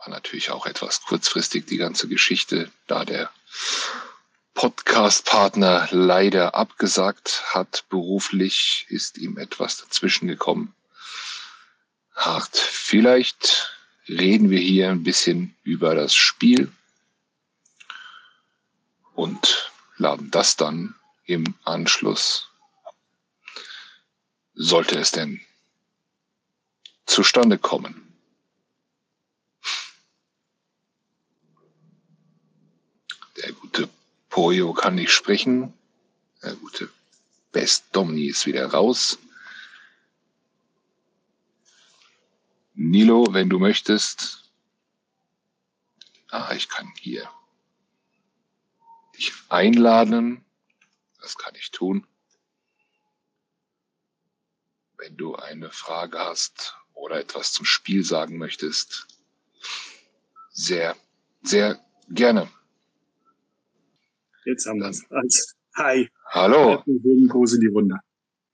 [0.00, 3.30] War natürlich auch etwas kurzfristig die ganze Geschichte, da der
[4.54, 10.74] Podcast-Partner leider abgesagt hat beruflich, ist ihm etwas dazwischen gekommen.
[12.14, 12.56] Hart.
[12.56, 13.74] Vielleicht
[14.08, 16.72] reden wir hier ein bisschen über das Spiel
[19.14, 20.94] und laden das dann
[21.24, 22.48] im Anschluss,
[24.54, 25.40] sollte es denn
[27.06, 28.06] zustande kommen.
[33.36, 33.88] Der gute
[34.30, 35.74] Poyo kann nicht sprechen.
[36.42, 36.88] Der gute
[37.52, 39.18] Best Domini ist wieder raus.
[42.74, 44.50] Nilo, wenn du möchtest.
[46.28, 47.28] Ah, ich kann hier
[49.16, 50.44] dich einladen.
[51.20, 52.06] Das kann ich tun.
[54.96, 59.08] Wenn du eine Frage hast oder etwas zum Spiel sagen möchtest.
[60.50, 60.96] Sehr,
[61.42, 62.50] sehr gerne.
[64.44, 65.04] Jetzt haben wir es.
[65.10, 66.08] Also, hi.
[66.30, 66.82] Hallo.
[66.86, 67.96] Gruß in die Runde.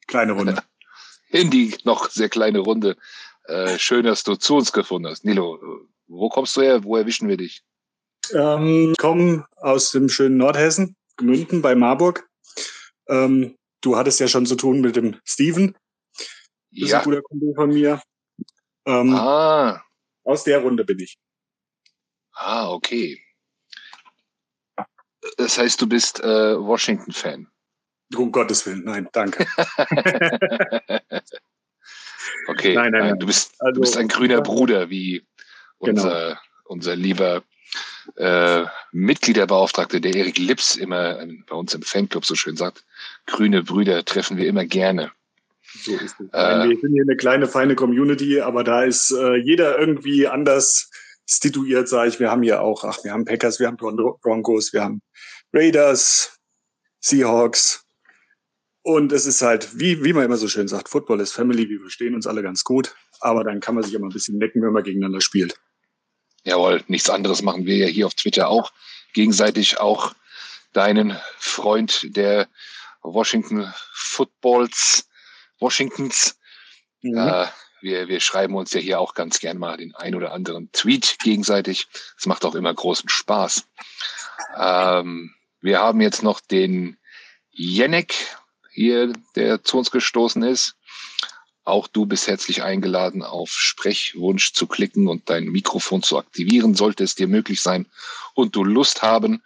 [0.07, 0.57] Kleine Runde.
[1.31, 2.97] In die noch sehr kleine Runde.
[3.45, 5.25] Äh, schön, dass du zu uns gefunden hast.
[5.25, 5.61] Nilo,
[6.07, 6.85] wo kommst du her?
[6.85, 7.65] Wo erwischen wir dich?
[8.33, 12.29] Ähm, komm aus dem schönen Nordhessen, Gmünden bei Marburg.
[13.09, 15.77] Ähm, du hattest ja schon zu tun mit dem Steven.
[16.15, 16.31] Das
[16.71, 16.87] ja.
[16.87, 18.01] ist ein guter Kumpel von mir.
[18.87, 19.83] Ähm, ah.
[20.25, 21.19] Aus der Runde bin ich.
[22.33, 23.21] Ah, okay.
[25.37, 27.49] Das heißt, du bist äh, Washington-Fan.
[28.15, 29.47] Um Gottes Willen, nein, danke.
[32.47, 33.19] okay, nein, nein, nein.
[33.19, 35.27] Du, bist, also, du bist ein grüner Bruder, wie
[35.81, 36.03] genau.
[36.03, 36.39] unser, genau.
[36.65, 37.43] unser lieber
[38.17, 42.85] äh, Mitgliederbeauftragte, der Erik Lips, immer bei uns im Fanclub so schön sagt.
[43.27, 45.11] Grüne Brüder treffen wir immer gerne.
[45.83, 46.33] So ist es.
[46.33, 50.91] Äh, wir sind hier eine kleine, feine Community, aber da ist äh, jeder irgendwie anders
[51.27, 52.21] situiert, sage ich.
[52.21, 55.03] Wir haben hier auch, ach, wir haben Packers, wir haben Broncos, wir haben
[55.53, 56.39] Raiders,
[57.01, 57.85] Seahawks.
[58.83, 61.81] Und es ist halt, wie, wie man immer so schön sagt, Football ist Family, wir
[61.81, 62.95] verstehen uns alle ganz gut.
[63.21, 65.59] Aber dann kann man sich immer ein bisschen necken, wenn man gegeneinander spielt.
[66.45, 68.73] Jawohl, nichts anderes machen wir ja hier auf Twitter auch.
[69.13, 70.15] Gegenseitig auch
[70.73, 72.49] deinen Freund der
[73.03, 75.09] Washington Footballs,
[75.59, 76.39] Washingtons.
[77.03, 77.19] Mhm.
[77.19, 77.47] Äh,
[77.87, 81.19] wir, wir schreiben uns ja hier auch ganz gern mal den ein oder anderen Tweet
[81.23, 81.87] gegenseitig.
[82.19, 83.65] Es macht auch immer großen Spaß.
[84.59, 86.99] Ähm, wir haben jetzt noch den
[87.51, 88.15] Jenek
[88.73, 90.75] hier, der zu uns gestoßen ist.
[91.65, 97.05] Auch du bist herzlich eingeladen, auf Sprechwunsch zu klicken und dein Mikrofon zu aktivieren, sollte
[97.05, 97.87] es dir möglich sein
[98.35, 99.43] und du Lust haben,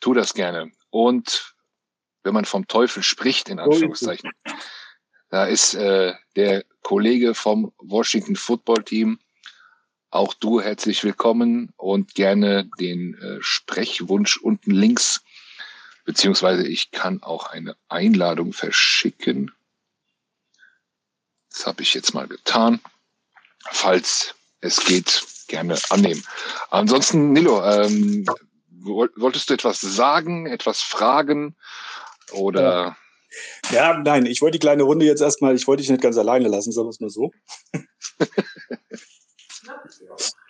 [0.00, 0.70] tu das gerne.
[0.90, 1.54] Und
[2.22, 4.30] wenn man vom Teufel spricht, in Anführungszeichen,
[5.30, 9.18] da ist äh, der Kollege vom Washington Football Team.
[10.10, 15.22] Auch du herzlich willkommen und gerne den äh, Sprechwunsch unten links,
[16.04, 19.52] beziehungsweise ich kann auch eine Einladung verschicken.
[21.48, 22.80] Das habe ich jetzt mal getan.
[23.70, 26.24] Falls es geht, gerne annehmen.
[26.70, 28.26] Ansonsten, Nilo, ähm,
[28.70, 31.54] wolltest du etwas sagen, etwas fragen
[32.32, 32.62] oder?
[32.62, 32.96] Ja.
[33.70, 36.48] Ja, nein, ich wollte die kleine Runde jetzt erstmal, ich wollte dich nicht ganz alleine
[36.48, 37.30] lassen, sagen wir es mal so.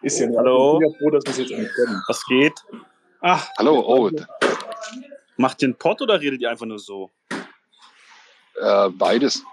[0.02, 0.74] Ist ja Hallo.
[0.74, 2.02] Ich bin ja froh, dass wir es jetzt eigentlich können.
[2.06, 2.54] Was geht?
[3.20, 4.10] Ach, hallo, oh.
[5.36, 7.10] Macht ihr einen Pott oder redet ihr einfach nur so?
[8.60, 9.44] Äh, beides.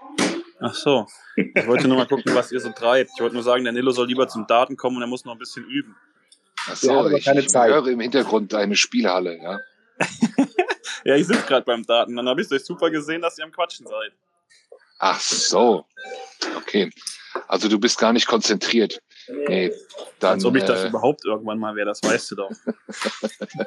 [0.60, 1.06] Ach so.
[1.36, 3.10] Ich wollte nur mal gucken, was ihr so treibt.
[3.14, 5.32] Ich wollte nur sagen, der Nilo soll lieber zum Daten kommen und er muss noch
[5.32, 5.96] ein bisschen üben.
[6.66, 9.60] Ach so, ich, ich höre im Hintergrund eine Spielhalle, ja.
[11.08, 12.14] Ja, ich sitze gerade beim Daten.
[12.16, 14.12] Dann habe ich durch super gesehen, dass ihr am Quatschen seid.
[14.98, 15.86] Ach so.
[16.58, 16.90] Okay.
[17.46, 19.00] Also du bist gar nicht konzentriert.
[19.26, 19.72] Nee,
[20.18, 22.50] dann, Als ob ich das äh, überhaupt irgendwann mal wäre, das weißt du doch.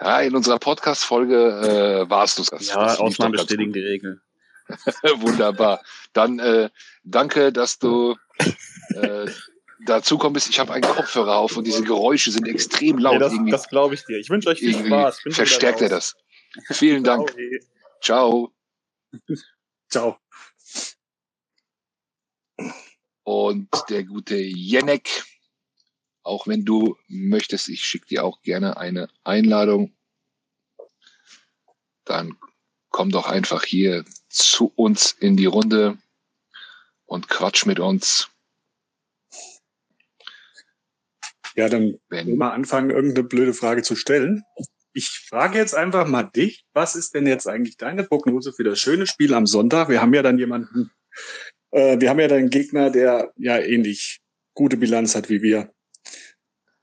[0.00, 2.66] ja, in unserer Podcast-Folge äh, warst du es.
[2.66, 4.20] Ja, Ausnahmen bestätigen die Regel.
[5.18, 5.84] Wunderbar.
[6.14, 6.68] Dann äh,
[7.04, 8.16] danke, dass du
[9.86, 13.14] dazu kommt, ist, ich habe einen Kopfhörer auf und diese Geräusche sind extrem laut.
[13.32, 14.18] Nee, das, das glaube ich dir.
[14.18, 15.20] Ich wünsche euch viel Spaß.
[15.30, 16.16] verstärkt er das.
[16.70, 17.34] Vielen Dank.
[18.00, 18.52] Ciao.
[19.88, 20.18] Ciao.
[23.22, 25.24] Und der gute Jenek,
[26.22, 29.96] auch wenn du möchtest, ich schicke dir auch gerne eine Einladung.
[32.04, 32.36] Dann
[32.90, 35.98] komm doch einfach hier zu uns in die Runde
[37.06, 38.28] und quatsch mit uns.
[41.54, 44.42] Ja, dann wenn, mal anfangen, irgendeine blöde Frage zu stellen.
[44.92, 48.78] Ich frage jetzt einfach mal dich, was ist denn jetzt eigentlich deine Prognose für das
[48.78, 49.88] schöne Spiel am Sonntag?
[49.88, 50.90] Wir haben ja dann jemanden,
[51.70, 54.20] äh, wir haben ja dann einen Gegner, der ja ähnlich
[54.54, 55.72] gute Bilanz hat wie wir.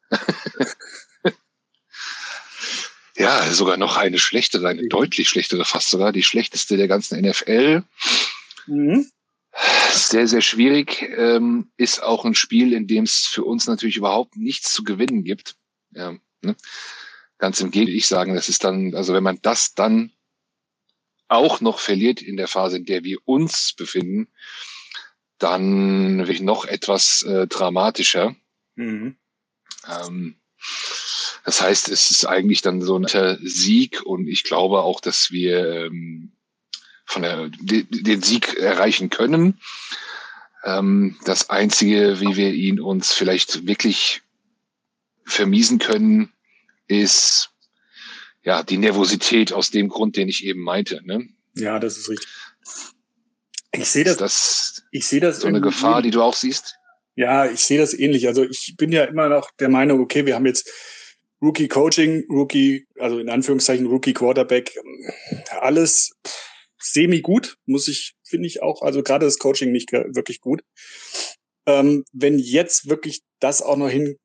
[3.15, 7.83] ja, sogar noch eine schlechtere, eine deutlich schlechtere, fast sogar die schlechteste der ganzen NFL.
[8.68, 9.09] Mhm.
[9.92, 11.01] Sehr, sehr schwierig.
[11.18, 15.24] Ähm, ist auch ein Spiel, in dem es für uns natürlich überhaupt nichts zu gewinnen
[15.24, 15.56] gibt.
[15.92, 16.56] Ja, ne?
[17.38, 20.12] Ganz im Gegenteil, ich sagen, das ist dann, also wenn man das dann
[21.27, 24.27] auch noch verliert in der Phase, in der wir uns befinden,
[25.38, 28.36] dann wirklich noch etwas äh, dramatischer.
[28.75, 29.18] Mhm.
[29.88, 30.36] Ähm,
[31.44, 33.07] das heißt, es ist eigentlich dann so ein
[33.42, 36.33] Sieg und ich glaube auch, dass wir ähm,
[37.11, 39.59] von der, den Sieg erreichen können.
[40.63, 44.21] Ähm, das Einzige, wie wir ihn uns vielleicht wirklich
[45.25, 46.31] vermiesen können,
[46.87, 47.49] ist
[48.43, 51.01] ja die Nervosität aus dem Grund, den ich eben meinte.
[51.03, 51.27] Ne?
[51.55, 52.29] Ja, das ist richtig.
[53.73, 54.17] Ich sehe das.
[54.17, 54.83] das.
[54.91, 55.41] Ich sehe das.
[55.41, 56.75] So eine Gefahr, die du auch siehst.
[57.15, 58.27] Ja, ich sehe das ähnlich.
[58.27, 60.69] Also ich bin ja immer noch der Meinung, okay, wir haben jetzt
[61.41, 64.71] Rookie Coaching, Rookie, also in Anführungszeichen Rookie Quarterback,
[65.59, 66.50] alles semi
[67.22, 70.62] gut, muss ich, finde ich auch, also gerade das Coaching nicht wirklich gut.
[71.66, 74.18] Ähm, wenn jetzt wirklich das auch noch hin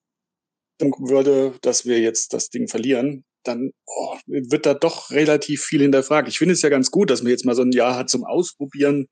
[0.80, 6.28] würde, dass wir jetzt das Ding verlieren, dann oh, wird da doch relativ viel hinterfragt.
[6.28, 8.24] Ich finde es ja ganz gut, dass man jetzt mal so ein Jahr hat zum
[8.24, 9.06] Ausprobieren,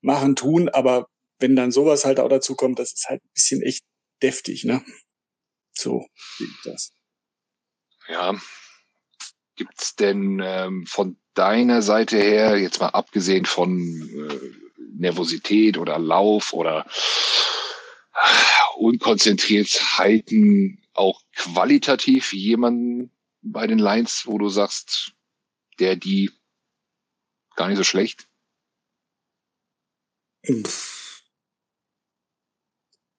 [0.00, 1.08] machen, tun, aber
[1.38, 3.84] wenn dann sowas halt auch dazu kommt, das ist halt ein bisschen echt
[4.22, 4.82] deftig, ne?
[5.76, 6.06] So
[6.38, 6.92] sehe das.
[8.08, 8.40] Ja.
[9.56, 14.40] Gibt's denn ähm, von deiner Seite her, jetzt mal abgesehen von äh,
[14.98, 16.86] Nervosität oder Lauf oder
[18.14, 23.10] äh, Unkonzentriertheiten, auch qualitativ jemanden
[23.42, 25.12] bei den Lions, wo du sagst,
[25.78, 26.30] der die
[27.54, 28.26] gar nicht so schlecht?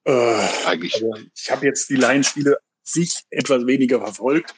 [0.06, 0.96] Äh, Eigentlich.
[0.96, 4.56] Also ich habe jetzt die Lions-Spiele sich etwas weniger verfolgt.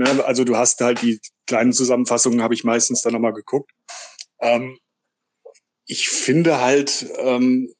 [0.00, 0.24] Ne?
[0.24, 3.70] Also du hast halt die kleinen Zusammenfassungen, habe ich meistens dann nochmal geguckt.
[4.40, 4.78] Ähm,
[5.84, 7.74] ich finde halt, ähm,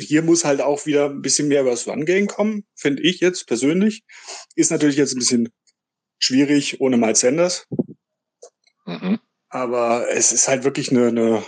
[0.00, 3.46] hier muss halt auch wieder ein bisschen mehr über das Run-Game kommen, finde ich jetzt
[3.46, 4.02] persönlich.
[4.56, 5.50] Ist natürlich jetzt ein bisschen
[6.18, 7.68] schwierig ohne Miles Sanders.
[8.86, 9.20] Mhm.
[9.50, 11.44] Aber es ist halt wirklich eine, eine,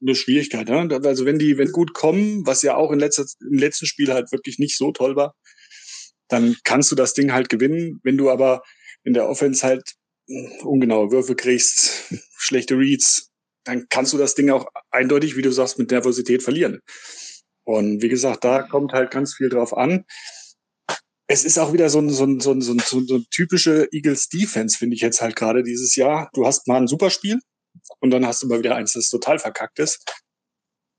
[0.00, 0.68] eine Schwierigkeit.
[0.68, 1.00] Ne?
[1.04, 4.32] Also wenn die wenn gut kommen, was ja auch in letzter, im letzten Spiel halt
[4.32, 5.34] wirklich nicht so toll war,
[6.28, 8.00] dann kannst du das Ding halt gewinnen.
[8.02, 8.62] Wenn du aber
[9.04, 9.94] in der Offense halt
[10.62, 13.30] ungenaue Würfe kriegst, schlechte Reads,
[13.64, 16.80] dann kannst du das Ding auch eindeutig, wie du sagst, mit Nervosität verlieren.
[17.64, 20.04] Und wie gesagt, da kommt halt ganz viel drauf an.
[21.28, 23.88] Es ist auch wieder so ein, so ein, so ein, so ein, so ein typische
[23.90, 26.30] Eagles Defense, finde ich jetzt halt gerade dieses Jahr.
[26.34, 27.40] Du hast mal ein Superspiel
[27.98, 30.04] und dann hast du mal wieder eins, das total verkackt ist.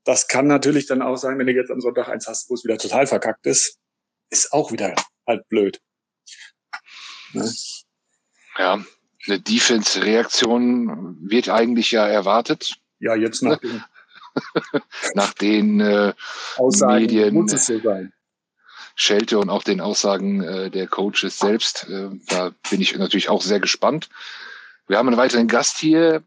[0.04, 2.64] Das kann natürlich dann auch sein, wenn du jetzt am Sonntag eins hast, wo es
[2.64, 3.78] wieder total verkackt ist,
[4.30, 4.94] ist auch wieder
[5.28, 5.80] halt blöd.
[7.32, 7.52] Ne?
[8.58, 8.84] Ja,
[9.26, 12.80] eine Defense-Reaktion wird eigentlich ja erwartet.
[12.98, 13.84] Ja, jetzt nach den,
[15.14, 16.14] nach den äh,
[16.56, 17.34] Aussagen Medien.
[17.34, 18.12] Muss es so sein.
[18.96, 21.88] Schelte und auch den Aussagen äh, der Coaches selbst.
[21.88, 24.08] Äh, da bin ich natürlich auch sehr gespannt.
[24.88, 26.24] Wir haben einen weiteren Gast hier,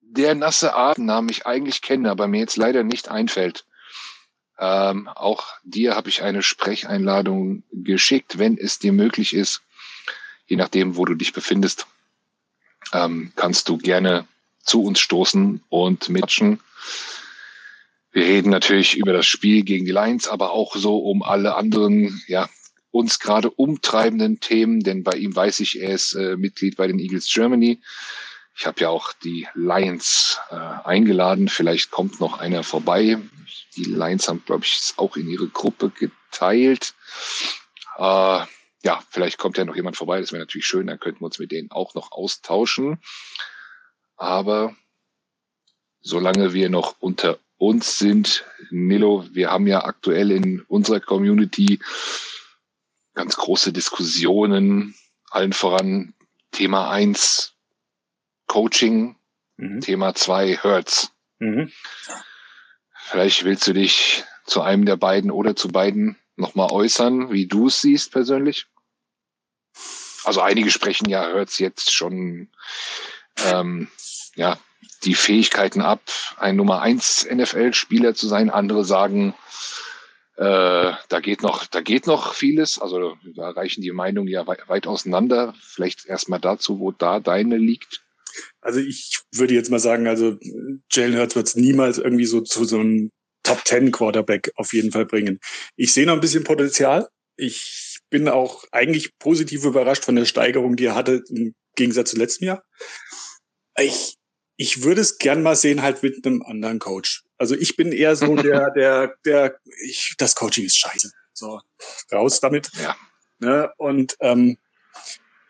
[0.00, 3.64] der nasse Atemnamen ich eigentlich kenne, aber mir jetzt leider nicht einfällt.
[4.58, 9.62] Ähm, auch dir habe ich eine Sprecheinladung geschickt, wenn es dir möglich ist,
[10.46, 11.86] je nachdem, wo du dich befindest,
[12.92, 14.26] ähm, kannst du gerne
[14.62, 16.60] zu uns stoßen und mitchen.
[18.10, 22.22] Wir reden natürlich über das Spiel gegen die Lions, aber auch so um alle anderen,
[22.26, 22.48] ja,
[22.90, 26.98] uns gerade umtreibenden Themen, denn bei ihm weiß ich, er ist äh, Mitglied bei den
[26.98, 27.80] Eagles Germany.
[28.58, 31.48] Ich habe ja auch die Lions äh, eingeladen.
[31.48, 33.16] Vielleicht kommt noch einer vorbei.
[33.76, 36.94] Die Lions haben, glaube ich, auch in ihre Gruppe geteilt.
[37.98, 38.40] Äh,
[38.82, 40.20] ja, vielleicht kommt ja noch jemand vorbei.
[40.20, 40.88] Das wäre natürlich schön.
[40.88, 43.00] Dann könnten wir uns mit denen auch noch austauschen.
[44.16, 44.74] Aber
[46.00, 51.78] solange wir noch unter uns sind, Nilo, wir haben ja aktuell in unserer Community
[53.14, 54.96] ganz große Diskussionen,
[55.30, 56.14] allen voran
[56.50, 57.54] Thema eins
[58.48, 59.16] Coaching,
[59.56, 59.80] mhm.
[59.80, 61.12] Thema zwei Hurts.
[61.38, 61.70] Mhm.
[63.04, 67.68] Vielleicht willst du dich zu einem der beiden oder zu beiden nochmal äußern, wie du
[67.68, 68.66] es siehst persönlich.
[70.24, 72.50] Also einige sprechen ja, Hurts jetzt schon
[73.44, 73.88] ähm,
[74.34, 74.58] ja,
[75.04, 76.02] die Fähigkeiten ab,
[76.36, 78.50] ein Nummer eins NFL-Spieler zu sein.
[78.50, 79.34] Andere sagen,
[80.36, 82.78] äh, da geht noch, da geht noch vieles.
[82.78, 85.54] Also da reichen die Meinungen ja weit, weit auseinander.
[85.60, 88.02] Vielleicht erstmal dazu, wo da deine liegt.
[88.60, 90.38] Also ich würde jetzt mal sagen, also
[90.90, 93.10] Jalen Hurts wird es niemals irgendwie so zu so einem
[93.42, 95.40] Top Ten Quarterback auf jeden Fall bringen.
[95.76, 97.08] Ich sehe noch ein bisschen Potenzial.
[97.36, 102.16] Ich bin auch eigentlich positiv überrascht von der Steigerung, die er hatte im Gegensatz zu
[102.16, 102.64] letztem Jahr.
[103.78, 104.16] Ich,
[104.56, 107.24] ich würde es gern mal sehen, halt mit einem anderen Coach.
[107.36, 111.10] Also ich bin eher so der, der, der, ich, das Coaching ist scheiße.
[111.32, 111.60] So,
[112.12, 112.70] raus damit.
[112.82, 112.96] Ja.
[113.38, 113.72] Ne?
[113.76, 114.58] Und ähm,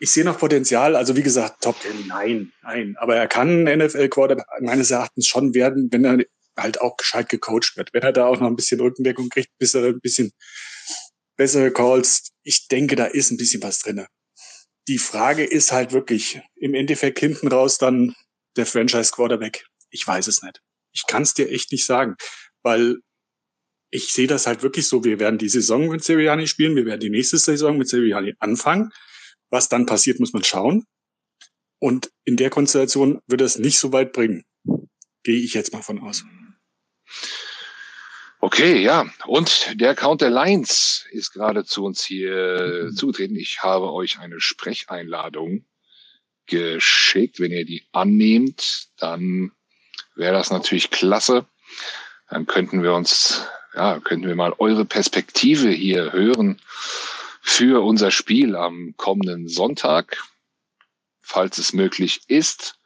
[0.00, 0.96] ich sehe noch Potenzial.
[0.96, 2.96] Also wie gesagt, Top Ten, nein, nein.
[2.98, 6.18] Aber er kann NFL-Quarterback meines Erachtens schon werden, wenn er
[6.56, 7.92] halt auch gescheit gecoacht wird.
[7.92, 10.32] Wenn er da auch noch ein bisschen Rückendeckung kriegt, bis er ein bisschen
[11.36, 12.30] bessere Calls.
[12.42, 14.06] Ich denke, da ist ein bisschen was drinne.
[14.88, 18.14] Die Frage ist halt wirklich im Endeffekt hinten raus dann
[18.56, 19.64] der Franchise Quarterback.
[19.90, 20.60] Ich weiß es nicht.
[20.92, 22.16] Ich kann es dir echt nicht sagen,
[22.62, 22.98] weil
[23.90, 25.04] ich sehe das halt wirklich so.
[25.04, 28.90] Wir werden die Saison mit Seriani spielen, wir werden die nächste Saison mit Seriani anfangen.
[29.50, 30.86] Was dann passiert, muss man schauen.
[31.78, 34.44] Und in der Konstellation wird es nicht so weit bringen.
[35.22, 36.24] Gehe ich jetzt mal von aus.
[38.40, 39.06] Okay, ja.
[39.26, 43.36] Und der Account der Lines ist gerade zu uns hier zugetreten.
[43.36, 45.64] Ich habe euch eine Sprecheinladung
[46.46, 47.40] geschickt.
[47.40, 49.52] Wenn ihr die annehmt, dann
[50.14, 51.46] wäre das natürlich klasse.
[52.28, 56.60] Dann könnten wir uns, ja, könnten wir mal eure Perspektive hier hören
[57.48, 60.22] für unser Spiel am kommenden Sonntag,
[61.22, 62.78] falls es möglich ist.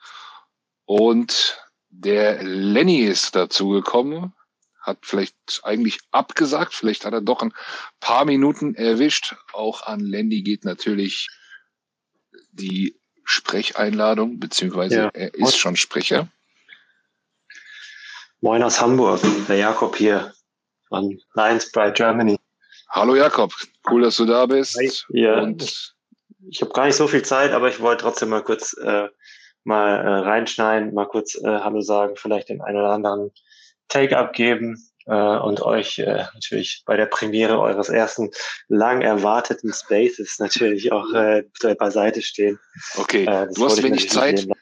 [0.84, 4.32] Und der Lenny ist dazu gekommen,
[4.80, 7.52] hat vielleicht eigentlich abgesagt, vielleicht hat er doch ein
[7.98, 9.34] paar Minuten erwischt.
[9.52, 11.28] Auch an Lenny geht natürlich
[12.52, 15.08] die Sprecheinladung, beziehungsweise ja.
[15.08, 16.28] er ist schon Sprecher.
[18.40, 20.32] Moin aus Hamburg, der Jakob hier
[20.88, 22.38] von Lions Bright Germany.
[22.92, 23.54] Hallo Jakob,
[23.90, 24.76] cool, dass du da bist.
[24.76, 24.90] Hi.
[25.08, 25.94] Ja, Und
[26.50, 29.08] ich habe gar nicht so viel Zeit, aber ich wollte trotzdem mal kurz äh,
[29.64, 33.30] mal äh, reinschneiden, mal kurz äh, Hallo sagen, vielleicht den einen oder anderen
[33.88, 38.30] Take abgeben äh, und euch äh, natürlich bei der Premiere eures ersten
[38.68, 41.44] lang erwarteten Spaces natürlich auch äh,
[41.78, 42.58] beiseite stehen.
[42.96, 44.40] Okay, äh, du hast wenig Zeit.
[44.40, 44.52] Sehen.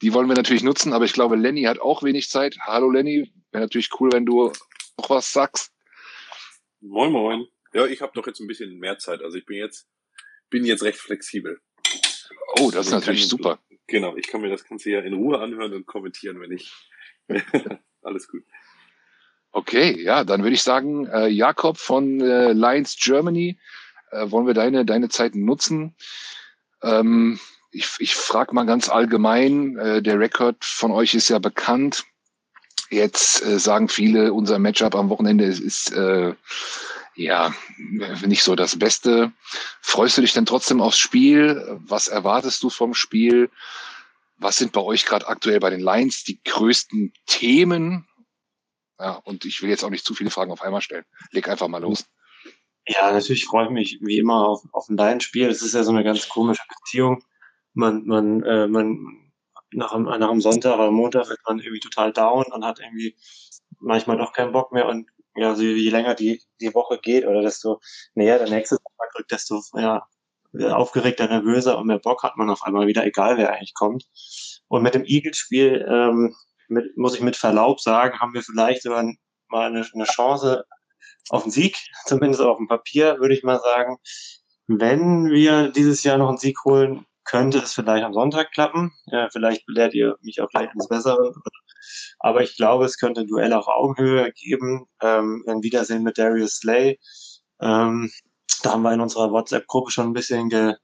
[0.00, 2.56] Die wollen wir natürlich nutzen, aber ich glaube, Lenny hat auch wenig Zeit.
[2.60, 4.52] Hallo Lenny, wäre natürlich cool, wenn du
[4.96, 5.72] noch was sagst.
[6.80, 7.46] Moin, moin.
[7.72, 9.22] Ja, ich habe doch jetzt ein bisschen mehr Zeit.
[9.22, 9.88] Also ich bin jetzt,
[10.48, 11.60] bin jetzt recht flexibel.
[12.58, 13.58] Oh, das ist natürlich kann, super.
[13.86, 16.72] Genau, ich kann mir das Ganze ja in Ruhe anhören und kommentieren, wenn ich.
[18.02, 18.42] Alles gut.
[19.52, 23.58] Okay, ja, dann würde ich sagen, äh, Jakob von äh, Lions Germany,
[24.10, 25.94] äh, wollen wir deine, deine Zeit nutzen?
[26.82, 27.38] Ähm,
[27.72, 32.04] ich ich frage mal ganz allgemein, äh, der Rekord von euch ist ja bekannt.
[32.90, 36.34] Jetzt äh, sagen viele, unser Matchup am Wochenende ist, ist äh,
[37.14, 37.54] ja,
[38.26, 39.32] nicht so das Beste.
[39.80, 41.78] Freust du dich denn trotzdem aufs Spiel?
[41.86, 43.50] Was erwartest du vom Spiel?
[44.38, 48.06] Was sind bei euch gerade aktuell bei den Lions die größten Themen?
[48.98, 51.04] Ja, und ich will jetzt auch nicht zu viele Fragen auf einmal stellen.
[51.30, 52.06] Leg einfach mal los.
[52.86, 55.48] Ja, natürlich freue ich mich wie immer auf, auf ein Lions-Spiel.
[55.48, 57.22] Es ist ja so eine ganz komische Beziehung.
[57.72, 59.30] Man, man, äh, man
[59.72, 63.16] nach, einem, nach einem Sonntag oder Montag wird man irgendwie total down und hat irgendwie
[63.78, 67.42] manchmal doch keinen Bock mehr und ja, also je länger die, die Woche geht oder
[67.42, 67.80] desto
[68.14, 70.06] näher der nächste Tag rückt, desto ja,
[70.52, 74.04] aufgeregter, nervöser und mehr Bock hat man auf einmal wieder, egal wer eigentlich kommt.
[74.68, 76.34] Und mit dem Eagles-Spiel, ähm,
[76.68, 79.04] mit, muss ich mit Verlaub sagen, haben wir vielleicht sogar
[79.48, 80.64] mal eine, eine Chance
[81.28, 83.96] auf einen Sieg, zumindest auf dem Papier, würde ich mal sagen.
[84.66, 88.92] Wenn wir dieses Jahr noch einen Sieg holen, könnte es vielleicht am Sonntag klappen.
[89.06, 91.34] Ja, vielleicht belehrt ihr mich auch gleich ins Bessere.
[92.20, 94.86] Aber ich glaube, es könnte ein Duell auf Augenhöhe geben.
[95.02, 96.98] Ähm, ein Wiedersehen mit Darius Slay.
[97.60, 98.10] Ähm,
[98.62, 100.74] da haben wir in unserer WhatsApp-Gruppe schon ein bisschen ge,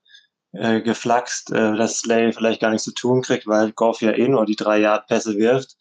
[0.52, 4.28] äh, geflaxt, äh, dass Slay vielleicht gar nichts zu tun kriegt, weil Goff ja eh
[4.28, 5.76] nur die drei Yard Pässe wirft.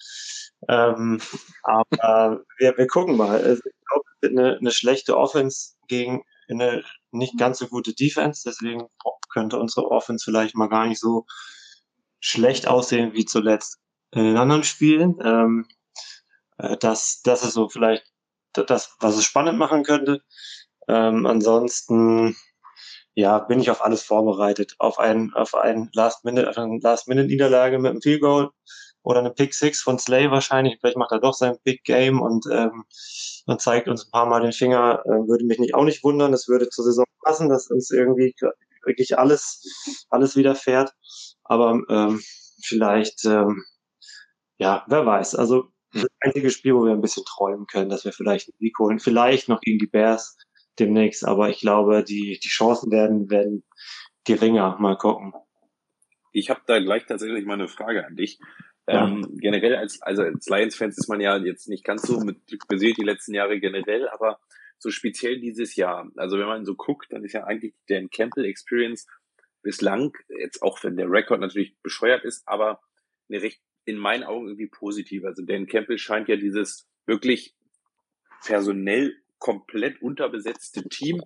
[0.68, 1.22] Ähm,
[1.64, 3.42] aber wir, wir gucken mal.
[3.42, 7.94] Also ich glaube, es wird eine, eine schlechte Offense gegen eine nicht ganz so gute
[7.94, 8.44] Defense.
[8.46, 8.88] Deswegen
[9.32, 11.26] könnte unsere Offense vielleicht mal gar nicht so
[12.20, 13.80] schlecht aussehen wie zuletzt
[14.16, 15.18] in den anderen Spielen.
[15.24, 15.68] Ähm,
[16.58, 18.06] äh, das, das ist so vielleicht
[18.54, 20.22] das, was es spannend machen könnte.
[20.88, 22.36] Ähm, ansonsten,
[23.14, 24.76] ja, bin ich auf alles vorbereitet.
[24.80, 28.52] Auf ein, auf ein Last-Minute, Last-Minute-Niederlage mit einem Field Goal
[29.04, 30.78] oder eine Pick Six von Slay wahrscheinlich.
[30.80, 32.86] Vielleicht macht er doch sein Big Game und, ähm,
[33.46, 35.04] und zeigt uns ein paar Mal den Finger.
[35.06, 36.32] Äh, würde mich nicht auch nicht wundern.
[36.32, 38.34] Das würde zur Saison passen, dass uns irgendwie
[38.86, 39.62] wirklich alles,
[40.10, 40.94] alles widerfährt.
[41.44, 42.22] Aber ähm,
[42.64, 43.64] vielleicht ähm,
[44.58, 45.36] ja, wer weiß.
[45.36, 46.02] Also hm.
[46.02, 49.00] das einzige Spiel, wo wir ein bisschen träumen können, dass wir vielleicht einen Sieg holen.
[49.00, 50.38] Vielleicht noch gegen die Bears
[50.80, 53.64] demnächst, aber ich glaube, die, die Chancen werden, werden
[54.26, 54.78] geringer.
[54.80, 55.34] Mal gucken.
[56.32, 58.40] Ich habe da gleich tatsächlich mal eine Frage an dich.
[58.88, 59.08] Ja.
[59.08, 62.68] Ähm, generell als, also als Lions-Fans ist man ja jetzt nicht ganz so mit Glück
[62.68, 64.40] besiegt die letzten Jahre generell, aber
[64.78, 66.12] so speziell dieses Jahr.
[66.18, 69.08] Also wenn man so guckt, dann ist ja eigentlich der Campbell Experience
[69.64, 72.82] bislang, jetzt auch wenn der Rekord natürlich bescheuert ist, aber
[73.30, 75.24] eine recht in meinen Augen irgendwie positiv.
[75.26, 77.56] Also Dan Campbell scheint ja dieses wirklich
[78.46, 81.22] personell komplett unterbesetzte Team,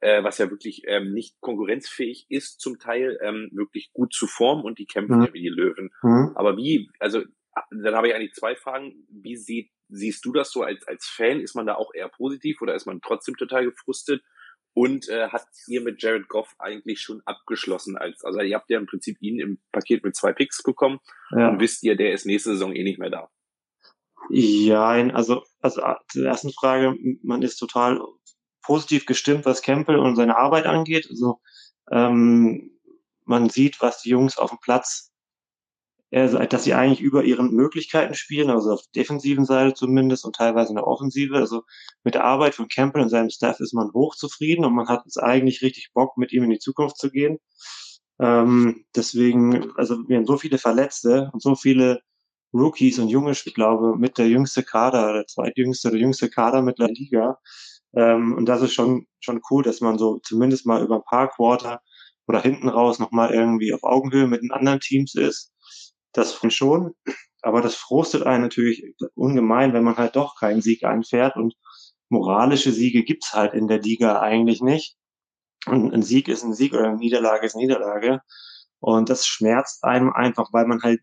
[0.00, 4.64] äh, was ja wirklich ähm, nicht konkurrenzfähig ist, zum Teil ähm, wirklich gut zu formen
[4.64, 5.24] und die kämpfen mhm.
[5.24, 5.90] ja wie die Löwen.
[6.02, 6.32] Mhm.
[6.34, 7.22] Aber wie, also
[7.70, 9.06] dann habe ich eigentlich zwei Fragen.
[9.08, 11.40] Wie sieht, siehst du das so als, als Fan?
[11.40, 14.22] Ist man da auch eher positiv oder ist man trotzdem total gefrustet?
[14.74, 17.96] Und äh, hat ihr mit Jared Goff eigentlich schon abgeschlossen?
[17.96, 20.98] Als, also ihr habt ja im Prinzip ihn im Paket mit zwei Picks bekommen
[21.30, 21.48] ja.
[21.48, 23.30] und wisst ihr, der ist nächste Saison eh nicht mehr da.
[24.30, 28.00] Ja, also, also äh, zur ersten Frage, man ist total
[28.62, 31.06] positiv gestimmt, was Campbell und seine Arbeit angeht.
[31.08, 31.40] Also
[31.90, 32.72] ähm,
[33.24, 35.12] man sieht, was die Jungs auf dem Platz,
[36.14, 40.70] dass sie eigentlich über ihren Möglichkeiten spielen, also auf der defensiven Seite zumindest und teilweise
[40.70, 41.36] in der Offensive.
[41.36, 41.62] Also
[42.04, 45.16] mit der Arbeit von Campbell und seinem Staff ist man hochzufrieden und man hat es
[45.16, 47.38] eigentlich richtig Bock, mit ihm in die Zukunft zu gehen.
[48.20, 52.00] Ähm, deswegen, also wir haben so viele Verletzte und so viele
[52.52, 56.78] Rookies und junge, ich glaube, mit der jüngste Kader, der zweitjüngste oder jüngste Kader mit
[56.78, 57.38] der Liga.
[57.96, 61.28] Ähm, und das ist schon, schon cool, dass man so zumindest mal über ein paar
[61.28, 61.80] Quarter
[62.28, 65.53] oder hinten raus nochmal irgendwie auf Augenhöhe mit den anderen Teams ist.
[66.14, 66.94] Das schon.
[67.42, 71.36] Aber das frustet einen natürlich ungemein, wenn man halt doch keinen Sieg einfährt.
[71.36, 71.54] Und
[72.08, 74.96] moralische Siege gibt's halt in der Liga eigentlich nicht.
[75.66, 78.20] Und ein Sieg ist ein Sieg oder eine Niederlage ist Niederlage.
[78.80, 81.00] Und das schmerzt einem einfach, weil man halt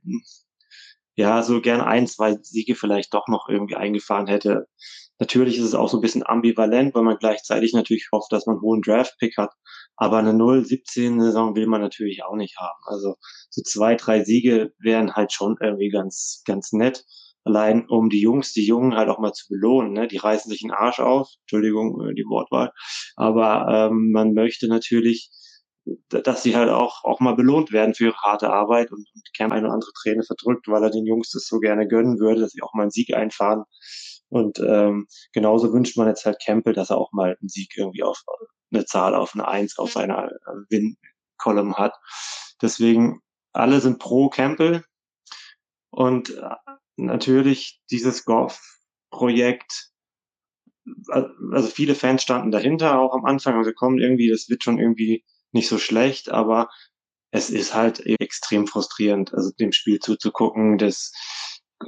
[1.16, 4.68] ja so gern ein, zwei Siege vielleicht doch noch irgendwie eingefahren hätte.
[5.20, 8.56] Natürlich ist es auch so ein bisschen ambivalent, weil man gleichzeitig natürlich hofft, dass man
[8.56, 9.52] einen hohen Draft-Pick hat.
[10.02, 12.80] Aber eine 0-17-Saison will man natürlich auch nicht haben.
[12.86, 13.18] Also
[13.52, 17.06] so zwei, drei Siege wären halt schon irgendwie ganz, ganz nett.
[17.44, 19.94] Allein um die Jungs, die Jungen halt auch mal zu belohnen.
[19.94, 20.08] Ne?
[20.08, 21.30] Die reißen sich den Arsch auf.
[21.42, 22.72] Entschuldigung, äh, die Wortwahl.
[23.16, 25.30] Aber ähm, man möchte natürlich,
[26.10, 29.52] dass sie halt auch, auch mal belohnt werden für ihre harte Arbeit und, und Cam
[29.52, 32.54] eine oder andere Träne verdrückt, weil er den Jungs das so gerne gönnen würde, dass
[32.54, 33.66] sie auch mal einen Sieg einfahren.
[34.30, 38.02] Und ähm, genauso wünscht man jetzt halt Campbell, dass er auch mal einen Sieg irgendwie
[38.02, 38.24] auf
[38.72, 41.96] eine Zahl, auf eine Eins auf seiner äh, Win-Column hat.
[42.62, 43.22] Deswegen,
[43.54, 44.84] alle sind pro Campbell.
[45.90, 46.56] Und äh,
[46.98, 49.90] natürlich dieses Golf-Projekt,
[51.52, 55.24] also viele Fans standen dahinter auch am Anfang, also kommen irgendwie, das wird schon irgendwie
[55.52, 56.70] nicht so schlecht, aber
[57.32, 60.78] es ist halt extrem frustrierend, also dem Spiel zuzugucken.
[60.78, 61.12] Das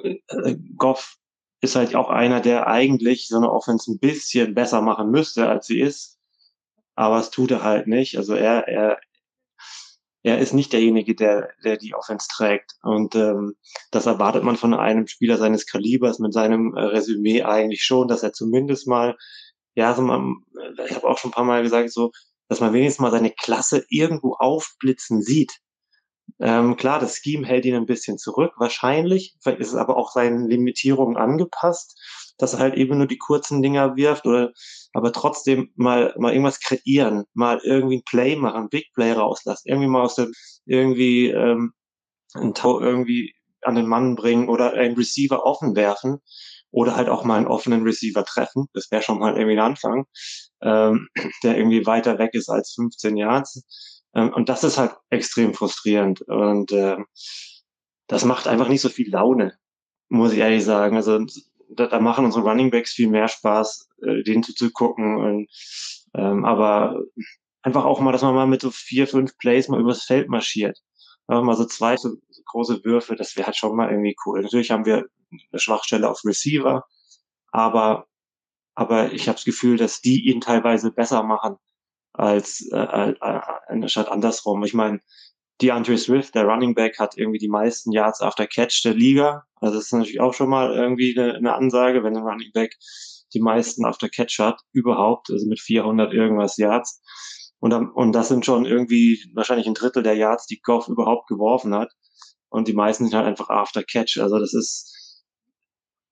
[0.01, 1.17] äh, Goff
[1.61, 5.67] ist halt auch einer, der eigentlich so eine Offense ein bisschen besser machen müsste, als
[5.67, 6.19] sie ist.
[6.95, 8.17] Aber es tut er halt nicht.
[8.17, 8.99] Also er, er,
[10.23, 12.73] er ist nicht derjenige, der, der die Offense trägt.
[12.81, 13.55] Und ähm,
[13.91, 18.23] das erwartet man von einem Spieler seines Kalibers mit seinem äh, Resümee eigentlich schon, dass
[18.23, 19.15] er zumindest mal,
[19.75, 20.43] ja, so man,
[20.77, 22.11] äh, ich habe auch schon ein paar Mal gesagt, so,
[22.47, 25.59] dass man wenigstens mal seine Klasse irgendwo aufblitzen sieht.
[26.39, 29.35] Ähm, klar, das Scheme hält ihn ein bisschen zurück, wahrscheinlich.
[29.41, 31.99] Vielleicht ist es aber auch seinen Limitierungen angepasst,
[32.37, 34.51] dass er halt eben nur die kurzen Dinger wirft oder
[34.93, 39.87] aber trotzdem mal, mal irgendwas kreieren, mal irgendwie ein Play machen, Big Play rauslassen, irgendwie
[39.87, 40.31] mal aus dem,
[40.65, 41.73] irgendwie, ähm,
[42.35, 46.19] ein Tau irgendwie an den Mann bringen oder einen Receiver offen werfen
[46.71, 48.67] oder halt auch mal einen offenen Receiver treffen.
[48.73, 50.05] Das wäre schon mal irgendwie ein Anfang,
[50.61, 51.07] ähm,
[51.43, 56.21] der irgendwie weiter weg ist als 15 Yards ähm, und das ist halt extrem frustrierend.
[56.21, 56.97] Und äh,
[58.07, 59.57] das macht einfach nicht so viel Laune,
[60.09, 60.95] muss ich ehrlich sagen.
[60.95, 61.19] Also
[61.75, 65.17] da, da machen unsere Running Backs viel mehr Spaß, äh, denen zuzugucken.
[65.17, 65.49] Und,
[66.15, 67.01] ähm, aber
[67.61, 70.79] einfach auch mal, dass man mal mit so vier, fünf Plays mal übers Feld marschiert.
[71.27, 72.11] Einfach mal so zwei so,
[72.45, 74.41] große Würfe, das wäre halt schon mal irgendwie cool.
[74.41, 76.85] Natürlich haben wir eine Schwachstelle auf Receiver,
[77.51, 78.07] aber
[78.75, 81.57] aber ich habe das Gefühl, dass die ihn teilweise besser machen
[82.13, 83.15] als äh, äh,
[83.67, 84.63] anstatt andersrum.
[84.63, 84.99] Ich meine,
[85.61, 89.45] DeAndre Swift, der Running Back, hat irgendwie die meisten Yards after Catch der Liga.
[89.55, 92.75] Also das ist natürlich auch schon mal irgendwie eine, eine Ansage, wenn ein Running Back
[93.33, 97.01] die meisten after Catch hat überhaupt, also mit 400 irgendwas Yards.
[97.59, 101.73] Und, und das sind schon irgendwie wahrscheinlich ein Drittel der Yards, die Goff überhaupt geworfen
[101.73, 101.91] hat.
[102.49, 104.17] Und die meisten sind halt einfach after Catch.
[104.19, 105.23] Also das ist,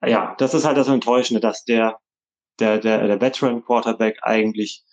[0.03, 1.99] ja, das ist halt das Enttäuschende, dass der,
[2.59, 4.83] der, der, der Veteran Quarterback eigentlich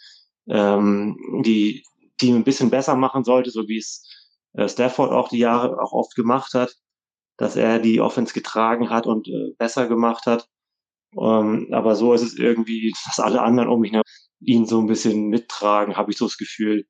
[0.48, 1.84] ähm, die
[2.18, 4.02] Team ein bisschen besser machen sollte, so wie es
[4.54, 6.74] äh, Stafford auch die Jahre auch oft gemacht hat,
[7.36, 10.48] dass er die Offense getragen hat und äh, besser gemacht hat.
[11.18, 13.92] Ähm, aber so ist es irgendwie, dass alle anderen um mich
[14.40, 16.86] ihn so ein bisschen mittragen, habe ich so das Gefühl.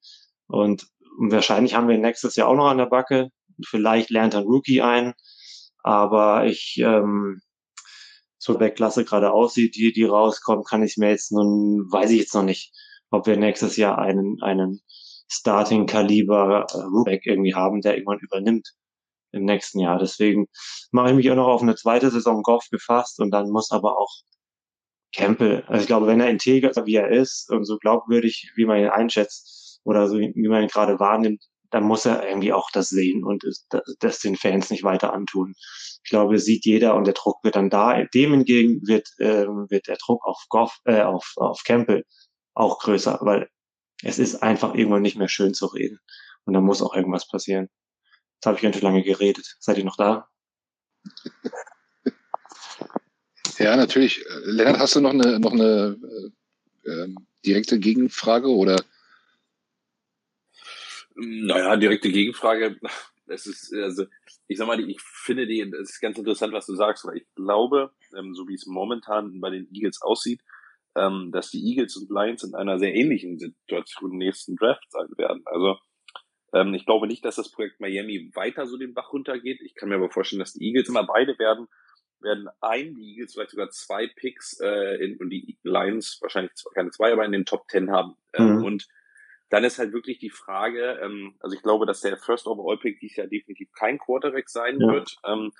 [0.49, 0.87] Und
[1.19, 3.29] wahrscheinlich haben wir nächstes Jahr auch noch an der Backe.
[3.67, 5.15] Vielleicht lernt ein Rookie ein.
[5.83, 7.41] Aber ich, ähm,
[8.39, 12.35] zur Backklasse gerade aussieht, die, die rauskommt, kann ich mir jetzt nun, weiß ich jetzt
[12.35, 12.73] noch nicht,
[13.11, 14.81] ob wir nächstes Jahr einen, einen
[15.29, 18.75] Starting-Kaliber äh, Back irgendwie haben, der irgendwann übernimmt
[19.33, 19.99] im nächsten Jahr.
[19.99, 20.47] Deswegen
[20.91, 23.99] mache ich mich auch noch auf eine zweite Saison Goff gefasst und dann muss aber
[23.99, 24.13] auch
[25.15, 28.79] Campbell, also ich glaube, wenn er integer, wie er ist und so glaubwürdig, wie man
[28.79, 32.89] ihn einschätzt oder so, wie man ihn gerade wahrnimmt, dann muss er irgendwie auch das
[32.89, 33.45] sehen und
[34.01, 35.55] das den Fans nicht weiter antun.
[36.05, 38.03] Ich glaube, sieht jeder und der Druck wird dann da.
[38.15, 42.05] Dem hingegen wird, äh, wird der Druck auf Goff, äh, auf, auf Campbell
[42.55, 43.49] auch größer, weil
[44.03, 46.01] es ist einfach irgendwann nicht mehr schön zu reden.
[46.45, 47.69] Und da muss auch irgendwas passieren.
[48.37, 49.57] Jetzt habe ich ganz schön lange geredet.
[49.59, 50.29] Seid ihr noch da?
[53.59, 54.25] Ja, natürlich.
[54.45, 55.99] Lennart, hast du noch eine, noch eine
[56.85, 58.83] äh, ähm, direkte Gegenfrage oder?
[61.17, 62.79] Naja, direkte Gegenfrage.
[63.27, 64.07] Es ist, also,
[64.47, 67.27] ich sag mal, ich finde die, es ist ganz interessant, was du sagst, weil ich
[67.35, 70.41] glaube, ähm, so wie es momentan bei den Eagles aussieht,
[70.99, 75.09] ähm, dass die Eagles und Lions in einer sehr ähnlichen Situation im nächsten Draft sein
[75.17, 75.43] werden.
[75.47, 75.77] Also,
[76.53, 79.61] ähm, ich glaube nicht, dass das Projekt Miami weiter so den Bach runtergeht.
[79.63, 81.69] Ich kann mir aber vorstellen, dass die Eagles immer beide werden
[82.21, 86.71] werden ein, die Eagles vielleicht sogar zwei Picks äh, in, und die Lions wahrscheinlich zwei,
[86.75, 88.17] keine zwei, aber in den Top Ten haben.
[88.35, 88.65] Ähm, mhm.
[88.65, 88.89] Und
[89.51, 93.01] dann ist halt wirklich die Frage, ähm, also ich glaube, dass der First Overall Pick
[93.01, 94.93] dies Jahr definitiv kein Quarterback sein ja.
[94.93, 95.17] wird.
[95.25, 95.53] Ähm,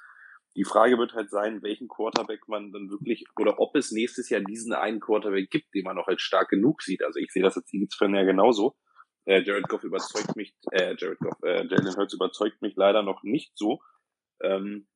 [0.59, 4.41] die Frage wird halt sein, welchen Quarterback man dann wirklich, oder ob es nächstes Jahr
[4.41, 7.05] diesen einen Quarterback gibt, den man noch als stark genug sieht.
[7.05, 8.77] Also ich sehe das als Eagles-Fan ja genauso.
[9.25, 13.23] Äh, Jared Goff überzeugt mich, äh, Jared Goff, äh, Jalen Hurts überzeugt mich leider noch
[13.23, 13.81] nicht so.
[14.43, 14.89] Ähm,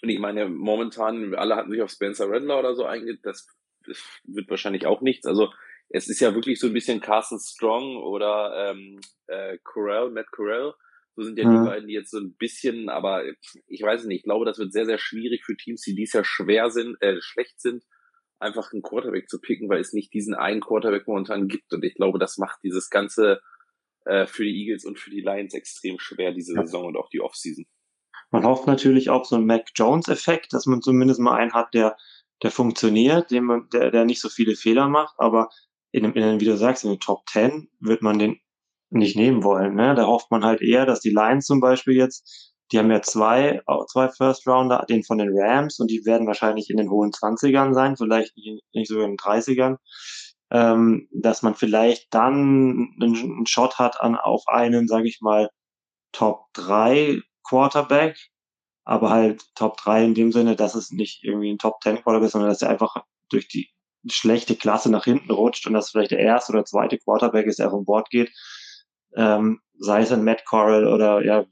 [0.00, 3.46] und ich meine, momentan, alle hatten sich auf Spencer Rattler oder so eingeht, das,
[3.84, 5.26] das wird wahrscheinlich auch nichts.
[5.26, 5.52] Also
[5.90, 10.72] es ist ja wirklich so ein bisschen Carson Strong oder ähm, äh, Corell, Matt Corell.
[11.18, 11.64] So sind ja mhm.
[11.64, 13.24] die beiden, die jetzt so ein bisschen, aber
[13.66, 16.22] ich weiß nicht, ich glaube, das wird sehr, sehr schwierig für Teams, die dies Jahr
[16.22, 17.82] schwer sind, äh, schlecht sind,
[18.38, 21.72] einfach einen Quarterback zu picken, weil es nicht diesen einen Quarterback momentan gibt.
[21.72, 23.40] Und ich glaube, das macht dieses Ganze
[24.04, 27.20] äh, für die Eagles und für die Lions extrem schwer, diese Saison und auch die
[27.20, 27.66] Offseason.
[28.30, 31.96] Man hofft natürlich auf so einen Mac Jones-Effekt, dass man zumindest mal einen hat, der,
[32.44, 35.50] der funktioniert, den man, der, der nicht so viele Fehler macht, aber
[35.90, 38.38] in, in, wie du sagst, in den Top 10 wird man den
[38.90, 39.74] nicht nehmen wollen.
[39.74, 39.94] Ne?
[39.94, 43.62] Da hofft man halt eher, dass die Lions zum Beispiel jetzt, die haben ja zwei,
[43.90, 47.74] zwei First Rounder, den von den Rams und die werden wahrscheinlich in den hohen 20ern
[47.74, 49.76] sein, vielleicht nicht, nicht sogar in den 30ern,
[50.50, 55.50] ähm, dass man vielleicht dann einen, einen Shot hat an auf einen, sage ich mal,
[56.12, 58.16] Top 3 Quarterback,
[58.84, 62.26] aber halt Top 3 in dem Sinne, dass es nicht irgendwie ein Top 10 Quarterback
[62.26, 62.96] ist, sondern dass er einfach
[63.30, 63.68] durch die
[64.10, 67.70] schlechte Klasse nach hinten rutscht und dass vielleicht der erste oder zweite Quarterback ist, der
[67.70, 68.30] vom Bord geht.
[69.16, 71.46] Ähm, sei es ein Matt Corral oder ja,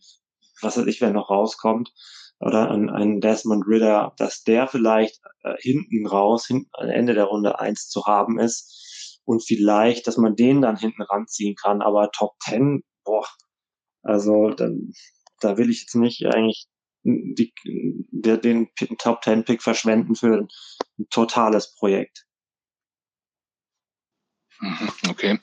[0.62, 1.92] was weiß ich, wer noch rauskommt,
[2.38, 7.24] oder ein, ein Desmond Ritter, dass der vielleicht äh, hinten raus, hinten am Ende der
[7.24, 12.10] Runde eins zu haben ist und vielleicht, dass man den dann hinten ranziehen kann, aber
[12.12, 13.26] Top 10, boah,
[14.02, 14.92] also dann
[15.40, 16.66] da will ich jetzt nicht eigentlich
[17.02, 17.52] die,
[18.10, 20.48] der, den Top Ten Pick verschwenden für ein,
[20.98, 22.26] ein totales Projekt.
[24.60, 25.38] Mhm, okay.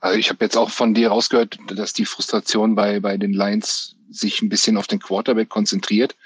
[0.00, 3.96] Also ich habe jetzt auch von dir rausgehört, dass die Frustration bei, bei den Lions
[4.10, 6.16] sich ein bisschen auf den Quarterback konzentriert.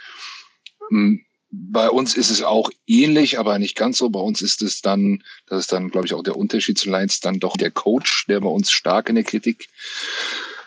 [0.89, 4.09] Hm, bei uns ist es auch ähnlich, aber nicht ganz so.
[4.09, 7.21] Bei uns ist es dann, das ist dann, glaube ich, auch der Unterschied zu Lions,
[7.21, 9.69] dann doch der Coach, der bei uns stark in der Kritik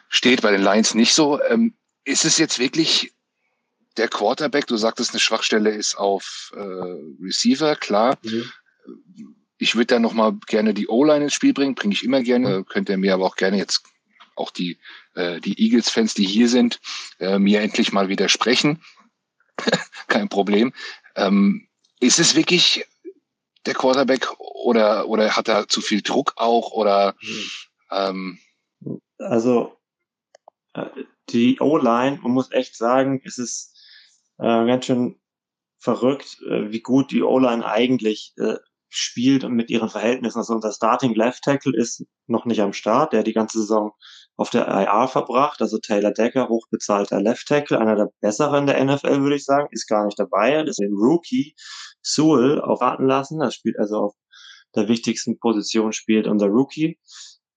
[0.10, 1.41] steht, bei den Lions nicht so.
[1.44, 3.13] Ähm, ist es jetzt wirklich
[3.98, 4.68] der Quarterback?
[4.68, 6.60] Du sagtest, eine Schwachstelle ist auf äh,
[7.24, 8.20] Receiver, klar.
[8.24, 8.52] Mhm.
[9.58, 12.60] Ich würde da nochmal gerne die O-Line ins Spiel bringen, bringe ich immer gerne.
[12.60, 12.65] Mhm.
[12.65, 13.84] Könnt ihr mir aber auch gerne jetzt
[14.36, 14.78] auch die,
[15.13, 16.82] äh, die Eagles-Fans, die hier sind,
[17.20, 18.82] äh, mir endlich mal widersprechen.
[20.08, 20.74] Kein Problem.
[21.15, 21.68] Ähm,
[22.02, 22.86] ist es wirklich
[23.65, 27.50] der Quarterback oder, oder hat er zu viel Druck auch oder mhm.
[27.91, 28.39] ähm,
[29.18, 29.78] also
[30.74, 30.86] äh,
[31.30, 33.76] die O-Line, man muss echt sagen, es ist
[34.38, 35.20] äh, ganz schön
[35.80, 38.58] verrückt, äh, wie gut die O-Line eigentlich äh,
[38.98, 40.40] spielt und mit ihren Verhältnissen.
[40.40, 43.92] Also unser Starting Left Tackle ist noch nicht am Start, der die ganze Saison
[44.38, 45.62] auf der IR verbracht.
[45.62, 49.88] Also Taylor Decker, hochbezahlter Left Tackle, einer der besseren der NFL, würde ich sagen, ist
[49.88, 50.62] gar nicht dabei.
[50.62, 51.56] Das ist den Rookie
[52.02, 53.40] Sewell auf warten lassen.
[53.40, 54.14] Das spielt also auf
[54.76, 57.00] der wichtigsten Position spielt unser Rookie.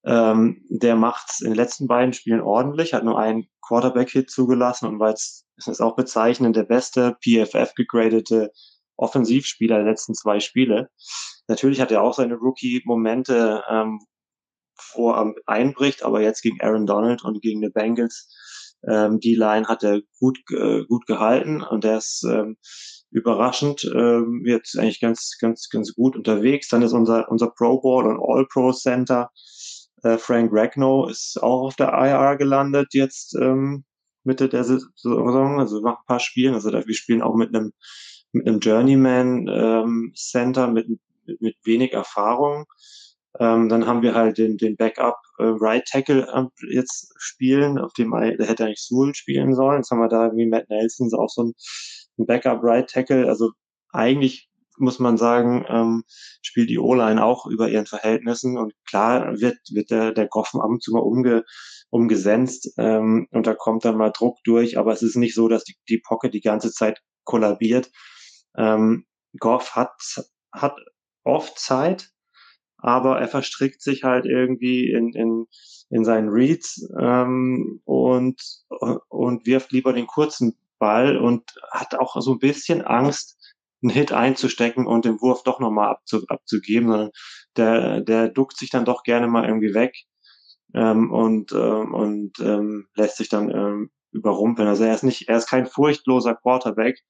[0.05, 5.01] Ähm, der macht in den letzten beiden Spielen ordentlich, hat nur einen Quarterback-Hit zugelassen und
[5.01, 8.53] war jetzt, ist auch bezeichnend, der beste PFF gegradete
[8.99, 10.91] Offensivspieler der letzten zwei Spiele.
[11.47, 14.01] Natürlich hat er auch seine Rookie-Momente, ähm,
[14.95, 18.29] wo er einbricht, aber jetzt gegen Aaron Donald und gegen die Bengals,
[18.87, 22.57] ähm, die Line hat er gut, äh, gut gehalten und der ist, ähm,
[23.11, 26.69] überraschend, ähm, jetzt eigentlich ganz, ganz, ganz gut unterwegs.
[26.69, 29.31] Dann ist unser, unser Pro Bowl und All Pro Center,
[30.03, 33.85] äh, Frank Ragnow ist auch auf der IR gelandet jetzt ähm,
[34.25, 36.55] Mitte der Saison, also nach ein paar Spielen.
[36.55, 37.73] Also wir spielen auch mit einem
[38.33, 40.89] mit einem Journeyman ähm, Center mit,
[41.41, 42.67] mit, wenig Erfahrung.
[43.39, 47.93] Ähm, dann haben wir halt den, den Backup äh, Right Tackle äh, jetzt spielen, auf
[47.93, 49.79] dem der hätte eigentlich Sewell spielen sollen.
[49.79, 51.53] Jetzt haben wir da wie Matt Nelson auch so ein,
[52.19, 53.29] ein Backup Right Tackle.
[53.29, 53.51] Also
[53.93, 56.05] eigentlich muss man sagen, ähm,
[56.43, 60.69] spielt die O-Line auch über ihren Verhältnissen und klar wird, wird der, der Goffen ab
[60.69, 61.45] und zu mal umge,
[61.91, 65.65] umgesenzt ähm, und da kommt dann mal Druck durch, aber es ist nicht so, dass
[65.65, 67.91] die, die Pocket die ganze Zeit kollabiert.
[68.59, 69.07] Ähm,
[69.39, 69.93] Goff hat,
[70.53, 70.77] hat
[71.25, 72.11] oft Zeit,
[72.79, 75.47] aber er verstrickt sich halt irgendwie in, in,
[75.91, 78.43] in seinen Reads ähm, und,
[79.09, 83.37] und wirft lieber den kurzen Ball und hat auch so ein bisschen Angst,
[83.83, 87.11] einen Hit einzustecken und den Wurf doch nochmal abzu, abzugeben, sondern
[87.57, 89.95] der, der duckt sich dann doch gerne mal irgendwie weg
[90.75, 94.69] ähm, und, ähm, und ähm, lässt sich dann ähm, überrumpeln.
[94.69, 97.01] Also er ist nicht, er ist kein furchtloser Quarterback,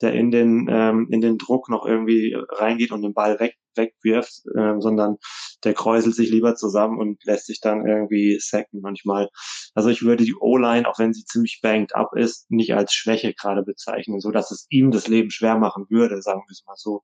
[0.00, 4.42] der in den ähm, in den Druck noch irgendwie reingeht und den Ball weg wegwirft,
[4.56, 5.16] ähm, sondern
[5.64, 9.28] der kräuselt sich lieber zusammen und lässt sich dann irgendwie sacken manchmal.
[9.74, 13.34] Also ich würde die O-Line, auch wenn sie ziemlich banked up ist, nicht als Schwäche
[13.34, 16.74] gerade bezeichnen, so dass es ihm das Leben schwer machen würde, sagen wir es mal
[16.76, 17.02] so.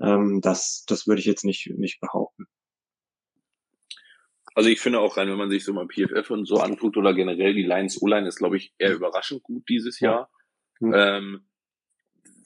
[0.00, 2.44] Ähm, das das würde ich jetzt nicht nicht behaupten.
[4.54, 7.14] Also ich finde auch rein, wenn man sich so mal PFF und so anguckt oder
[7.14, 10.30] generell die Lions O-Line ist, glaube ich, eher überraschend gut dieses Jahr.
[10.80, 10.94] Mhm.
[10.94, 11.46] Ähm,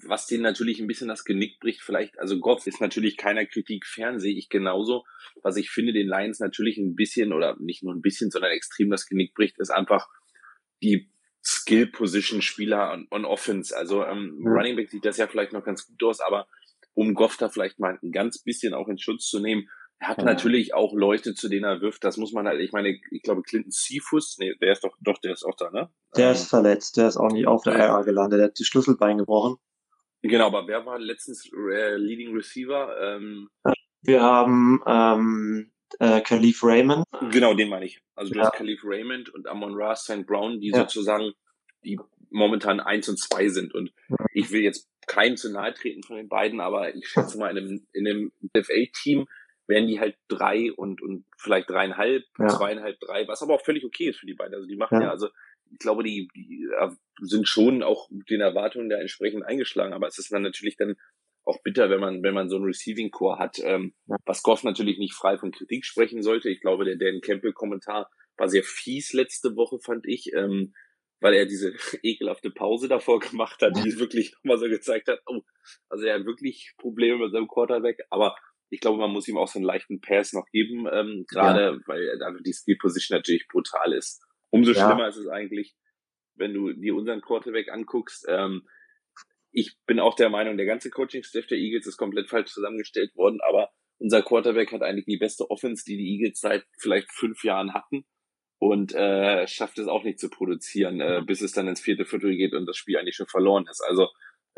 [0.08, 3.86] was denen natürlich ein bisschen das Genick bricht, vielleicht, also Goff ist natürlich keiner Kritik
[3.86, 5.04] fern, sehe ich genauso.
[5.42, 8.90] Was ich finde, den Lions natürlich ein bisschen oder nicht nur ein bisschen, sondern extrem
[8.90, 10.08] das Genick bricht, ist einfach
[10.82, 11.10] die
[11.44, 13.76] Skill-Position-Spieler on, on, Offense.
[13.76, 14.46] Also ähm, mhm.
[14.48, 16.46] Running Back sieht das ja vielleicht noch ganz gut aus, aber
[16.94, 20.18] um Goff da vielleicht mal ein ganz bisschen auch in Schutz zu nehmen, er hat
[20.18, 20.24] ja.
[20.24, 22.04] natürlich auch Leute, zu denen er wirft.
[22.04, 25.18] Das muss man halt, ich meine, ich glaube, Clinton Seafus, nee, der ist doch, doch,
[25.18, 25.90] der ist auch da, ne?
[26.16, 28.64] Der ähm, ist verletzt, der ist auch nicht auf der IR gelandet, der hat die
[28.64, 29.56] Schlüsselbein gebrochen.
[30.22, 32.94] Genau, aber wer war letztens äh, Leading Receiver?
[33.00, 33.48] Ähm,
[34.02, 37.04] Wir haben ähm, äh, Khalif Raymond.
[37.30, 38.00] Genau, den meine ich.
[38.14, 38.46] Also du ja.
[38.46, 40.26] hast Khalif Raymond und Amon Ra St.
[40.26, 40.78] Brown, die ja.
[40.80, 41.32] sozusagen
[41.84, 41.98] die
[42.30, 43.74] momentan eins und zwei sind.
[43.74, 43.92] Und
[44.32, 47.64] ich will jetzt keinem zu nahe treten von den beiden, aber ich schätze mal in
[47.64, 49.26] einem, in einem FA-Team
[49.66, 52.48] wären die halt drei und, und vielleicht dreieinhalb, ja.
[52.48, 54.54] zweieinhalb, drei, was aber auch völlig okay ist für die beiden.
[54.54, 55.28] Also die machen ja, ja also
[55.72, 56.68] ich glaube, die, die
[57.20, 60.96] sind schon auch den Erwartungen da entsprechend eingeschlagen, aber es ist dann natürlich dann
[61.44, 64.16] auch bitter, wenn man, wenn man so ein Receiving Core hat, ähm, ja.
[64.24, 66.50] was Goff natürlich nicht frei von Kritik sprechen sollte.
[66.50, 70.74] Ich glaube, der Dan Campbell Kommentar war sehr fies letzte Woche, fand ich, ähm,
[71.20, 75.42] weil er diese ekelhafte Pause davor gemacht hat, die wirklich nochmal so gezeigt hat, oh,
[75.88, 78.36] also er hat wirklich Probleme mit seinem Quarterback, aber
[78.70, 81.78] ich glaube, man muss ihm auch so einen leichten Pass noch geben, ähm, gerade ja.
[81.86, 84.22] weil einfach die Skill Position natürlich brutal ist.
[84.50, 84.86] Umso ja.
[84.86, 85.76] schlimmer ist es eigentlich,
[86.34, 88.26] wenn du dir unseren Quarterback anguckst.
[88.28, 88.66] Ähm,
[89.52, 93.38] ich bin auch der Meinung, der ganze Coaching-Staff der Eagles ist komplett falsch zusammengestellt worden,
[93.48, 97.72] aber unser Quarterback hat eigentlich die beste Offense, die die Eagles seit vielleicht fünf Jahren
[97.72, 98.04] hatten
[98.58, 102.36] und äh, schafft es auch nicht zu produzieren, äh, bis es dann ins vierte Viertel
[102.36, 103.82] geht und das Spiel eigentlich schon verloren ist.
[103.82, 104.08] Also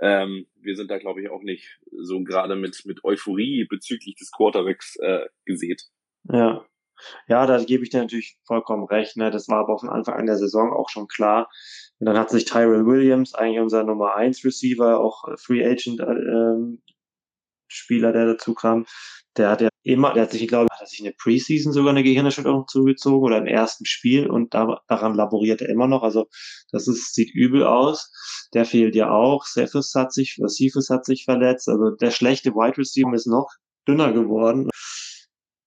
[0.00, 4.30] ähm, wir sind da, glaube ich, auch nicht so gerade mit, mit Euphorie bezüglich des
[4.30, 5.82] Quarterbacks äh, gesät.
[6.24, 6.64] Ja.
[7.28, 9.16] Ja, da gebe ich dir natürlich vollkommen recht.
[9.16, 9.30] Ne?
[9.30, 11.48] Das war aber von Anfang an der Saison auch schon klar.
[12.00, 16.87] Und dann hat sich Tyrell Williams, eigentlich unser Nummer 1 Receiver, auch Free Agent äh,
[17.68, 18.86] Spieler, der dazu kam,
[19.36, 21.90] der hat ja immer, der hat sich, glaube ich, hat sich in der Preseason sogar
[21.90, 26.02] eine Gehirnerschütterung zugezogen oder im ersten Spiel und da, daran laboriert er immer noch.
[26.02, 26.26] Also
[26.72, 28.10] das ist, sieht übel aus.
[28.54, 29.44] Der fehlt ja auch.
[29.44, 31.68] Cephas hat sich, Cephas hat sich verletzt.
[31.68, 33.48] Also der schlechte Wide Receiver ist noch
[33.86, 34.68] dünner geworden.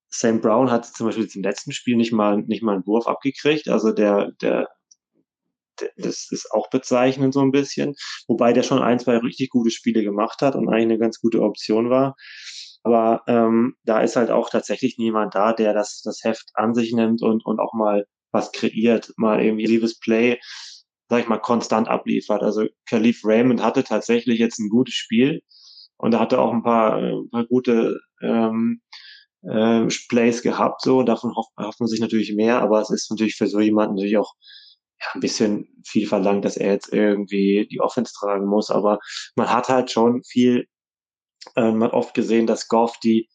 [0.10, 3.70] Sam Brown hat zum Beispiel im letzten Spiel nicht mal, nicht mal einen Wurf abgekriegt.
[3.70, 4.68] Also der, der,
[5.98, 7.96] das ist auch bezeichnend so ein bisschen.
[8.28, 11.42] Wobei der schon ein, zwei richtig gute Spiele gemacht hat und eigentlich eine ganz gute
[11.42, 12.16] Option war.
[12.84, 16.94] Aber ähm, da ist halt auch tatsächlich niemand da, der das, das Heft an sich
[16.94, 20.40] nimmt und, und auch mal was kreiert, mal irgendwie liebes Play,
[21.10, 22.42] sag ich mal, konstant abliefert.
[22.42, 25.42] Also Khalif Raymond hatte tatsächlich jetzt ein gutes Spiel
[25.98, 28.82] und er hatte auch ein paar, ein paar gute ähm,
[29.44, 33.36] äh, Plays gehabt, so, davon hofft, hofft man sich natürlich mehr, aber es ist natürlich
[33.36, 34.34] für so jemanden natürlich auch
[35.02, 39.00] ja, ein bisschen viel verlangt, dass er jetzt irgendwie die Offense tragen muss, aber
[39.36, 40.68] man hat halt schon viel
[41.56, 43.30] ähm, man hat oft gesehen, dass Goff die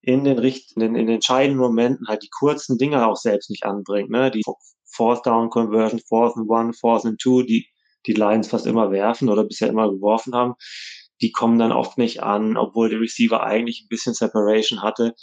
[0.00, 4.10] in den richten, in, den entscheidenden Momenten halt die kurzen Dinge auch selbst nicht anbringt,
[4.10, 4.30] ne?
[4.30, 4.42] Die
[4.86, 7.66] Fourth Down Conversion, Fourth and One, Fourth and Two, die
[8.06, 10.54] die Lions fast immer werfen oder bisher immer geworfen haben.
[11.20, 15.14] die kommen dann oft nicht an, obwohl der Receiver eigentlich ein bisschen Separation hatte.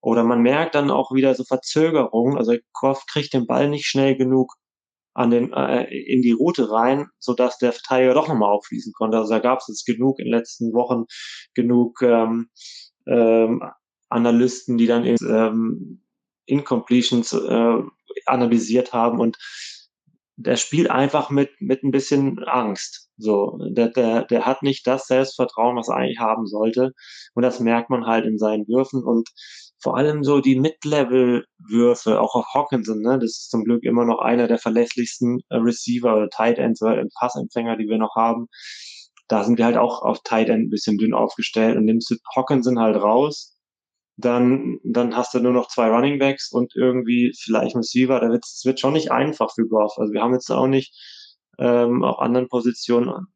[0.00, 2.36] Oder man merkt dann auch wieder so Verzögerungen.
[2.36, 4.54] Also Goff kriegt den Ball nicht schnell genug
[5.14, 9.16] an den, äh, in die Route rein, so dass der Verteidiger doch nochmal aufschließen konnte.
[9.16, 11.04] Also da gab es jetzt genug in den letzten Wochen,
[11.54, 12.50] genug ähm,
[13.06, 13.62] ähm,
[14.08, 16.02] Analysten, die dann ähm,
[16.46, 17.78] Incompletions äh,
[18.26, 19.38] analysiert haben und
[20.36, 23.08] der spielt einfach mit, mit ein bisschen Angst.
[23.16, 26.92] So, der, der, der hat nicht das Selbstvertrauen, was er eigentlich haben sollte.
[27.34, 29.04] Und das merkt man halt in seinen Würfen.
[29.04, 29.28] Und
[29.84, 34.18] vor allem so die Mid-Level-Würfe, auch auf Hawkinson, ne, das ist zum Glück immer noch
[34.18, 38.46] einer der verlässlichsten äh, Receiver oder Tight Ends oder Passempfänger, die wir noch haben.
[39.28, 42.16] Da sind wir halt auch auf Tight End ein bisschen dünn aufgestellt und nimmst du
[42.34, 43.58] Hawkinson halt raus,
[44.16, 48.20] dann, dann hast du nur noch zwei Running Backs und irgendwie vielleicht ein Receiver.
[48.20, 49.98] Da wird, es wird schon nicht einfach für Goff.
[49.98, 50.94] Also wir haben jetzt auch nicht
[51.58, 53.26] ähm, auf anderen Positionen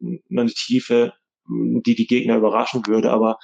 [0.00, 1.12] eine Tiefe,
[1.48, 3.36] die die Gegner überraschen würde, aber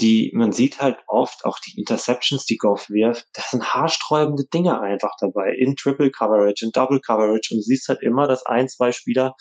[0.00, 4.80] die, man sieht halt oft auch die Interceptions, die Goff wirft, das sind haarsträubende Dinge
[4.80, 7.52] einfach dabei, in Triple Coverage, in Double Coverage.
[7.52, 9.34] Und du siehst halt immer, dass ein, zwei Spieler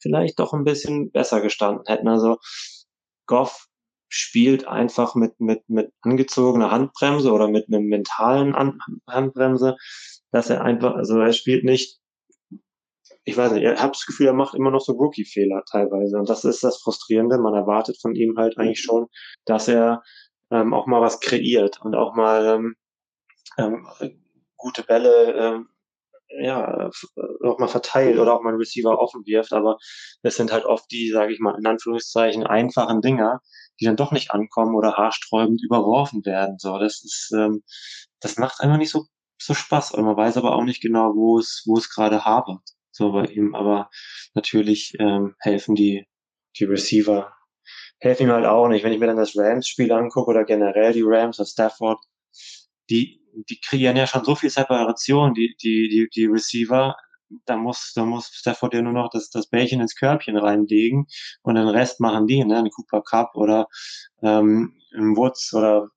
[0.00, 2.08] vielleicht doch ein bisschen besser gestanden hätten.
[2.08, 2.38] Also
[3.26, 3.66] Goff
[4.08, 9.76] spielt einfach mit, mit, mit angezogener Handbremse oder mit einem mentalen An Handbremse,
[10.30, 11.98] dass er einfach, also er spielt nicht,
[13.24, 16.18] ich weiß nicht, ich habe das Gefühl, er macht immer noch so Rookie-Fehler teilweise.
[16.18, 17.38] Und das ist das Frustrierende.
[17.38, 19.06] Man erwartet von ihm halt eigentlich schon,
[19.46, 20.02] dass er
[20.50, 22.76] ähm, auch mal was kreiert und auch mal ähm,
[23.58, 23.86] ähm,
[24.56, 25.68] gute Bälle ähm,
[26.40, 26.90] ja,
[27.44, 29.76] auch mal verteilt oder auch mal einen Receiver offen wirft, aber
[30.22, 33.40] es sind halt oft die, sage ich mal, in Anführungszeichen einfachen Dinger,
[33.80, 36.56] die dann doch nicht ankommen oder haarsträubend überworfen werden.
[36.58, 37.62] So, das ist, ähm,
[38.20, 39.06] das macht einfach nicht so
[39.44, 39.92] so Spaß.
[39.92, 42.62] Und man weiß aber auch nicht genau, wo es, wo es gerade hapert.
[42.94, 43.54] So bei ihm.
[43.54, 43.90] Aber
[44.34, 46.06] natürlich ähm, helfen die,
[46.58, 47.34] die Receiver,
[47.98, 48.84] helfen ihm halt auch nicht.
[48.84, 51.98] Wenn ich mir dann das Rams-Spiel angucke oder generell die Rams oder Stafford,
[52.88, 56.94] die, die kreieren ja schon so viel Separation, die, die, die, die Receiver.
[57.46, 61.06] Da muss, da muss Stafford ja nur noch das, das Bällchen ins Körbchen reinlegen
[61.42, 63.66] und den Rest machen die, ne, ein Cooper Cup oder
[64.22, 65.88] ähm, Woods oder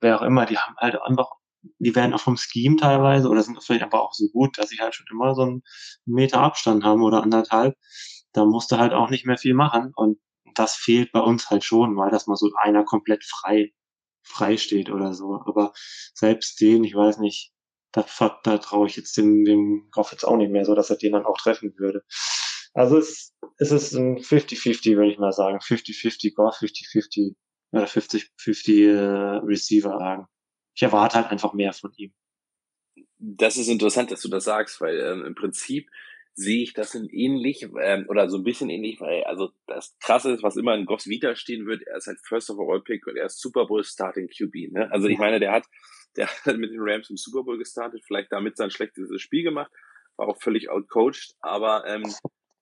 [0.00, 1.30] wer auch immer, die haben halt einfach,
[1.78, 4.78] die werden auch vom Scheme teilweise oder sind vielleicht aber auch so gut, dass sie
[4.78, 5.62] halt schon immer so einen
[6.04, 7.76] Meter Abstand haben oder anderthalb.
[8.32, 10.18] Da musst du halt auch nicht mehr viel machen und
[10.54, 13.72] das fehlt bei uns halt schon, weil das mal so einer komplett frei
[14.24, 15.34] frei steht oder so.
[15.44, 15.72] Aber
[16.14, 17.52] selbst den, ich weiß nicht,
[17.92, 18.04] da,
[18.42, 21.12] da traue ich jetzt dem, dem Goff jetzt auch nicht mehr, so dass er den
[21.12, 22.02] dann auch treffen würde.
[22.72, 25.58] Also es, es ist ein 50-50, würde ich mal sagen.
[25.58, 27.34] 50-50 Goff, 50-50
[27.72, 30.26] oder 50-50 äh, Receiver sagen.
[30.74, 32.12] Ich erwarte halt einfach mehr von ihm.
[33.18, 35.88] Das ist interessant, dass du das sagst, weil ähm, im Prinzip
[36.34, 40.32] sehe ich das in ähnlich ähm, oder so ein bisschen ähnlich, weil also das Krasse
[40.32, 43.06] ist, was immer in Goffs Vita stehen wird, er ist halt First of All Pick
[43.06, 44.72] und er ist Super Bowl Starting QB.
[44.72, 44.90] Ne?
[44.90, 45.64] Also ich meine, der hat,
[46.16, 49.70] der hat mit den Rams im Super Bowl gestartet, vielleicht damit sein schlechtes Spiel gemacht,
[50.16, 52.12] war auch völlig outcoached, aber ähm,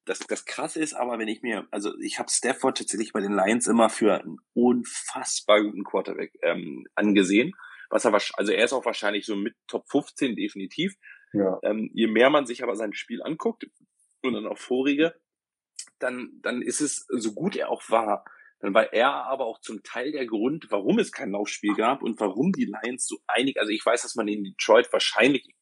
[0.04, 3.34] das, das Krasse ist aber, wenn ich mir, also ich habe Stafford tatsächlich bei den
[3.34, 7.52] Lions immer für einen unfassbar guten Quarterback ähm, angesehen.
[7.92, 10.94] Was er also er ist auch wahrscheinlich so mit Top 15 definitiv.
[11.34, 11.58] Ja.
[11.62, 13.66] Ähm, je mehr man sich aber sein Spiel anguckt
[14.22, 15.14] und dann auch vorige,
[15.98, 18.24] dann, dann ist es, so gut er auch war,
[18.60, 22.18] dann war er aber auch zum Teil der Grund, warum es kein Laufspiel gab und
[22.18, 25.54] warum die Lions so einig, also ich weiß, dass man in Detroit wahrscheinlich,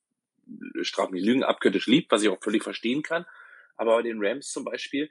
[0.82, 3.26] straf mich Lügen, abgöttisch liebt, was ich auch völlig verstehen kann,
[3.76, 5.10] aber bei den Rams zum Beispiel,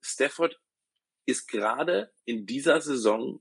[0.00, 0.58] Stafford
[1.26, 3.40] ist gerade in dieser Saison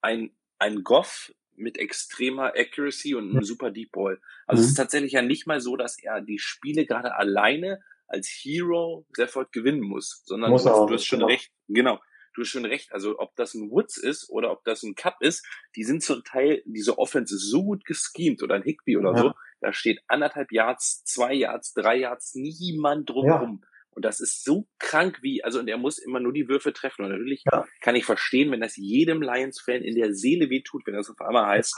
[0.00, 4.20] ein, ein Goff mit extremer Accuracy und einem super Deep Ball.
[4.46, 4.64] Also mhm.
[4.64, 9.06] es ist tatsächlich ja nicht mal so, dass er die Spiele gerade alleine als Hero
[9.12, 11.30] Stafford gewinnen muss, sondern muss du, du hast schon genau.
[11.30, 12.00] recht, genau,
[12.34, 12.92] du hast schon recht.
[12.92, 16.24] Also ob das ein Woods ist oder ob das ein Cup ist, die sind zum
[16.24, 19.18] Teil, diese Offense ist so gut geschemt oder ein Higby oder ja.
[19.18, 23.60] so, da steht anderthalb Yards, zwei Yards, drei Yards, niemand drumherum.
[23.62, 23.68] Ja.
[23.98, 27.04] Und das ist so krank wie, also und er muss immer nur die Würfe treffen.
[27.04, 27.66] Und natürlich ja.
[27.80, 31.46] kann ich verstehen, wenn das jedem Lions-Fan in der Seele wehtut, wenn das auf einmal
[31.46, 31.74] heißt,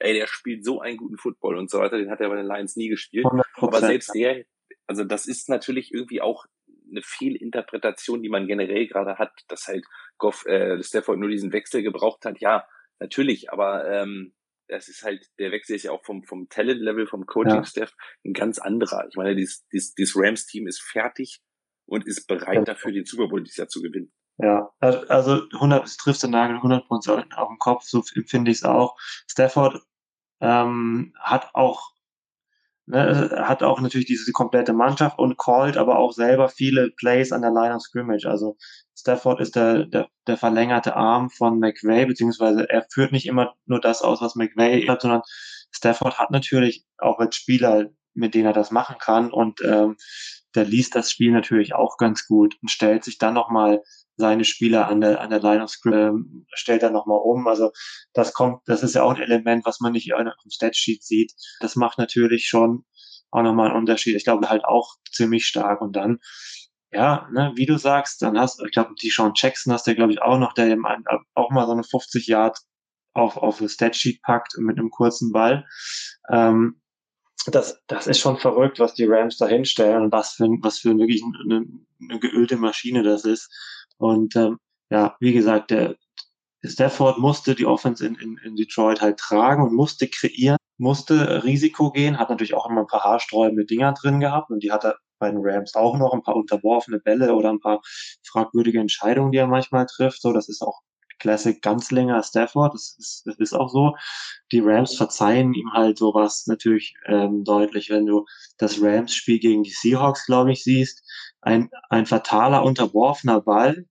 [0.00, 2.48] ey, der spielt so einen guten Football und so weiter, den hat er bei den
[2.48, 3.24] Lions nie gespielt.
[3.54, 4.44] Aber selbst der,
[4.88, 6.44] also das ist natürlich irgendwie auch
[6.90, 9.84] eine Fehlinterpretation, die man generell gerade hat, dass halt
[10.18, 12.40] Goff, äh, Stafford nur diesen Wechsel gebraucht hat.
[12.40, 12.66] Ja,
[12.98, 14.34] natürlich, aber ähm,
[14.66, 18.28] das ist halt, der Wechsel ist ja auch vom, vom Talent-Level, vom Coaching-Staff ja.
[18.28, 19.06] ein ganz anderer.
[19.08, 21.40] Ich meine, dieses, dieses, dieses Rams-Team ist fertig
[21.90, 24.12] und ist bereit dafür, den Super Bowl dieses Jahr zu gewinnen.
[24.38, 28.58] Ja, also 100, es trifft den Nagel 100 Prozent auf den Kopf, so empfinde ich
[28.58, 28.96] es auch.
[29.28, 29.82] Stafford
[30.40, 31.90] ähm, hat auch
[32.86, 37.42] ne, hat auch natürlich diese komplette Mannschaft und callt aber auch selber viele Plays an
[37.42, 38.26] der Line of Scrimmage.
[38.26, 38.56] Also
[38.96, 43.80] Stafford ist der, der, der verlängerte Arm von McVay, beziehungsweise er führt nicht immer nur
[43.80, 45.22] das aus, was McVay hat, sondern
[45.70, 49.96] Stafford hat natürlich auch als Spieler, mit denen er das machen kann und ähm,
[50.54, 53.82] der liest das Spiel natürlich auch ganz gut und stellt sich dann nochmal
[54.16, 57.46] seine Spieler an der, an der Line of Scrimmage, ähm, stellt er nochmal um.
[57.46, 57.70] Also
[58.12, 61.32] das kommt, das ist ja auch ein Element, was man nicht auf dem Statsheet sieht.
[61.60, 62.84] Das macht natürlich schon
[63.30, 64.16] auch nochmal einen Unterschied.
[64.16, 65.80] Ich glaube halt auch ziemlich stark.
[65.80, 66.18] Und dann,
[66.92, 70.12] ja, ne, wie du sagst, dann hast, ich glaube, die Sean Jackson hast du, glaube
[70.12, 70.84] ich, auch noch, der eben
[71.34, 72.58] auch mal so eine 50 Yard
[73.12, 75.66] auf, auf das Statsheet packt mit einem kurzen Ball.
[76.30, 76.80] Ähm,
[77.46, 80.96] das, das ist schon verrückt, was die Rams da hinstellen und was für, was für
[80.96, 81.64] wirklich eine,
[82.00, 83.50] eine geölte Maschine das ist.
[83.98, 84.58] Und ähm,
[84.90, 85.96] ja, wie gesagt, der
[86.64, 91.90] Stafford musste die Offense in, in, in Detroit halt tragen und musste kreieren, musste Risiko
[91.90, 94.96] gehen, hat natürlich auch immer ein paar haarsträubende Dinger drin gehabt und die hat er
[95.18, 97.80] bei den Rams auch noch, ein paar unterworfene Bälle oder ein paar
[98.26, 100.22] fragwürdige Entscheidungen, die er manchmal trifft.
[100.22, 100.80] So, das ist auch
[101.20, 103.94] Classic Ganzlinger Stafford, das ist, das ist auch so.
[104.52, 108.24] Die Rams verzeihen ihm halt sowas natürlich ähm, deutlich, wenn du
[108.58, 111.02] das Rams-Spiel gegen die Seahawks, glaube ich, siehst.
[111.42, 113.86] Ein, ein fataler, unterworfener Ball,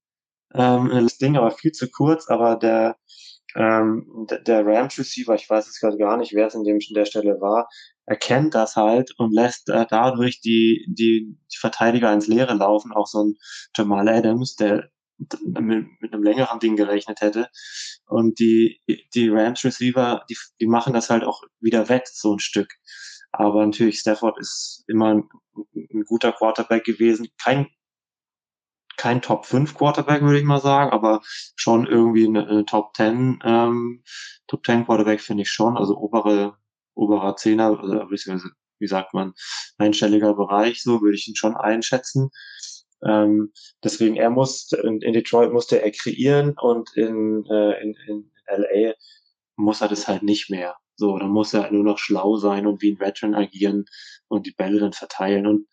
[0.53, 2.97] ähm, das Ding aber viel zu kurz, aber der,
[3.55, 7.05] ähm, der Rams Receiver, ich weiß jetzt gerade gar nicht, wer es in dem der
[7.05, 7.67] Stelle war,
[8.05, 13.07] erkennt das halt und lässt äh, dadurch die, die, die Verteidiger ins Leere laufen, auch
[13.07, 13.35] so ein
[13.75, 14.89] Jamal Adams, der
[15.43, 17.49] mit, mit einem längeren Ding gerechnet hätte.
[18.07, 18.81] Und die,
[19.13, 22.73] die Rams Receiver, die, die machen das halt auch wieder wett, so ein Stück.
[23.31, 25.29] Aber natürlich, Stafford ist immer ein,
[25.75, 27.27] ein guter Quarterback gewesen.
[27.41, 27.67] Kein
[28.99, 31.21] kein Top 5 Quarterback, würde ich mal sagen, aber
[31.55, 34.03] schon irgendwie eine, eine Top 10, ähm,
[34.47, 36.57] Top 10 Quarterback finde ich schon, also obere,
[36.95, 39.33] oberer Zehner, beziehungsweise, wie sagt man,
[39.77, 42.29] einstelliger Bereich, so würde ich ihn schon einschätzen.
[43.03, 43.51] Ähm,
[43.83, 48.93] deswegen, er muss, in, in Detroit musste er kreieren und in, äh, in, in LA
[49.55, 50.75] muss er das halt nicht mehr.
[50.95, 53.85] So, dann muss er nur noch schlau sein und wie ein Veteran agieren
[54.27, 55.47] und die Bälle dann verteilen.
[55.47, 55.67] Und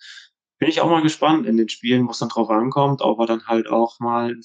[0.58, 1.46] bin ich auch mal gespannt.
[1.46, 4.36] In den Spielen, wo es dann drauf ankommt, ob er dann halt auch mal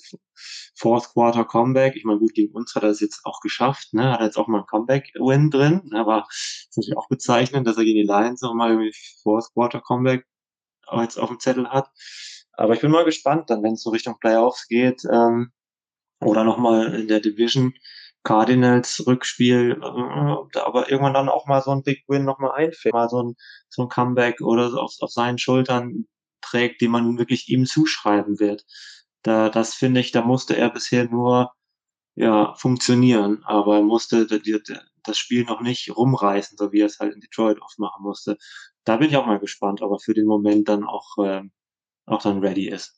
[0.76, 1.96] Fourth Quarter Comeback.
[1.96, 4.12] Ich meine, gut, gegen uns hat er es jetzt auch geschafft, ne?
[4.12, 7.86] Hat er jetzt auch mal ein Comeback-Win drin, aber ist natürlich auch bezeichnend, dass er
[7.86, 10.26] gegen die Lions auch mal irgendwie Fourth Quarter Comeback
[11.00, 11.90] jetzt auf dem Zettel hat.
[12.62, 15.52] Aber ich bin mal gespannt, dann, wenn es so Richtung Playoffs geht, ähm,
[16.22, 17.74] oder nochmal in der Division,
[18.24, 23.10] Cardinals Rückspiel, äh, aber irgendwann dann auch mal so ein Big Win nochmal einfällt, mal
[23.10, 23.36] so ein,
[23.70, 26.06] so ein Comeback oder so auf, auf seinen Schultern
[26.42, 28.66] trägt, den man wirklich ihm zuschreiben wird.
[29.24, 31.52] Da, das finde ich, da musste er bisher nur
[32.16, 34.28] ja, funktionieren, aber er musste
[35.04, 38.38] das Spiel noch nicht rumreißen, so wie er es halt in Detroit oft machen musste.
[38.84, 41.42] Da bin ich auch mal gespannt, aber für den Moment dann auch, äh,
[42.12, 42.94] auch dann ready ist.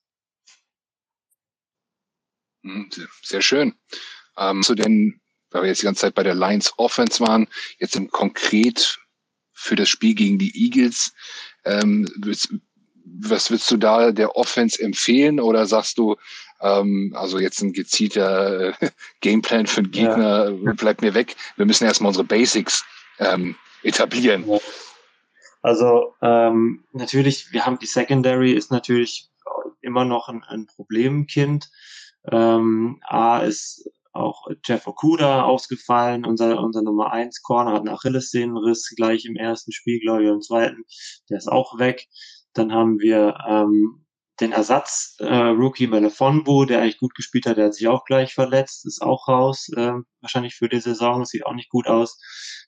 [2.63, 2.89] Hm,
[3.21, 3.75] sehr schön.
[4.37, 7.47] Ähm, zu den, weil wir jetzt die ganze Zeit bei der Lions Offense waren,
[7.79, 8.99] jetzt im konkret
[9.53, 11.13] für das Spiel gegen die Eagles,
[11.65, 12.07] ähm,
[13.05, 16.15] was würdest du da der Offense empfehlen oder sagst du,
[16.61, 18.89] ähm, also jetzt ein gezielter äh,
[19.21, 20.73] Gameplan für den Gegner ja.
[20.73, 21.35] bleibt mir weg.
[21.57, 22.83] Wir müssen erstmal unsere Basics
[23.19, 24.49] ähm, etablieren.
[24.49, 24.59] Ja.
[25.63, 29.29] Also ähm, natürlich, wir haben die Secondary ist natürlich
[29.81, 31.71] immer noch ein, ein Problemkind.
[32.29, 38.93] Ähm, A ist auch Jeff Okuda ausgefallen, unser, unser Nummer 1 Corner hat einen Achillessehnenriss
[38.95, 40.83] gleich im ersten Spiel, glaube ich, im zweiten,
[41.29, 42.07] der ist auch weg.
[42.53, 44.05] Dann haben wir ähm,
[44.39, 48.33] den Ersatz äh, Rookie Melefonbu, der eigentlich gut gespielt hat, der hat sich auch gleich
[48.33, 52.19] verletzt, ist auch raus, äh, wahrscheinlich für die Saison, sieht auch nicht gut aus.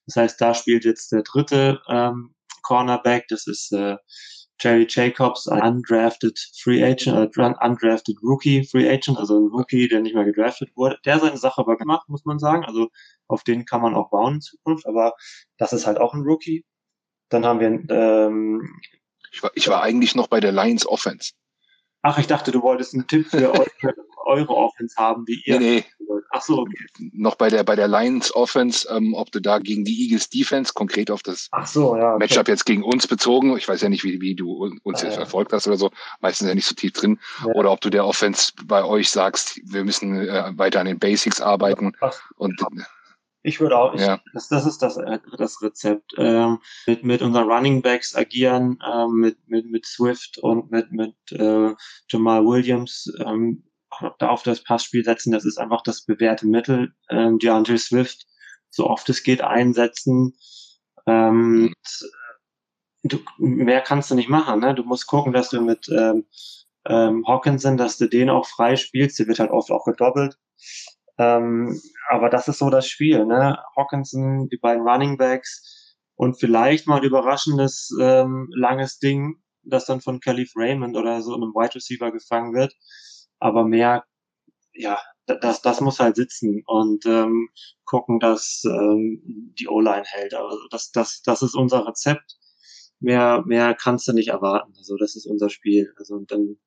[0.08, 2.35] Das heißt, da spielt jetzt der dritte ähm,
[2.66, 3.98] Cornerback, das ist äh,
[4.60, 10.02] Jerry Jacobs, ein undrafted Free Agent, äh, undrafted Rookie Free Agent, also ein Rookie, der
[10.02, 12.64] nicht mehr gedraftet wurde, der seine Sache aber gemacht, muss man sagen.
[12.66, 12.90] Also
[13.28, 15.14] auf den kann man auch bauen in Zukunft, aber
[15.58, 16.66] das ist halt auch ein Rookie.
[17.30, 18.80] Dann haben wir ähm,
[19.32, 21.34] ich war, ich war eigentlich noch bei der Lions Offense.
[22.02, 23.52] Ach, ich dachte, du wolltest einen Tipp für
[24.26, 25.60] eure Offense haben, wie ihr.
[25.60, 26.16] Nee, nee.
[26.32, 26.86] Ach so, okay.
[27.14, 30.74] Noch bei der, bei der Lions Offense, ähm, ob du da gegen die Eagles Defense,
[30.74, 32.20] konkret auf das so, ja, okay.
[32.20, 34.52] Matchup jetzt gegen uns bezogen, ich weiß ja nicht, wie, wie du
[34.84, 35.22] uns ah, jetzt ja.
[35.22, 37.54] verfolgt hast oder so, meistens ja nicht so tief drin, ja.
[37.54, 41.40] oder ob du der Offense bei euch sagst, wir müssen äh, weiter an den Basics
[41.40, 42.60] arbeiten Ach, und
[43.48, 44.20] ich würde auch, ich, ja.
[44.34, 46.16] das, das ist das, äh, das Rezept.
[46.18, 46.58] Ähm,
[46.88, 51.76] mit, mit unseren Running Backs agieren, ähm, mit, mit, mit Swift und mit, mit äh,
[52.10, 53.64] Jamal Williams ähm,
[54.02, 56.94] auf das Passspiel setzen, das ist einfach das bewährte Mittel.
[57.10, 58.26] Ähm, DeAndre Swift,
[58.70, 60.34] so oft es geht, einsetzen.
[61.08, 61.74] Ähm,
[63.04, 64.60] du, mehr kannst du nicht machen.
[64.60, 64.76] Ne?
[64.76, 66.26] Du musst gucken, dass du mit ähm,
[66.88, 69.20] ähm, Hawkinson, dass du den auch frei spielst.
[69.20, 70.38] Der wird halt oft auch gedoppelt.
[71.18, 71.80] Ähm,
[72.10, 73.26] aber das ist so das Spiel.
[73.26, 73.58] Ne?
[73.76, 80.02] Hawkinson, die beiden Running Backs und vielleicht mal ein überraschendes ähm, langes Ding, das dann
[80.02, 82.74] von Caliph Raymond oder so einem Wide Receiver gefangen wird.
[83.46, 84.06] Aber mehr,
[84.74, 87.50] ja, das, das muss halt sitzen und ähm,
[87.86, 90.34] gucken, dass ähm, die O-Line hält.
[90.34, 92.38] Also das, das, das ist unser Rezept.
[93.00, 94.74] Mehr, mehr kannst du nicht erwarten.
[94.78, 95.94] Also das ist unser Spiel.
[95.98, 96.58] Also und dann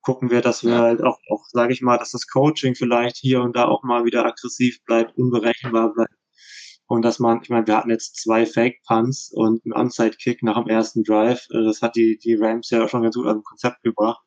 [0.00, 3.42] gucken wir, dass wir halt auch, auch sage ich mal, dass das Coaching vielleicht hier
[3.42, 6.14] und da auch mal wieder aggressiv bleibt, unberechenbar bleibt.
[6.86, 10.68] Und dass man, ich meine, wir hatten jetzt zwei Fake-Punts und einen Onside-Kick nach dem
[10.68, 11.46] ersten Drive.
[11.50, 14.22] Äh, das hat die, die Rams ja auch schon ganz gut dem Konzept gebracht.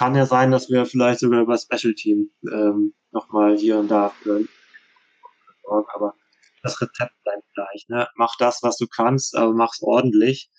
[0.00, 4.08] Kann ja sein, dass wir vielleicht sogar über Special Team ähm, nochmal hier und da
[4.08, 4.46] für,
[5.68, 6.14] aber
[6.62, 7.84] das Rezept bleibt gleich.
[7.88, 8.08] Ne?
[8.14, 10.50] Mach das, was du kannst, aber mach's ordentlich.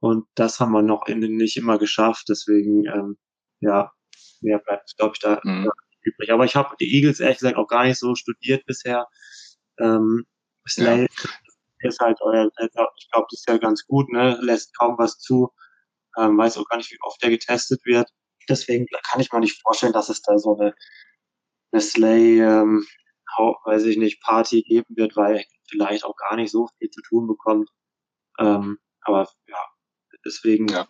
[0.00, 2.26] Und das haben wir noch nicht immer geschafft.
[2.28, 3.16] Deswegen ähm,
[3.60, 3.90] ja,
[4.42, 5.70] mehr bleibt, glaube ich, da, mhm.
[6.02, 6.30] übrig.
[6.30, 9.06] Aber ich habe die Eagles ehrlich gesagt auch gar nicht so studiert bisher.
[9.78, 10.26] Ähm,
[10.68, 11.88] Slay ja.
[11.88, 14.38] ist halt euer, ich glaube, das ist ja ganz gut, ne?
[14.42, 15.54] Lässt kaum was zu,
[16.18, 18.10] ähm, weiß auch gar nicht, wie oft der getestet wird.
[18.50, 20.74] Deswegen kann ich mir nicht vorstellen, dass es da so eine,
[21.72, 22.86] eine Slay, ähm,
[23.64, 27.26] weiß ich nicht, Party geben wird, weil vielleicht auch gar nicht so viel zu tun
[27.26, 27.70] bekommt.
[28.38, 29.64] Ähm, aber ja,
[30.24, 30.68] deswegen.
[30.68, 30.88] Ja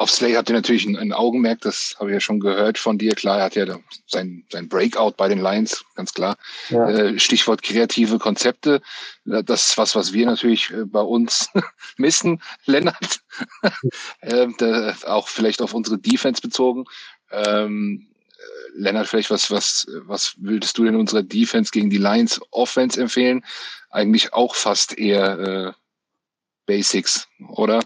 [0.00, 2.96] auf Slay habt ihr natürlich ein, ein Augenmerk, das habe ich ja schon gehört von
[2.96, 3.14] dir.
[3.14, 6.38] Klar, er hat ja sein, sein Breakout bei den Lions, ganz klar.
[6.70, 6.88] Ja.
[6.88, 8.80] Äh, Stichwort kreative Konzepte.
[9.26, 11.50] Das ist was, was wir natürlich äh, bei uns
[11.98, 13.20] missen, Lennart.
[14.22, 16.86] äh, da, auch vielleicht auf unsere Defense bezogen.
[17.30, 22.40] Ähm, äh, Lennart, vielleicht was, was, was würdest du denn unserer Defense gegen die Lions
[22.52, 23.44] Offense empfehlen?
[23.90, 25.72] Eigentlich auch fast eher äh,
[26.64, 27.80] Basics, oder?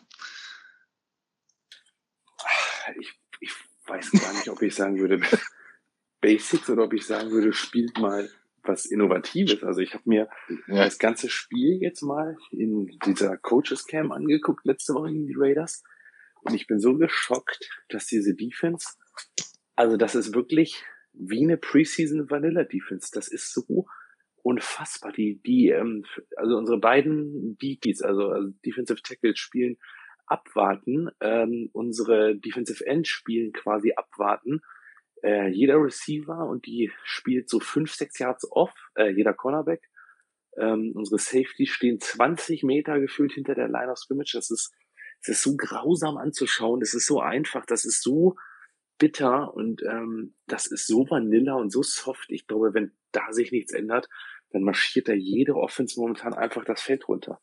[3.00, 3.50] ich, ich
[3.94, 5.20] weiß gar nicht, ob ich sagen würde
[6.20, 8.28] Basics oder ob ich sagen würde, spielt mal
[8.62, 9.62] was Innovatives.
[9.62, 10.28] Also ich habe mir
[10.68, 10.84] ja.
[10.84, 15.82] das ganze Spiel jetzt mal in dieser Coaches Cam angeguckt, letzte Woche gegen die Raiders.
[16.42, 18.88] Und ich bin so geschockt, dass diese Defense,
[19.76, 20.82] also das ist wirklich
[21.12, 23.10] wie eine Preseason Vanilla Defense.
[23.12, 23.86] Das ist so
[24.42, 25.12] unfassbar.
[25.12, 26.04] Die, die, ähm,
[26.36, 29.76] also unsere beiden DBs, also, also Defensive Tackles spielen
[30.26, 34.60] abwarten, ähm, unsere Defensive End spielen quasi abwarten.
[35.22, 39.82] Äh, jeder Receiver und die spielt so fünf, sechs Yards off, äh, jeder Cornerback.
[40.56, 44.32] Ähm, unsere Safety stehen 20 Meter gefühlt hinter der Line of Scrimmage.
[44.34, 44.72] Das ist,
[45.20, 46.80] das ist so grausam anzuschauen.
[46.80, 47.66] Das ist so einfach.
[47.66, 48.36] Das ist so
[48.98, 52.30] bitter und ähm, das ist so vanilla und so soft.
[52.30, 54.08] Ich glaube, wenn da sich nichts ändert,
[54.50, 57.40] dann marschiert da jede Offense momentan einfach das Feld runter.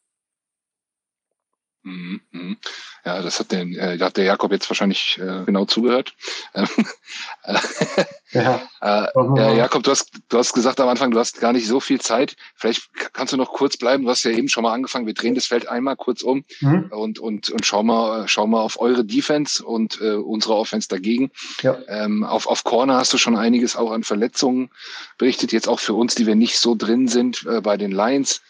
[1.84, 2.58] Mhm, mhm.
[3.04, 6.14] Ja, das hat der, äh, hat der Jakob jetzt wahrscheinlich äh, genau zugehört.
[8.32, 8.62] ja.
[8.82, 11.80] äh, ja, Jakob, du hast, du hast gesagt am Anfang, du hast gar nicht so
[11.80, 12.36] viel Zeit.
[12.56, 14.04] Vielleicht kannst du noch kurz bleiben.
[14.04, 15.08] Du hast ja eben schon mal angefangen.
[15.08, 16.92] Wir drehen das Feld einmal kurz um mhm.
[16.92, 21.32] und, und, und schau mal, schau mal auf eure Defense und äh, unsere Offense dagegen.
[21.64, 21.78] Ja.
[21.88, 24.70] Ähm, auf, auf Corner hast du schon einiges auch an Verletzungen
[25.18, 25.52] berichtet.
[25.52, 28.42] Jetzt auch für uns, die wir nicht so drin sind äh, bei den Lions.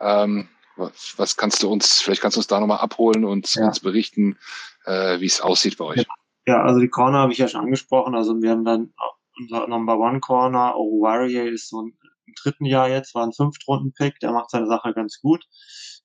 [0.00, 3.66] Ähm, was, was kannst du uns, vielleicht kannst du uns da nochmal abholen und ja.
[3.66, 4.38] uns berichten,
[4.84, 6.06] äh, wie es aussieht bei euch.
[6.46, 8.14] Ja, also die Corner habe ich ja schon angesprochen.
[8.14, 8.92] Also wir haben dann
[9.38, 11.94] unser Number One Corner, Oruwarie ist so im
[12.42, 15.44] dritten Jahr jetzt, war ein Fünftrunden-Pick, der macht seine Sache ganz gut.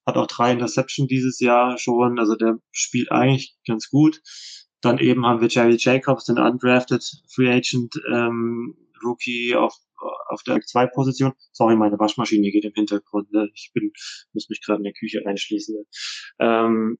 [0.05, 4.21] Hat auch drei Interception dieses Jahr schon, also der spielt eigentlich ganz gut.
[4.81, 9.75] Dann eben haben wir Jerry Jacobs, den undrafted Free Agent ähm, Rookie auf
[10.27, 11.33] auf der 2-Position.
[11.51, 13.31] Sorry, meine Waschmaschine geht im Hintergrund.
[13.31, 13.49] Ne?
[13.53, 13.91] Ich bin,
[14.33, 15.75] muss mich gerade in der Küche einschließen.
[15.75, 15.85] Ne?
[16.39, 16.97] Ähm,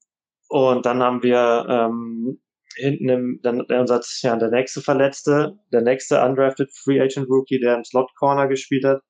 [0.50, 2.42] und dann haben wir ähm,
[2.76, 7.76] hinten im, dann unser, ja, der nächste Verletzte, der nächste undrafted Free Agent Rookie, der
[7.76, 9.02] im Slot Corner gespielt hat,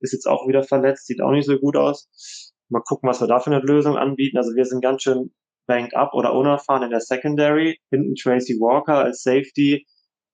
[0.00, 2.52] ist jetzt auch wieder verletzt, sieht auch nicht so gut aus.
[2.68, 4.38] Mal gucken, was wir da für eine Lösung anbieten.
[4.38, 5.32] Also wir sind ganz schön
[5.66, 7.78] banked up oder unerfahren in der Secondary.
[7.90, 9.86] Hinten Tracy Walker als Safety,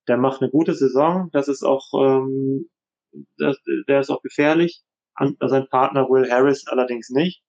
[0.09, 1.29] der macht eine gute Saison.
[1.33, 2.69] Das ist auch ähm,
[3.39, 3.57] das,
[3.89, 4.83] der ist auch gefährlich.
[5.41, 7.43] sein Partner Will Harris allerdings nicht.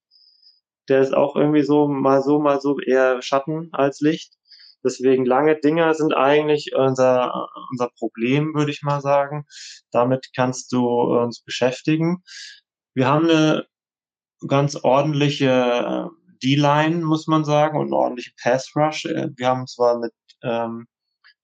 [0.88, 4.34] Der ist auch irgendwie so mal so, mal so eher Schatten als Licht.
[4.84, 9.46] Deswegen lange Dinger sind eigentlich unser, unser Problem, würde ich mal sagen.
[9.90, 12.22] Damit kannst du uns beschäftigen.
[12.92, 13.66] Wir haben eine
[14.46, 19.06] ganz ordentliche äh, D-Line, muss man sagen, und einen ordentlichen Pass Rush.
[19.06, 20.12] Äh, wir haben zwar mit
[20.42, 20.86] ähm,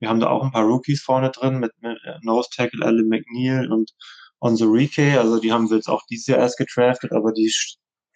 [0.01, 3.71] wir haben da auch ein paar Rookies vorne drin mit, äh, Nose Tackle Alan McNeil
[3.73, 3.93] und
[4.41, 5.19] Onzurike.
[5.19, 7.53] Also die haben wir jetzt auch dieses Jahr erst getraftet, aber die,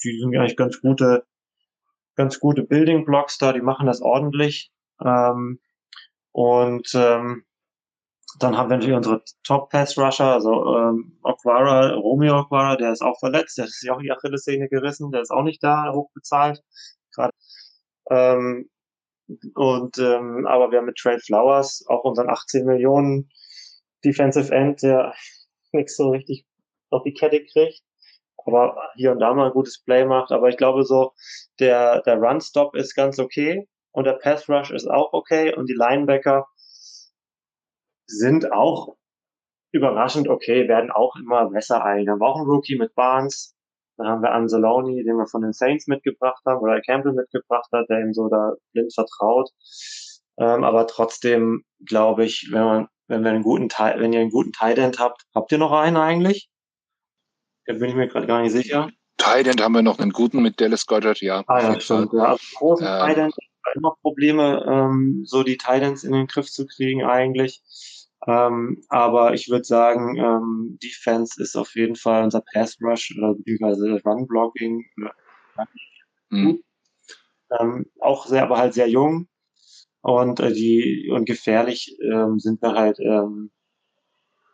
[0.02, 1.24] die sind eigentlich ganz gute
[2.16, 4.70] ganz gute Building Blocks da, die machen das ordentlich.
[5.04, 5.60] Ähm,
[6.32, 7.44] und ähm,
[8.38, 13.02] dann haben wir natürlich unsere Top Pass Rusher, also ähm, Aquara, Romeo Aquara, der ist
[13.02, 16.60] auch verletzt, der ist ja auch die Achillessehne gerissen, der ist auch nicht da, hochbezahlt.
[17.14, 17.32] Gerade
[18.10, 18.68] ähm,
[19.54, 23.30] und ähm, aber wir haben mit Trade Flowers auch unseren 18 Millionen
[24.04, 25.14] Defensive End, der
[25.72, 26.46] nichts so richtig
[26.90, 27.82] auf die Kette kriegt,
[28.44, 30.30] aber hier und da mal ein gutes Play macht.
[30.30, 31.12] Aber ich glaube so,
[31.58, 36.46] der, der Run-Stop ist ganz okay und der Pass-Rush ist auch okay und die Linebacker
[38.06, 38.96] sind auch
[39.72, 42.04] überraschend okay, werden auch immer besser ein.
[42.04, 43.56] Dann haben wir auch einen Rookie mit Barnes,
[43.96, 47.88] dann haben wir Anzaloni, den wir von den Saints mitgebracht haben, oder Campbell mitgebracht hat,
[47.88, 49.50] der ihm so da blind vertraut.
[50.38, 54.30] Ähm, aber trotzdem glaube ich, wenn man, wenn wir einen guten Teil, wenn ihr einen
[54.30, 56.48] guten Tight End habt, habt ihr noch einen eigentlich?
[57.66, 58.90] Da bin ich mir gerade gar nicht sicher.
[59.16, 61.44] Tight End haben wir noch einen guten mit Dallas Goddard, ja.
[61.46, 62.12] Ah ja, stimmt.
[62.12, 63.34] Ja, also großen ähm, Tight End
[63.74, 67.62] immer Probleme, ähm, so die Titans in den Griff zu kriegen eigentlich.
[68.26, 73.34] Ähm, aber ich würde sagen, ähm, Defense ist auf jeden Fall unser Pass Rush oder
[73.34, 74.84] beziehungsweise Run Blocking.
[76.30, 76.62] Mhm.
[77.60, 79.28] Ähm, auch sehr, aber halt sehr jung
[80.00, 83.50] und äh, die und gefährlich ähm, sind wir halt ähm,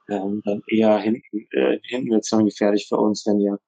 [0.08, 3.58] ähm, dann eher hinten äh, hinten wird es dann gefährlich für uns, wenn ihr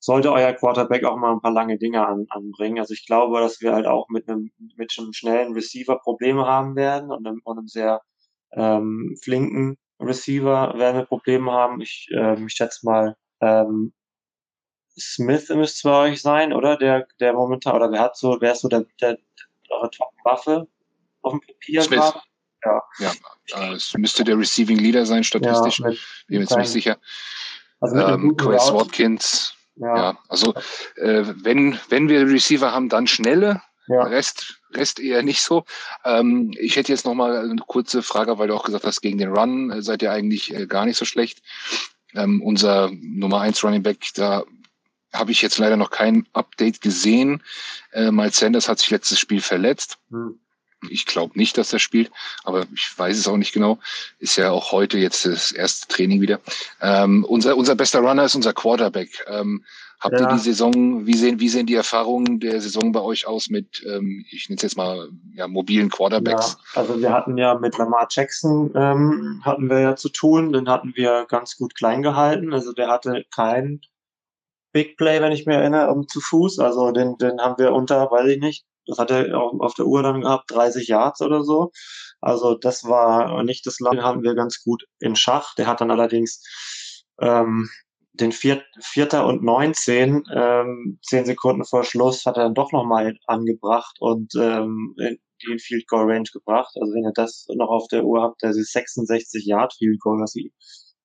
[0.00, 2.78] sollte euer Quarterback auch mal ein paar lange Dinge an, anbringen.
[2.78, 6.76] Also ich glaube, dass wir halt auch mit einem mit einem schnellen Receiver Probleme haben
[6.76, 8.02] werden und einem, und einem sehr
[8.56, 11.80] ähm, flinken Receiver werden wir Probleme haben.
[11.80, 13.92] Ich, ähm, ich schätze mal, ähm,
[14.98, 16.76] Smith müsste bei euch sein, oder?
[16.76, 19.18] Der, der momentan, oder wer hat so, wer ist so der, der,
[19.70, 20.68] eure Top-Waffe
[21.22, 22.12] auf dem Papier Smith.
[22.64, 22.82] Ja.
[22.98, 23.12] ja,
[23.56, 25.80] äh, es müsste der Receiving Leader sein, statistisch.
[25.80, 25.98] Ja, mit,
[26.28, 26.98] Bin mir jetzt nicht sicher.
[27.80, 29.54] Also mit ähm, Chris Watkins.
[29.76, 29.96] Ja.
[29.96, 30.18] ja.
[30.28, 30.54] also
[30.96, 33.60] äh, wenn, wenn wir Receiver haben, dann schnelle.
[33.86, 34.02] Ja.
[34.02, 35.64] Rest, Rest eher nicht so.
[36.04, 39.18] Ähm, ich hätte jetzt noch mal eine kurze Frage, weil du auch gesagt hast, gegen
[39.18, 41.42] den Run äh, seid ihr eigentlich äh, gar nicht so schlecht.
[42.14, 44.44] Ähm, unser Nummer eins Running Back, da
[45.12, 47.42] habe ich jetzt leider noch kein Update gesehen.
[47.92, 49.98] Äh, Miles Sanders hat sich letztes Spiel verletzt.
[50.10, 50.40] Hm.
[50.90, 52.10] Ich glaube nicht, dass er spielt,
[52.44, 53.78] aber ich weiß es auch nicht genau.
[54.18, 56.40] Ist ja auch heute jetzt das erste Training wieder.
[56.80, 59.24] Ähm, unser, unser bester Runner ist unser Quarterback.
[59.28, 59.64] Ähm,
[60.00, 60.28] habt ja.
[60.28, 63.82] ihr die Saison, wie sehen, wie sehen die Erfahrungen der Saison bei euch aus mit,
[63.86, 66.58] ähm, ich nenne es jetzt mal, ja, mobilen Quarterbacks?
[66.74, 70.68] Ja, also wir hatten ja mit Lamar Jackson, ähm, hatten wir ja zu tun, den
[70.68, 72.52] hatten wir ganz gut klein gehalten.
[72.52, 73.80] Also der hatte kein
[74.72, 76.58] Big Play, wenn ich mir erinnere, um zu Fuß.
[76.58, 79.86] Also den, den haben wir unter, weiß ich nicht, das hat er auch auf der
[79.86, 81.70] Uhr dann gehabt, 30 Yards oder so.
[82.20, 85.54] Also das war nicht das Land, haben wir ganz gut in Schach.
[85.54, 86.42] Der hat dann allerdings
[87.20, 87.68] ähm,
[88.14, 93.16] den Viert, Vierter und 19, ähm, zehn Sekunden vor Schluss, hat er dann doch nochmal
[93.26, 96.72] angebracht und ähm, die in Field Goal Range gebracht.
[96.80, 100.20] Also wenn ihr das noch auf der Uhr habt, das ist 66 Yard Field Goal,
[100.20, 100.52] was die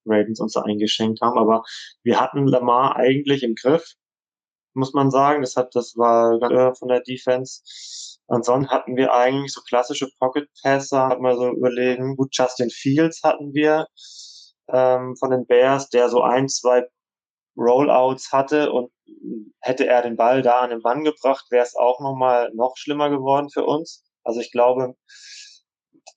[0.06, 1.38] Ravens uns da eingeschenkt haben.
[1.38, 1.62] Aber
[2.02, 3.94] wir hatten Lamar eigentlich im Griff
[4.74, 5.42] muss man sagen.
[5.42, 7.62] Das hat, das war äh, von der Defense.
[8.28, 12.16] Ansonsten hatten wir eigentlich so klassische Pocket Passer, hat man so überlegen.
[12.16, 13.86] Gut, Justin Fields hatten wir
[14.68, 16.86] ähm, von den Bears, der so ein, zwei
[17.56, 18.90] Rollouts hatte und
[19.60, 23.10] hätte er den Ball da an den Mann gebracht, wäre es auch nochmal noch schlimmer
[23.10, 24.04] geworden für uns.
[24.22, 24.94] Also ich glaube,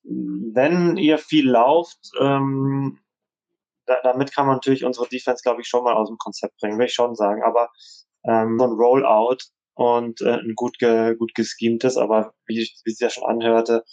[0.03, 2.99] wenn ihr viel lauft, ähm,
[3.85, 6.77] da, damit kann man natürlich unsere Defense, glaube ich, schon mal aus dem Konzept bringen,
[6.77, 7.43] will ich schon sagen.
[7.43, 7.69] Aber
[8.25, 9.37] ähm, so ein Rollout
[9.75, 13.83] und äh, ein gut, ge, gut geschemtes, aber wie, wie es ja schon anhörte,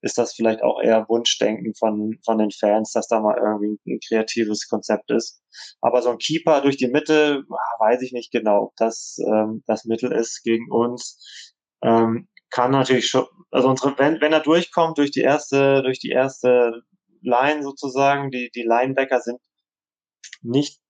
[0.00, 4.00] ist das vielleicht auch eher Wunschdenken von, von den Fans, dass da mal irgendwie ein
[4.06, 5.42] kreatives Konzept ist.
[5.80, 9.64] Aber so ein Keeper durch die Mitte, ah, weiß ich nicht genau, ob das ähm,
[9.66, 11.54] das Mittel ist gegen uns.
[11.82, 16.10] Ähm, kann natürlich schon, also unsere, wenn, wenn er durchkommt durch die erste, durch die
[16.10, 16.82] erste
[17.20, 19.38] Line sozusagen, die, die Linebacker sind
[20.42, 20.80] nicht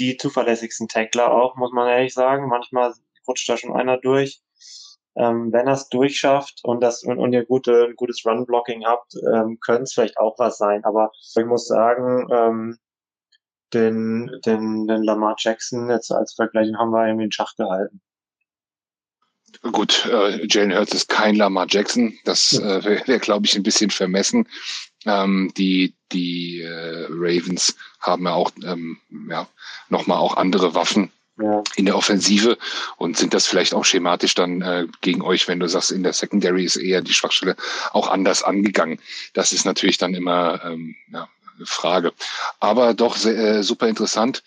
[0.00, 2.48] die zuverlässigsten Tackler auch, muss man ehrlich sagen.
[2.48, 2.92] Manchmal
[3.28, 4.42] rutscht da schon einer durch.
[5.16, 9.14] Ähm, wenn er es durchschafft und das und, und ihr gute, ein gutes Run-Blocking habt,
[9.34, 10.84] ähm, könnte es vielleicht auch was sein.
[10.84, 12.78] Aber ich muss sagen, ähm,
[13.74, 18.00] den, den, den Lamar Jackson jetzt als Vergleich haben wir irgendwie in Schach gehalten.
[19.72, 22.18] Gut, äh, Jalen Hurts ist kein Lamar Jackson.
[22.24, 24.48] Das äh, wäre, wär, glaube ich, ein bisschen vermessen.
[25.06, 28.98] Ähm, die die äh, Ravens haben ja auch ähm,
[29.28, 29.48] ja,
[29.88, 31.62] nochmal auch andere Waffen ja.
[31.76, 32.58] in der Offensive
[32.96, 36.12] und sind das vielleicht auch schematisch dann äh, gegen euch, wenn du sagst, in der
[36.12, 37.56] Secondary ist eher die Schwachstelle
[37.92, 39.00] auch anders angegangen.
[39.32, 42.12] Das ist natürlich dann immer ähm, ja, eine Frage.
[42.58, 44.42] Aber doch sehr, äh, super interessant.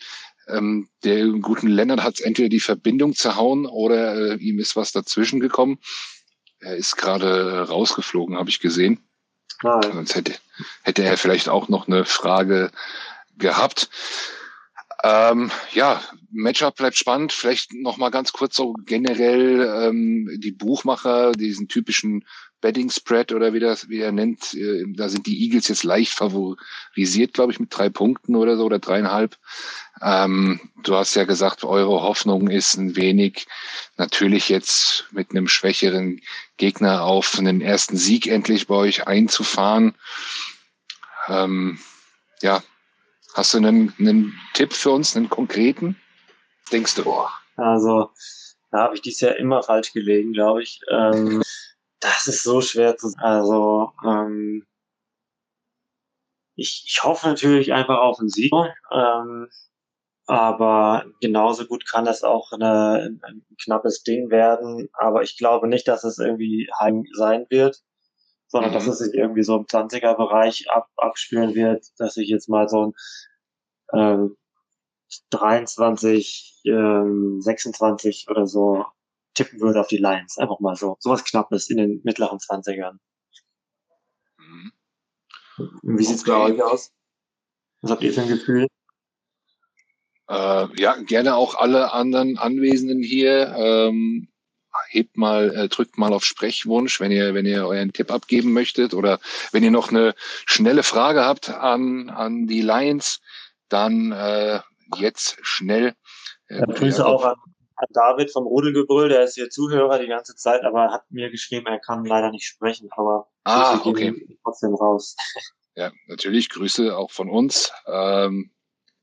[0.48, 5.40] Ähm, der guten Lennart hat entweder die Verbindung zerhauen oder äh, ihm ist was dazwischen
[5.40, 5.80] gekommen.
[6.60, 9.00] Er ist gerade rausgeflogen, habe ich gesehen.
[9.64, 9.94] Ah, ja.
[9.94, 10.34] Sonst hätte,
[10.84, 12.72] hätte er vielleicht auch noch eine Frage
[13.38, 13.90] gehabt.
[15.04, 17.34] Ähm, ja, Matchup bleibt spannend.
[17.34, 22.26] Vielleicht noch mal ganz kurz so generell ähm, die Buchmacher, diesen typischen
[22.64, 24.56] Betting Spread oder wie das wie er nennt.
[24.56, 28.66] Äh, da sind die Eagles jetzt leicht favorisiert, glaube ich, mit drei Punkten oder so
[28.66, 29.38] oder dreieinhalb.
[30.02, 33.46] Ähm, du hast ja gesagt, eure Hoffnung ist ein wenig
[33.98, 36.20] natürlich jetzt mit einem schwächeren
[36.58, 39.94] Gegner auf einen ersten Sieg endlich bei euch einzufahren.
[41.30, 41.78] Ähm,
[42.42, 42.64] ja,
[43.34, 45.96] Hast du einen, einen Tipp für uns, einen konkreten?
[46.72, 47.04] Denkst du?
[47.04, 48.12] Boah, also,
[48.72, 50.80] da habe ich dies Jahr immer falsch gelegen, glaube ich.
[50.90, 51.42] Ähm,
[52.04, 53.24] das ist so schwer zu sagen.
[53.24, 54.66] Also, ähm,
[56.56, 58.52] ich, ich hoffe natürlich einfach auf einen Sieg.
[58.92, 59.50] Ähm,
[60.26, 64.90] aber genauso gut kann das auch eine, ein knappes Ding werden.
[64.94, 67.82] Aber ich glaube nicht, dass es irgendwie heim sein wird,
[68.48, 68.76] sondern mhm.
[68.76, 72.88] dass es sich irgendwie so im 20er-Bereich ab, abspielen wird, dass ich jetzt mal so
[72.88, 72.94] ein
[73.94, 74.38] ähm,
[75.30, 78.86] 23, ähm, 26 oder so
[79.34, 80.38] tippen würde auf die Lions.
[80.38, 80.98] Einfach mal so.
[81.00, 82.98] Sowas Knappes in den mittleren 20ern.
[84.38, 84.72] Mhm.
[85.84, 86.32] Wie sieht's okay.
[86.32, 86.92] bei euch aus?
[87.82, 88.68] Was habt ihr für ein Gefühl?
[90.30, 93.54] Äh, ja, gerne auch alle anderen Anwesenden hier.
[93.58, 94.30] Ähm,
[94.90, 98.94] hebt mal, äh, drückt mal auf Sprechwunsch, wenn ihr, wenn ihr euren Tipp abgeben möchtet
[98.94, 99.20] oder
[99.52, 100.16] wenn ihr noch eine
[100.46, 103.22] schnelle Frage habt an, an die Lions
[103.70, 104.60] dann äh,
[104.98, 105.94] jetzt schnell.
[106.48, 107.36] Äh, ja, Grüße auch an,
[107.84, 111.68] an David vom Rudelgebrüll, der ist hier Zuhörer die ganze Zeit, aber hat mir geschrieben,
[111.68, 114.38] er kann leider nicht sprechen, aber ah, okay.
[114.44, 115.16] trotzdem raus.
[115.76, 117.72] Ja, natürlich, Grüße auch von uns.
[117.88, 118.52] Ähm,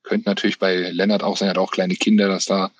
[0.04, 2.70] könnte natürlich bei Lennart auch sein, er hat auch kleine Kinder, dass da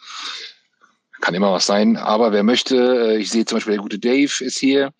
[1.21, 1.97] kann immer was sein.
[1.97, 4.93] Aber wer möchte, äh, ich sehe zum Beispiel der gute Dave ist hier.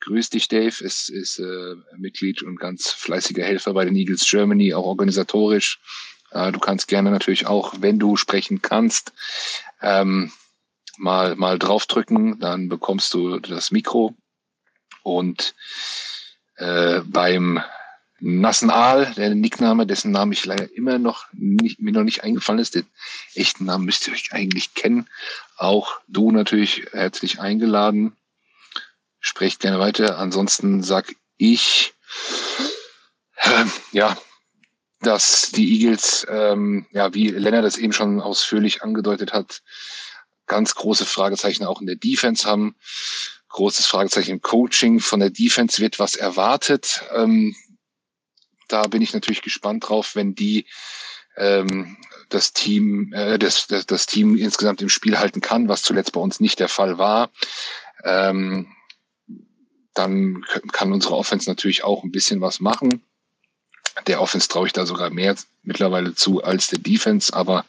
[0.00, 4.72] Grüß dich, Dave, ist, ist äh, Mitglied und ganz fleißiger Helfer bei den Eagles Germany,
[4.72, 5.80] auch organisatorisch.
[6.30, 9.12] Äh, du kannst gerne natürlich auch, wenn du sprechen kannst,
[9.82, 10.32] ähm,
[10.98, 14.14] mal, mal draufdrücken, dann bekommst du das Mikro.
[15.02, 15.54] Und
[16.56, 17.62] äh, beim
[18.20, 22.60] Nassen Aal, der Nickname, dessen Namen ich leider immer noch nicht, mir noch nicht eingefallen
[22.60, 22.86] ist, den
[23.34, 25.08] echten Namen müsst ihr euch eigentlich kennen.
[25.56, 28.16] Auch du natürlich herzlich eingeladen.
[29.20, 30.18] Sprecht gerne weiter.
[30.18, 31.94] Ansonsten sag ich,
[33.36, 34.16] äh, ja,
[35.00, 39.62] dass die Eagles, ähm, ja, wie Lennart das eben schon ausführlich angedeutet hat,
[40.48, 42.74] ganz große Fragezeichen auch in der Defense haben.
[43.48, 45.00] Großes Fragezeichen im Coaching.
[45.00, 47.04] Von der Defense wird was erwartet.
[47.14, 47.54] Ähm,
[48.66, 50.66] da bin ich natürlich gespannt drauf, wenn die
[51.36, 51.96] ähm,
[52.28, 56.20] das Team, äh, das, das, das Team insgesamt im Spiel halten kann, was zuletzt bei
[56.20, 57.30] uns nicht der Fall war.
[58.04, 58.74] Ähm,
[59.94, 63.02] dann kann unsere Offense natürlich auch ein bisschen was machen.
[64.06, 67.64] Der Offense traue ich da sogar mehr mittlerweile zu als der Defense, aber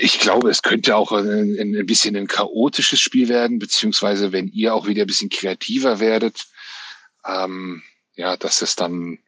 [0.00, 4.74] ich glaube, es könnte auch ein, ein, bisschen ein chaotisches Spiel werden, beziehungsweise wenn ihr
[4.74, 6.46] auch wieder ein bisschen kreativer werdet,
[7.24, 7.82] ähm,
[8.14, 9.18] ja, dass es dann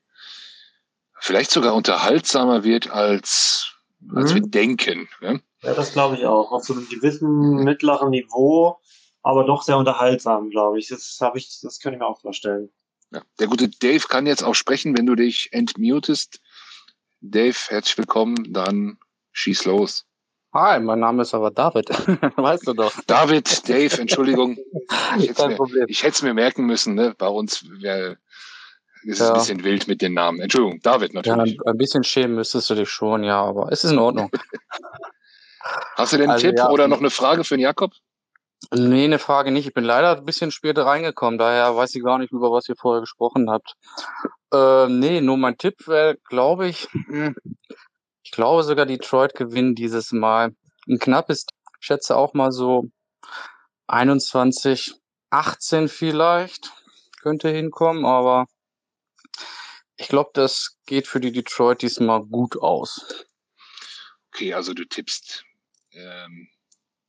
[1.21, 3.73] vielleicht sogar unterhaltsamer wird, als,
[4.15, 4.35] als mhm.
[4.35, 5.09] wir denken.
[5.21, 5.41] Ne?
[5.63, 6.53] Ja, das glaube ich auch.
[6.53, 8.81] Auf so einem gewissen mittleren Niveau,
[9.23, 10.89] aber doch sehr unterhaltsam, glaube ich.
[10.89, 12.71] Das habe ich, das kann ich mir auch vorstellen.
[13.11, 13.23] Ja.
[13.39, 16.41] Der gute Dave kann jetzt auch sprechen, wenn du dich entmutest.
[17.21, 18.99] Dave, herzlich willkommen, dann
[19.33, 20.08] schieß los.
[20.55, 21.91] Hi, mein Name ist aber David.
[22.37, 22.93] weißt du doch.
[23.07, 24.57] David, Dave, Entschuldigung.
[25.19, 27.15] Ich hätte es mir, mir, merken müssen, ne?
[27.17, 28.19] Bei uns wäre
[29.07, 29.29] es ja.
[29.29, 30.41] ein bisschen wild mit den Namen.
[30.41, 31.55] Entschuldigung, David natürlich.
[31.55, 34.31] Ja, ein bisschen schämen müsstest du dich schon, ja, aber es ist in Ordnung.
[35.97, 37.93] Hast du einen also, Tipp ja, oder noch eine Frage für den Jakob?
[38.73, 39.67] Nee, eine Frage nicht.
[39.67, 42.77] Ich bin leider ein bisschen später reingekommen, daher weiß ich gar nicht, über was ihr
[42.77, 43.75] vorher gesprochen habt.
[44.53, 47.35] Äh, nee, nur mein Tipp wäre, glaube ich, hm,
[48.29, 50.55] ich glaube sogar Detroit gewinnen dieses Mal.
[50.87, 51.47] Ein knappes,
[51.81, 52.91] ich schätze auch mal so
[53.87, 54.93] 21,
[55.31, 56.71] 18 vielleicht,
[57.23, 58.47] könnte hinkommen, aber
[59.97, 63.25] ich glaube, das geht für die Detroit diesmal gut aus.
[64.27, 65.45] Okay, also du tippst
[65.93, 66.51] ähm,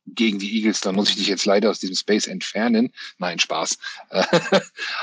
[0.06, 2.94] gegen die Eagles, dann muss ich dich jetzt leider aus diesem Space entfernen.
[3.18, 3.76] Nein, Spaß.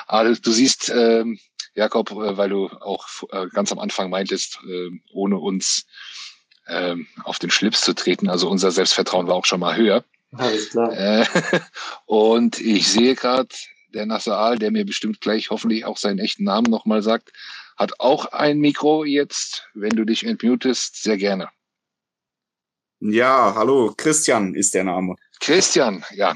[0.07, 1.39] Aber du siehst, ähm,
[1.77, 5.85] Jakob, äh, weil du auch äh, ganz am Anfang meintest, äh, ohne uns
[6.65, 10.03] äh, auf den Schlips zu treten, also unser Selbstvertrauen war auch schon mal höher.
[10.31, 10.91] Alles klar.
[10.91, 11.25] Äh,
[12.05, 13.49] und ich sehe gerade,
[13.93, 17.31] der Nasser der mir bestimmt gleich hoffentlich auch seinen echten Namen nochmal sagt,
[17.77, 19.67] hat auch ein Mikro jetzt.
[19.75, 21.49] Wenn du dich entmutest, sehr gerne.
[22.99, 25.15] Ja, hallo, Christian ist der Name.
[25.39, 26.35] Christian, ja.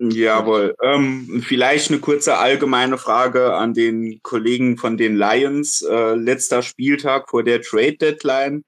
[0.00, 0.76] Jawohl.
[0.80, 5.82] Ähm, vielleicht eine kurze allgemeine Frage an den Kollegen von den Lions.
[5.82, 8.62] Äh, letzter Spieltag vor der Trade Deadline.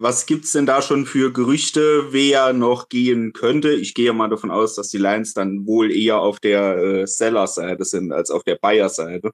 [0.00, 3.72] Was gibt's denn da schon für Gerüchte, wer noch gehen könnte?
[3.72, 7.84] Ich gehe mal davon aus, dass die Lions dann wohl eher auf der äh, Seller-Seite
[7.84, 9.32] sind als auf der Buyer-Seite.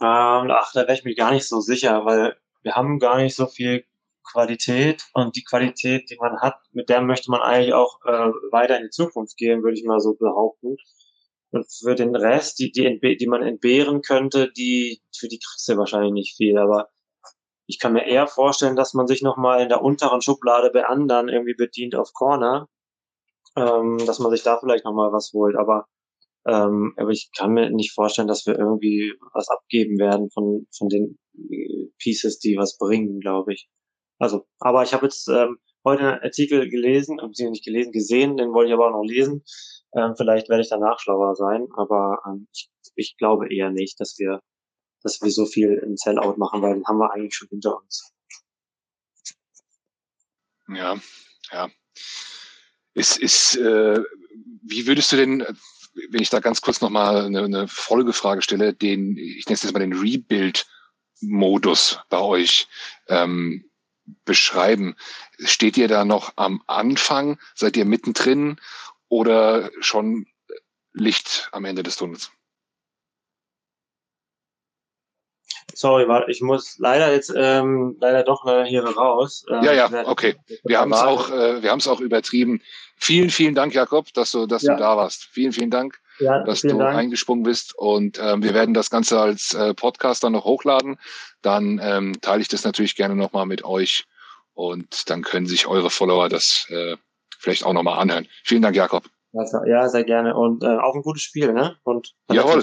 [0.00, 3.34] Ähm, ach, da wäre ich mir gar nicht so sicher, weil wir haben gar nicht
[3.34, 3.84] so viel
[4.30, 8.76] Qualität und die Qualität, die man hat, mit der möchte man eigentlich auch äh, weiter
[8.76, 10.76] in die Zukunft gehen, würde ich mal so behaupten.
[11.50, 15.76] Und für den Rest, die, die, die man entbehren könnte, die, für die kriegst du
[15.76, 16.88] wahrscheinlich nicht viel, aber
[17.66, 21.28] ich kann mir eher vorstellen, dass man sich nochmal in der unteren Schublade bei anderen
[21.28, 22.68] irgendwie bedient auf Corner,
[23.56, 25.86] ähm, dass man sich da vielleicht nochmal was holt, aber
[26.46, 30.88] ähm, aber ich kann mir nicht vorstellen, dass wir irgendwie was abgeben werden von, von
[30.88, 31.18] den
[31.50, 33.68] äh, Pieces, die was bringen, glaube ich.
[34.18, 38.52] Also, aber ich habe jetzt ähm, heute einen Artikel gelesen, beziehungsweise nicht gelesen, gesehen, den
[38.52, 39.44] wollte ich aber auch noch lesen.
[39.94, 44.18] Ähm, vielleicht werde ich danach schlauer sein, aber ähm, ich, ich glaube eher nicht, dass
[44.18, 44.40] wir,
[45.02, 48.12] dass wir so viel im Sellout machen, weil den haben wir eigentlich schon hinter uns.
[50.68, 50.96] Ja,
[51.52, 51.68] ja.
[52.94, 54.00] Es ist, äh,
[54.62, 55.44] wie würdest du denn,
[56.10, 59.72] wenn ich da ganz kurz nochmal eine, eine Folgefrage stelle, den, ich nenne es jetzt
[59.72, 62.68] mal den Rebuild-Modus bei euch
[63.08, 63.68] ähm,
[64.24, 64.96] beschreiben.
[65.38, 67.38] Steht ihr da noch am Anfang?
[67.54, 68.60] Seid ihr mittendrin
[69.08, 70.26] oder schon
[70.92, 72.30] Licht am Ende des Tunnels?
[75.72, 79.44] Sorry, warte, ich muss leider jetzt ähm, leider doch leider hier raus.
[79.50, 80.36] Ähm, ja, ja, okay.
[80.62, 82.62] Wir haben es auch, äh, wir haben es auch übertrieben.
[82.96, 84.74] Vielen, vielen Dank, Jakob, dass du, dass ja.
[84.74, 85.24] du da warst.
[85.24, 86.96] Vielen, vielen Dank, ja, dass du Dank.
[86.96, 87.76] eingesprungen bist.
[87.76, 90.98] Und ähm, wir werden das Ganze als äh, Podcast dann noch hochladen.
[91.42, 94.06] Dann ähm, teile ich das natürlich gerne nochmal mit euch
[94.54, 96.96] und dann können sich eure Follower das äh,
[97.38, 98.26] vielleicht auch nochmal anhören.
[98.44, 99.04] Vielen Dank, Jakob.
[99.66, 100.36] Ja, sehr gerne.
[100.36, 101.76] Und äh, auch ein gutes Spiel, ne?
[101.82, 102.56] Und Jawohl.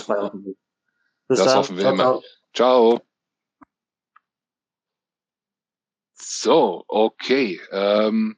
[1.28, 1.58] Bis das dann.
[1.58, 2.04] hoffen wir ciao, immer.
[2.04, 2.22] Ciao.
[2.54, 3.02] ciao.
[6.14, 7.60] So, okay.
[7.72, 8.38] Ähm,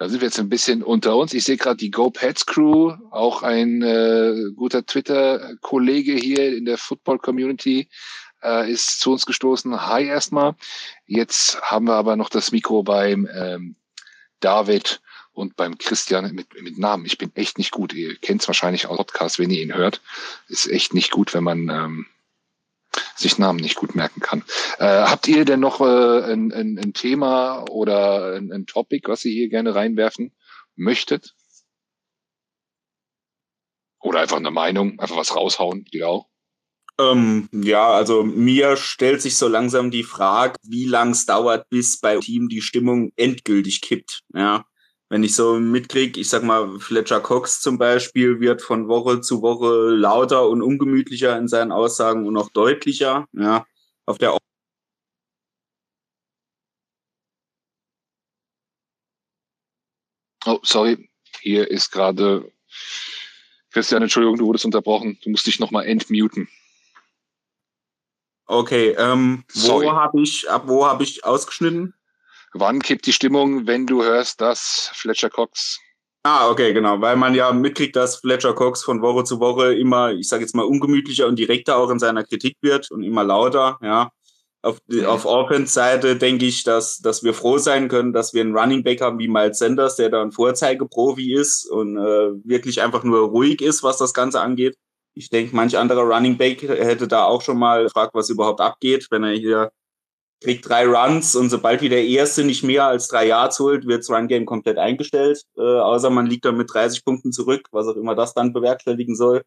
[0.00, 1.34] da sind wir jetzt ein bisschen unter uns.
[1.34, 6.78] Ich sehe gerade die Go Pets Crew, auch ein äh, guter Twitter-Kollege hier in der
[6.78, 7.86] Football-Community,
[8.42, 9.86] äh, ist zu uns gestoßen.
[9.86, 10.54] Hi erstmal.
[11.04, 13.76] Jetzt haben wir aber noch das Mikro beim ähm,
[14.40, 15.02] David
[15.34, 17.04] und beim Christian mit, mit Namen.
[17.04, 17.92] Ich bin echt nicht gut.
[17.92, 20.00] Ihr kennt es wahrscheinlich aus Podcast, wenn ihr ihn hört.
[20.48, 22.06] Ist echt nicht gut, wenn man ähm,
[23.16, 24.44] sich Namen nicht gut merken kann.
[24.78, 29.24] Äh, habt ihr denn noch äh, ein, ein, ein Thema oder ein, ein Topic, was
[29.24, 30.34] ihr hier gerne reinwerfen
[30.76, 31.34] möchtet?
[34.00, 36.26] Oder einfach eine Meinung, einfach was raushauen, geht auch.
[36.98, 41.98] Ähm, ja, also mir stellt sich so langsam die Frage, wie lang es dauert, bis
[41.98, 44.22] bei Team die Stimmung endgültig kippt.
[44.34, 44.64] Ja,
[45.10, 49.42] wenn ich so mitkriege, ich sag mal, Fletcher Cox zum Beispiel wird von Woche zu
[49.42, 53.26] Woche lauter und ungemütlicher in seinen Aussagen und auch deutlicher.
[53.32, 53.66] Ja,
[54.06, 54.38] auf der
[60.46, 62.50] Oh, sorry, hier ist gerade
[63.72, 65.18] Christian, Entschuldigung, du wurdest unterbrochen.
[65.22, 66.48] Du musst dich nochmal entmuten.
[68.46, 71.94] Okay, ähm, wo habe ich, ab wo habe ich ausgeschnitten?
[72.52, 75.78] Wann kippt die Stimmung, wenn du hörst, dass Fletcher Cox?
[76.22, 80.12] Ah, okay, genau, weil man ja mitkriegt, dass Fletcher Cox von Woche zu Woche immer,
[80.12, 83.78] ich sage jetzt mal, ungemütlicher und direkter auch in seiner Kritik wird und immer lauter,
[83.82, 84.10] ja.
[84.62, 85.06] Auf, mhm.
[85.06, 89.00] auf Offense-Seite denke ich, dass, dass wir froh sein können, dass wir einen Running Back
[89.00, 93.62] haben wie Miles Sanders, der da ein Vorzeigeprofi ist und äh, wirklich einfach nur ruhig
[93.62, 94.76] ist, was das Ganze angeht.
[95.14, 99.06] Ich denke, manch anderer Running Back hätte da auch schon mal gefragt, was überhaupt abgeht,
[99.10, 99.70] wenn er hier
[100.40, 104.00] kriegt drei Runs und sobald wie der erste nicht mehr als drei Yards holt, wird
[104.00, 105.42] das Run Game komplett eingestellt.
[105.56, 109.14] Äh, außer man liegt dann mit 30 Punkten zurück, was auch immer das dann bewerkstelligen
[109.14, 109.42] soll.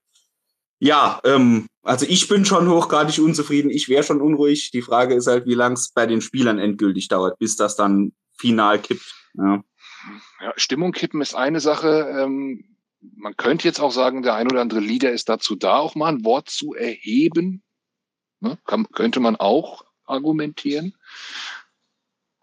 [0.80, 3.72] Ja, ähm, also ich bin schon hochgradig unzufrieden.
[3.72, 4.72] Ich wäre schon unruhig.
[4.72, 8.14] Die Frage ist halt, wie lang es bei den Spielern endgültig dauert, bis das dann
[8.38, 9.16] final kippt.
[9.36, 9.64] Ja.
[10.42, 12.14] ja Stimmung kippen ist eine Sache.
[12.20, 12.78] Ähm,
[13.16, 16.10] man könnte jetzt auch sagen, der ein oder andere Leader ist dazu da, auch mal
[16.14, 17.64] ein Wort zu erheben.
[18.42, 18.58] Ne?
[18.66, 20.94] Kann, könnte man auch argumentieren.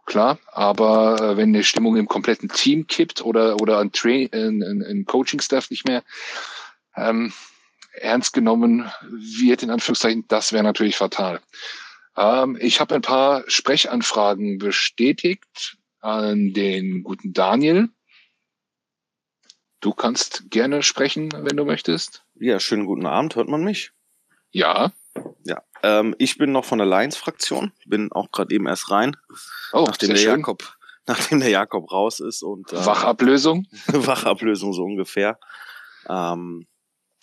[0.06, 4.62] Klar, aber äh, wenn die Stimmung im kompletten Team kippt oder, oder ein, Train, ein,
[4.62, 6.02] ein, ein Coaching-Staff nicht mehr
[6.96, 7.32] ähm,
[7.92, 11.40] ernst genommen wird, in Anführungszeichen, das wäre natürlich fatal.
[12.16, 17.88] Ähm, ich habe ein paar Sprechanfragen bestätigt an den guten Daniel.
[19.80, 22.24] Du kannst gerne sprechen, wenn du möchtest.
[22.34, 23.36] Ja, schönen guten Abend.
[23.36, 23.92] Hört man mich?
[24.50, 24.92] Ja.
[25.45, 25.62] Ja.
[25.83, 27.73] Ähm, ich bin noch von der Lions-Fraktion.
[27.87, 29.16] Bin auch gerade eben erst rein.
[29.73, 30.39] Oh, nachdem der schön.
[30.41, 33.66] Jakob nachdem der Jakob raus ist und äh, Wachablösung?
[33.87, 35.39] Wachablösung so ungefähr.
[36.09, 36.66] Ähm,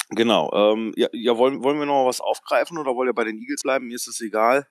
[0.10, 0.52] genau.
[0.54, 3.38] Ähm, ja, ja, wollen, wollen wir noch mal was aufgreifen oder wollt ihr bei den
[3.38, 3.88] Eagles bleiben?
[3.88, 4.68] Mir ist es egal.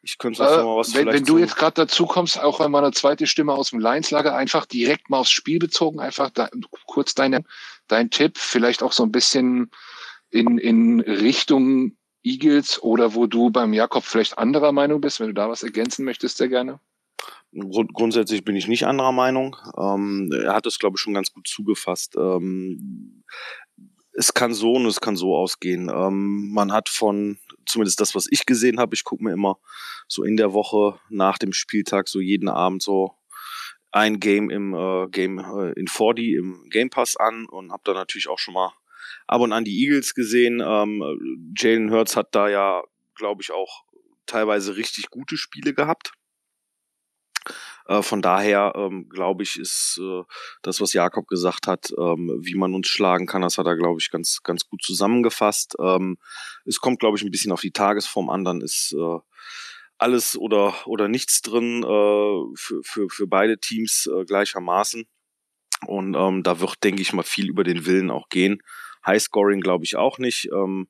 [0.00, 2.70] Ich könnte äh, noch mal was Wenn, wenn du jetzt gerade dazu kommst, auch wenn
[2.70, 6.48] meine zweite Stimme aus dem Lions-Lager, einfach direkt mal aufs Spiel bezogen, einfach da,
[6.86, 7.44] kurz deine,
[7.88, 9.70] dein Tipp, vielleicht auch so ein bisschen
[10.30, 15.34] in, in Richtung Eagles oder wo du beim Jakob vielleicht anderer Meinung bist, wenn du
[15.34, 16.80] da was ergänzen möchtest, sehr gerne.
[17.52, 19.56] Grund, grundsätzlich bin ich nicht anderer Meinung.
[19.78, 22.14] Ähm, er hat es, glaube ich, schon ganz gut zugefasst.
[22.16, 23.24] Ähm,
[24.12, 25.88] es kann so und es kann so ausgehen.
[25.88, 29.58] Ähm, man hat von, zumindest das, was ich gesehen habe, ich gucke mir immer
[30.08, 33.14] so in der Woche nach dem Spieltag so jeden Abend so
[33.90, 37.94] ein Game im äh, Game äh, in 4D im Game Pass an und habe da
[37.94, 38.72] natürlich auch schon mal
[39.28, 40.60] ab und an die Eagles gesehen.
[40.64, 42.82] Ähm, Jalen Hurts hat da ja,
[43.14, 43.84] glaube ich, auch
[44.26, 46.12] teilweise richtig gute Spiele gehabt.
[47.86, 50.22] Äh, von daher ähm, glaube ich, ist äh,
[50.62, 53.98] das, was Jakob gesagt hat, ähm, wie man uns schlagen kann, das hat er, glaube
[54.00, 55.76] ich, ganz, ganz gut zusammengefasst.
[55.80, 56.18] Ähm,
[56.64, 59.18] es kommt, glaube ich, ein bisschen auf die Tagesform an, dann ist äh,
[59.96, 65.06] alles oder, oder nichts drin äh, für, für, für beide Teams äh, gleichermaßen.
[65.86, 68.62] Und ähm, da wird, denke ich mal, viel über den Willen auch gehen.
[69.06, 70.48] Highscoring glaube ich auch nicht.
[70.52, 70.88] Ähm,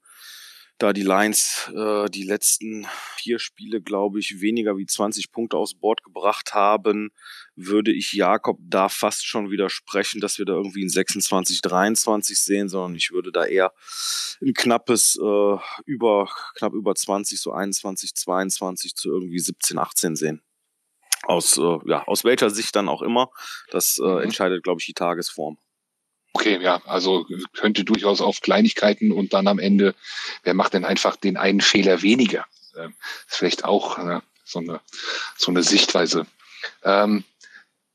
[0.79, 2.87] da die Lions äh, die letzten
[3.17, 7.11] vier Spiele, glaube ich, weniger wie 20 Punkte aufs Board gebracht haben,
[7.57, 12.69] würde ich Jakob da fast schon widersprechen, dass wir da irgendwie ein 26, 23 sehen,
[12.69, 13.73] sondern ich würde da eher
[14.41, 20.43] ein knappes äh, über knapp über 20, so 21, 22 zu irgendwie 17, 18 sehen.
[21.25, 23.31] Aus äh, ja aus welcher Sicht dann auch immer,
[23.73, 24.19] das äh, mhm.
[24.21, 25.59] entscheidet, glaube ich, die Tagesform.
[26.33, 29.95] Okay, ja, also könnte durchaus auf Kleinigkeiten und dann am Ende,
[30.45, 32.47] wer macht denn einfach den einen Fehler weniger?
[32.79, 32.95] Ähm,
[33.29, 34.81] ist vielleicht auch äh, so, eine,
[35.37, 36.27] so eine Sichtweise.
[36.85, 37.25] Ähm,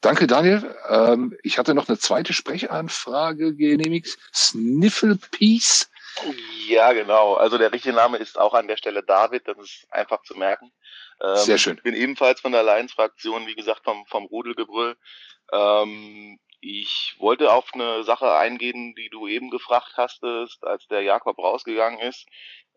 [0.02, 0.76] danke, Daniel.
[0.90, 4.18] Ähm, ich hatte noch eine zweite Sprechanfrage genehmigt.
[4.34, 5.90] Sniffle Peace.
[6.68, 7.36] Ja, genau.
[7.36, 10.72] Also der richtige Name ist auch an der Stelle David, das ist einfach zu merken.
[11.22, 11.78] Ähm, Sehr schön.
[11.78, 14.96] Ich bin ebenfalls von der Lions-Fraktion, wie gesagt, vom, vom Rudelgebrüll.
[15.52, 21.38] Ähm, ich wollte auf eine Sache eingehen, die du eben gefragt hastest, als der Jakob
[21.38, 22.26] rausgegangen ist.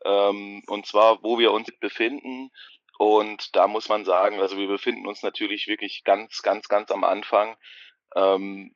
[0.04, 2.50] Ähm, und zwar, wo wir uns befinden.
[2.98, 7.04] Und da muss man sagen, also wir befinden uns natürlich wirklich ganz, ganz, ganz am
[7.04, 7.56] Anfang.
[8.16, 8.74] Ähm,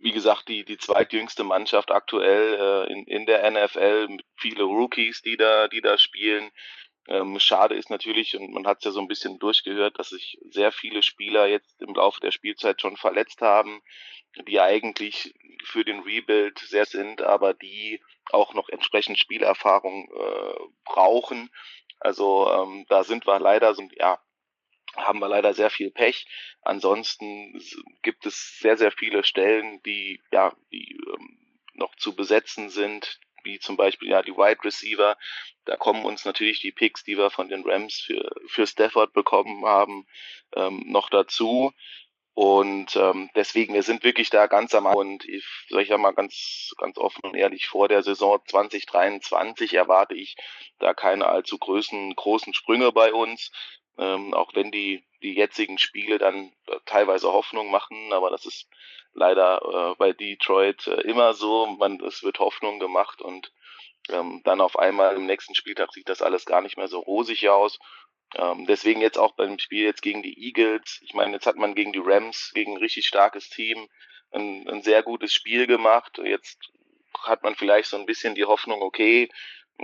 [0.00, 5.36] wie gesagt, die, die zweitjüngste Mannschaft aktuell äh, in, in der NFL, viele Rookies, die
[5.36, 6.50] da, die da spielen.
[7.08, 10.38] Ähm, schade ist natürlich, und man hat es ja so ein bisschen durchgehört, dass sich
[10.50, 13.82] sehr viele Spieler jetzt im Laufe der Spielzeit schon verletzt haben,
[14.46, 15.34] die eigentlich
[15.64, 21.50] für den Rebuild sehr sind, aber die auch noch entsprechend Spielerfahrung äh, brauchen.
[21.98, 24.20] Also ähm, da sind wir leider so, ja,
[24.96, 26.26] haben wir leider sehr viel Pech.
[26.62, 27.60] Ansonsten
[28.02, 31.38] gibt es sehr, sehr viele Stellen, die, ja, die ähm,
[31.74, 35.16] noch zu besetzen sind, wie zum Beispiel ja die Wide Receiver.
[35.64, 39.64] Da kommen uns natürlich die Picks, die wir von den Rams für, für Stafford bekommen
[39.64, 40.06] haben,
[40.54, 41.72] ähm, noch dazu.
[42.34, 46.72] Und ähm, deswegen, wir sind wirklich da ganz am und ich sage ja mal ganz,
[46.78, 50.36] ganz offen und ehrlich, vor der Saison 2023 erwarte ich
[50.78, 53.50] da keine allzu großen, großen Sprünge bei uns.
[53.98, 58.68] Ähm, auch wenn die, die jetzigen Spiele dann äh, teilweise Hoffnung machen, aber das ist
[59.12, 61.66] leider äh, bei Detroit äh, immer so.
[61.66, 63.52] Man, es wird Hoffnung gemacht und
[64.08, 67.48] ähm, dann auf einmal im nächsten Spieltag sieht das alles gar nicht mehr so rosig
[67.48, 67.78] aus.
[68.36, 71.00] Ähm, deswegen jetzt auch beim Spiel jetzt gegen die Eagles.
[71.02, 73.88] Ich meine, jetzt hat man gegen die Rams, gegen ein richtig starkes Team,
[74.30, 76.20] ein, ein sehr gutes Spiel gemacht.
[76.22, 76.58] Jetzt
[77.18, 79.28] hat man vielleicht so ein bisschen die Hoffnung, okay,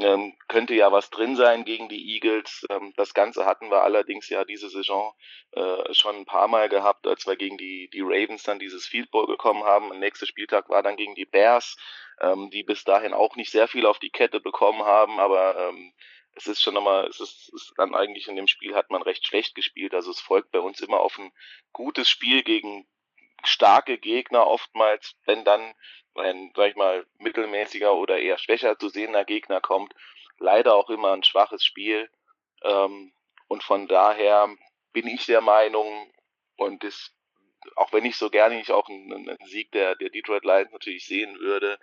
[0.03, 2.66] ähm, könnte ja was drin sein gegen die Eagles.
[2.70, 5.14] Ähm, das Ganze hatten wir allerdings ja diese Saison
[5.53, 9.11] äh, schon ein paar Mal gehabt, als wir gegen die, die Ravens dann dieses Field
[9.11, 9.90] Goal bekommen haben.
[9.90, 11.76] Der nächste Spieltag war dann gegen die Bears,
[12.20, 15.92] ähm, die bis dahin auch nicht sehr viel auf die Kette bekommen haben, aber ähm,
[16.36, 19.26] es ist schon nochmal, es ist, ist dann eigentlich in dem Spiel hat man recht
[19.26, 19.94] schlecht gespielt.
[19.94, 21.32] Also es folgt bei uns immer auf ein
[21.72, 22.86] gutes Spiel gegen
[23.42, 25.74] starke Gegner oftmals, wenn dann
[26.18, 29.94] ein, sag ich mal, mittelmäßiger oder eher schwächer zu sehender Gegner kommt,
[30.38, 32.10] leider auch immer ein schwaches Spiel.
[32.62, 33.12] Ähm,
[33.48, 34.48] und von daher
[34.92, 36.10] bin ich der Meinung,
[36.56, 37.12] und das,
[37.76, 41.06] auch wenn ich so gerne ich auch einen, einen Sieg der, der Detroit Lions natürlich
[41.06, 41.78] sehen würde,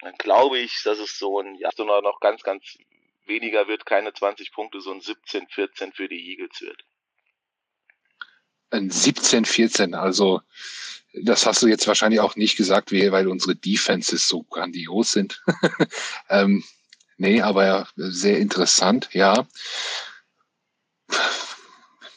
[0.00, 2.78] dann glaube ich, dass es so ein, ja, so noch ganz, ganz
[3.26, 6.84] weniger wird, keine 20 Punkte, so ein 17, 14 für die Eagles wird.
[8.70, 10.40] Ein 17, 14, also
[11.12, 15.42] das hast du jetzt wahrscheinlich auch nicht gesagt, weil unsere Defenses so grandios sind.
[16.28, 16.62] ähm,
[17.16, 19.46] nee, aber sehr interessant, ja.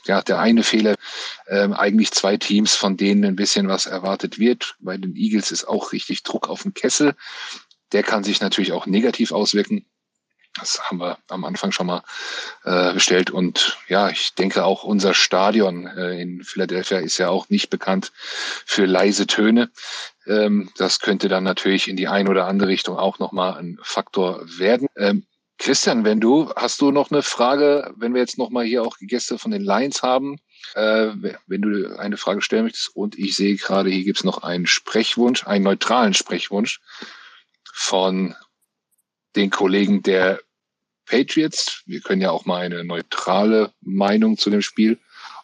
[0.05, 0.95] ja, der eine Fehler,
[1.47, 4.75] ähm, eigentlich zwei Teams, von denen ein bisschen was erwartet wird.
[4.79, 7.15] Bei den Eagles ist auch richtig Druck auf den Kessel.
[7.91, 9.85] Der kann sich natürlich auch negativ auswirken.
[10.59, 12.03] Das haben wir am Anfang schon mal
[12.63, 13.31] äh, bestellt.
[13.31, 18.11] Und ja, ich denke auch unser Stadion äh, in Philadelphia ist ja auch nicht bekannt
[18.65, 19.71] für leise Töne.
[20.27, 24.41] Ähm, das könnte dann natürlich in die eine oder andere Richtung auch nochmal ein Faktor
[24.57, 24.87] werden.
[24.95, 25.25] Ähm,
[25.57, 29.39] Christian, wenn du, hast du noch eine Frage, wenn wir jetzt nochmal hier auch Gäste
[29.39, 30.37] von den Lions haben,
[30.75, 31.09] äh,
[31.47, 32.95] wenn du eine Frage stellen möchtest.
[32.95, 36.79] Und ich sehe gerade, hier gibt es noch einen Sprechwunsch, einen neutralen Sprechwunsch
[37.71, 38.35] von
[39.35, 40.41] den Kollegen der
[41.05, 41.83] Patriots.
[41.85, 44.99] Wir können ja auch mal eine neutrale Meinung zu dem Spiel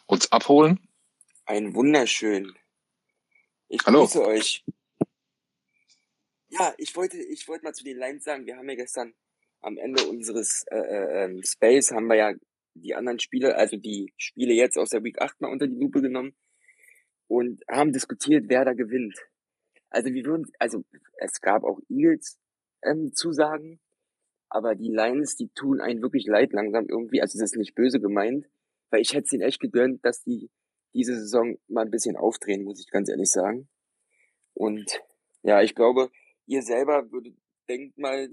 [0.06, 0.80] uns abholen.
[1.46, 2.54] Ein wunderschön.
[3.68, 4.00] Ich Hallo.
[4.00, 4.64] grüße euch.
[6.48, 9.14] Ja, ich wollte, ich wollte mal zu den Lines sagen, wir haben ja gestern
[9.60, 12.32] am Ende unseres äh, äh, ähm, Space haben wir ja
[12.74, 16.00] die anderen Spiele, also die Spiele jetzt aus der Week 8 mal unter die Lupe
[16.00, 16.34] genommen
[17.28, 19.16] und haben diskutiert, wer da gewinnt.
[19.90, 20.84] Also wir würden, also
[21.18, 22.39] es gab auch Eagles
[22.82, 23.80] ähm, Zusagen,
[24.48, 27.22] aber die Lions, die tun einen wirklich leid langsam irgendwie.
[27.22, 28.46] Also das ist nicht böse gemeint,
[28.90, 30.50] weil ich hätte es ihnen echt gegönnt, dass die
[30.92, 33.68] diese Saison mal ein bisschen aufdrehen, muss ich ganz ehrlich sagen.
[34.54, 35.00] Und
[35.42, 36.10] ja, ich glaube,
[36.46, 37.36] ihr selber würdet,
[37.68, 38.28] denkt mal,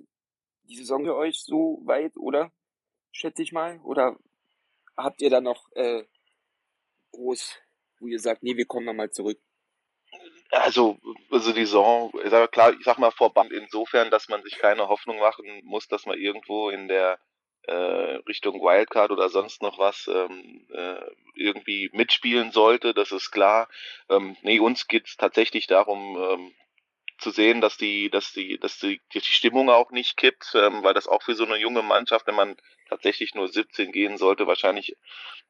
[0.64, 2.52] die Saison für euch so weit, oder?
[3.12, 3.80] Schätze ich mal.
[3.82, 4.18] Oder
[4.98, 6.04] habt ihr da noch äh,
[7.12, 7.58] groß,
[8.00, 9.40] wo ihr sagt, nee, wir kommen nochmal zurück?
[10.52, 10.98] Also,
[11.30, 15.20] also die Saison, sag, klar, ich sag mal vorband insofern, dass man sich keine Hoffnung
[15.20, 17.20] machen muss, dass man irgendwo in der
[17.64, 17.74] äh,
[18.28, 21.02] Richtung Wildcard oder sonst noch was ähm, äh,
[21.36, 23.68] irgendwie mitspielen sollte, das ist klar.
[24.10, 26.54] Ähm, nee, uns geht's tatsächlich darum, ähm,
[27.18, 30.94] zu sehen, dass die, dass die, dass die, die Stimmung auch nicht kippt, ähm, weil
[30.94, 32.58] das auch für so eine junge Mannschaft, wenn man
[32.90, 34.96] tatsächlich nur 17 gehen sollte, wahrscheinlich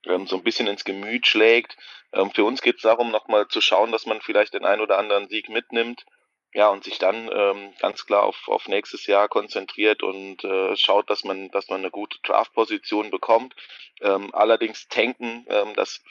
[0.06, 1.78] ähm, so ein bisschen ins Gemüt schlägt.
[2.14, 4.98] Ähm, für uns geht es darum, nochmal zu schauen, dass man vielleicht den einen oder
[4.98, 6.06] anderen Sieg mitnimmt.
[6.54, 11.10] Ja, und sich dann ähm, ganz klar auf, auf nächstes Jahr konzentriert und äh, schaut,
[11.10, 13.54] dass man, dass man eine gute Draft-Position bekommt.
[14.02, 16.02] Ähm, allerdings tanken, ähm, das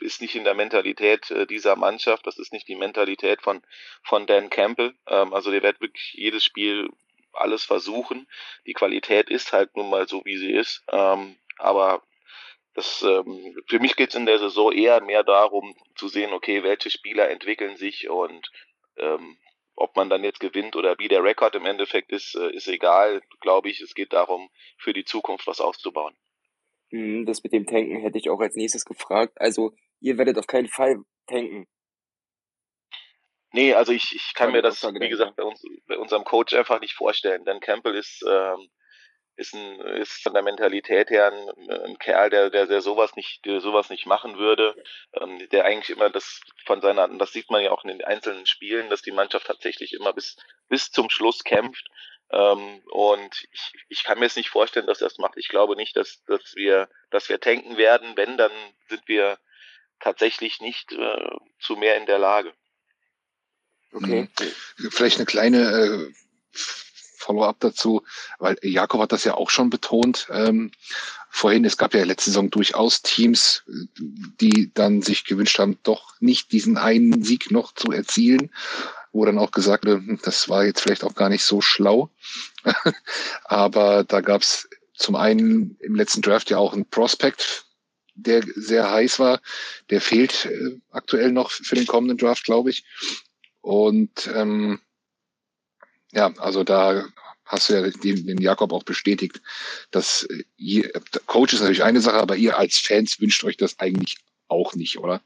[0.00, 3.62] ist nicht in der Mentalität äh, dieser Mannschaft, das ist nicht die Mentalität von,
[4.02, 4.94] von Dan Campbell.
[5.06, 6.88] Ähm, also der wird wirklich jedes Spiel
[7.32, 8.28] alles versuchen.
[8.66, 10.82] Die Qualität ist halt nun mal so, wie sie ist.
[10.90, 12.02] Ähm, aber
[12.74, 16.62] das, ähm, für mich geht es in der Saison eher mehr darum zu sehen, okay,
[16.62, 18.50] welche Spieler entwickeln sich und
[18.96, 19.36] ähm,
[19.76, 23.22] ob man dann jetzt gewinnt oder wie der Rekord im Endeffekt ist, äh, ist egal,
[23.40, 23.80] glaube ich.
[23.80, 26.14] Es geht darum, für die Zukunft was aufzubauen.
[26.90, 29.40] Hm, das mit dem Tanken hätte ich auch als nächstes gefragt.
[29.40, 29.72] Also,
[30.04, 31.66] ihr werdet auf keinen Fall tanken.
[33.52, 36.80] Nee, also ich, ich kann mir das, wie gesagt, bei, uns, bei unserem Coach einfach
[36.80, 37.44] nicht vorstellen.
[37.44, 38.68] Dan Campbell ist, ähm,
[39.36, 43.44] ist, ein, ist von der Mentalität her ein, ein Kerl, der, der, der sowas nicht,
[43.46, 44.74] der sowas nicht machen würde,
[45.14, 48.46] ähm, der eigentlich immer das von seiner, das sieht man ja auch in den einzelnen
[48.46, 50.36] Spielen, dass die Mannschaft tatsächlich immer bis,
[50.68, 51.88] bis zum Schluss kämpft.
[52.30, 55.36] Ähm, und ich, ich kann mir es nicht vorstellen, dass er das macht.
[55.36, 58.16] Ich glaube nicht, dass, dass wir, dass wir tanken werden.
[58.16, 58.52] Wenn, dann
[58.88, 59.38] sind wir
[60.04, 62.52] tatsächlich nicht äh, zu mehr in der Lage.
[63.92, 64.28] Okay.
[64.38, 64.90] Mhm.
[64.90, 66.12] Vielleicht eine kleine äh,
[66.52, 68.02] Follow-up dazu,
[68.38, 70.72] weil Jakob hat das ja auch schon betont ähm,
[71.30, 71.64] vorhin.
[71.64, 76.76] Es gab ja letzte Saison durchaus Teams, die dann sich gewünscht haben, doch nicht diesen
[76.76, 78.52] einen Sieg noch zu erzielen,
[79.12, 82.10] wo dann auch gesagt wurde, hm, das war jetzt vielleicht auch gar nicht so schlau.
[83.44, 87.63] Aber da gab es zum einen im letzten Draft ja auch einen Prospect,
[88.14, 89.40] der sehr heiß war.
[89.90, 92.84] Der fehlt äh, aktuell noch für den kommenden Draft, glaube ich.
[93.60, 94.80] Und ähm,
[96.12, 97.04] ja, also da
[97.44, 99.40] hast du ja den, den Jakob auch bestätigt,
[99.90, 100.90] dass äh, ihr,
[101.26, 104.18] Coach ist natürlich eine Sache, aber ihr als Fans wünscht euch das eigentlich
[104.48, 105.22] auch nicht, oder?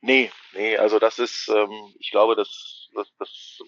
[0.00, 3.58] Nee, nee, also das ist, ähm, ich glaube, das, das, das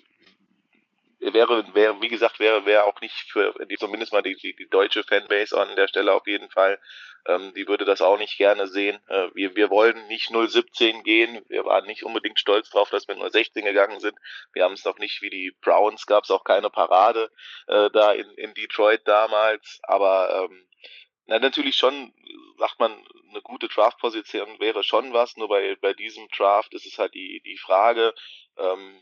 [1.20, 4.68] wäre, wäre, wie gesagt, wäre, wäre auch nicht für die, zumindest mal die, die, die
[4.68, 6.78] deutsche Fanbase an der Stelle auf jeden Fall.
[7.26, 8.98] Ähm, die würde das auch nicht gerne sehen.
[9.08, 11.44] Äh, wir, wir wollen nicht 017 gehen.
[11.48, 14.16] Wir waren nicht unbedingt stolz drauf, dass wir nur 16 gegangen sind.
[14.54, 17.30] Wir haben es noch nicht wie die Browns, gab es auch keine Parade
[17.66, 19.80] äh, da in, in Detroit damals.
[19.82, 20.66] Aber ähm,
[21.26, 22.14] na, natürlich schon,
[22.58, 22.92] sagt man,
[23.28, 27.42] eine gute Draft-Position wäre schon was, nur bei, bei diesem Draft ist es halt die,
[27.44, 28.14] die Frage,
[28.56, 29.00] ähm,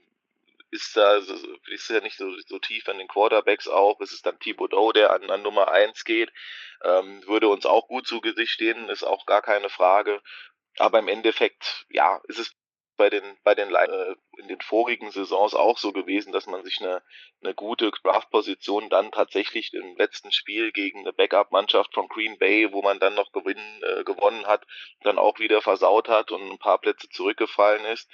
[0.70, 4.00] ist da ist ja nicht so, so tief an den Quarterbacks auch.
[4.00, 6.32] Es ist dann Thibodeau, der an, an Nummer eins geht.
[6.84, 10.22] Ähm, würde uns auch gut zu Gesicht stehen, ist auch gar keine Frage.
[10.78, 12.54] Aber im Endeffekt, ja, ist es
[12.98, 16.80] bei den, bei den äh, in den vorigen Saisons auch so gewesen, dass man sich
[16.80, 17.02] eine,
[17.42, 22.82] eine gute Draft-Position dann tatsächlich im letzten Spiel gegen eine Backup-Mannschaft von Green Bay, wo
[22.82, 24.66] man dann noch gewinnen, äh, gewonnen hat,
[25.02, 28.10] dann auch wieder versaut hat und ein paar Plätze zurückgefallen ist.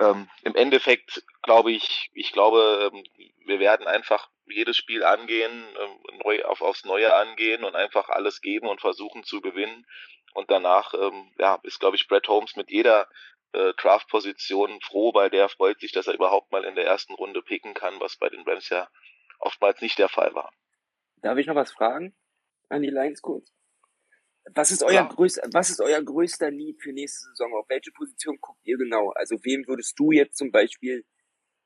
[0.00, 3.04] Ähm, Im Endeffekt glaube ich, ich glaube, ähm,
[3.46, 8.40] wir werden einfach jedes Spiel angehen, ähm, neu, auf, aufs Neue angehen und einfach alles
[8.40, 9.86] geben und versuchen zu gewinnen.
[10.34, 13.08] Und danach ähm, ja, ist, glaube ich, Brett Holmes mit jeder
[13.52, 17.42] äh, Draft-Position froh, weil der freut sich, dass er überhaupt mal in der ersten Runde
[17.42, 18.88] picken kann, was bei den Rams ja
[19.40, 20.52] oftmals nicht der Fall war.
[21.22, 22.14] Darf ich noch was fragen
[22.68, 23.57] an die Lions kurz?
[24.54, 25.02] Was ist euer ja.
[25.04, 27.52] größter, was ist euer größter Need für nächste Saison?
[27.54, 29.10] Auf welche Position guckt ihr genau?
[29.10, 31.04] Also wem würdest du jetzt zum Beispiel,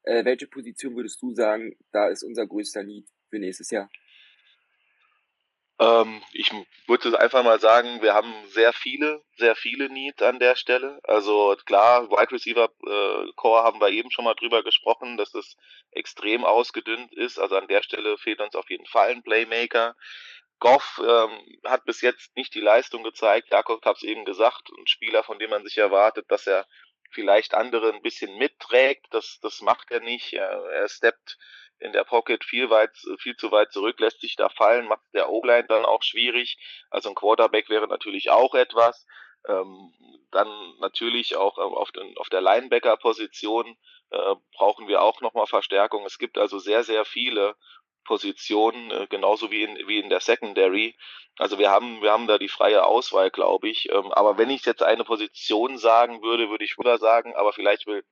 [0.03, 3.91] äh, welche Position würdest du sagen, da ist unser größter Need für nächstes Jahr?
[5.83, 6.53] Ähm, ich
[6.87, 11.01] würde einfach mal sagen, wir haben sehr viele, sehr viele Needs an der Stelle.
[11.03, 15.57] Also klar, Wide Receiver äh, Core haben wir eben schon mal drüber gesprochen, dass es
[15.91, 17.39] extrem ausgedünnt ist.
[17.39, 19.97] Also an der Stelle fehlt uns auf jeden Fall ein Playmaker.
[20.63, 23.51] Goff ähm, hat bis jetzt nicht die Leistung gezeigt.
[23.51, 26.69] Jakob hat es eben gesagt, ein Spieler, von dem man sich erwartet, dass er
[27.11, 29.07] vielleicht andere ein bisschen mitträgt.
[29.11, 30.35] Das, das macht er nicht.
[30.35, 31.37] Er, er steppt
[31.81, 35.31] in der Pocket viel weit, viel zu weit zurück, lässt sich da fallen, macht der
[35.31, 36.57] O-Line dann auch schwierig.
[36.91, 39.05] Also ein Quarterback wäre natürlich auch etwas.
[39.49, 39.93] Ähm,
[40.31, 40.49] dann
[40.79, 43.77] natürlich auch auf, den, auf der Linebacker-Position
[44.13, 46.07] äh, brauchen wir auch nochmal Verstärkung.
[46.07, 47.57] Es gibt also sehr, sehr viele
[48.05, 50.97] Positionen, äh, genauso wie in, wie in der Secondary.
[51.39, 53.89] Also wir haben, wir haben da die freie Auswahl, glaube ich.
[53.91, 57.87] Ähm, aber wenn ich jetzt eine Position sagen würde, würde ich Müller sagen, aber vielleicht
[57.87, 58.05] will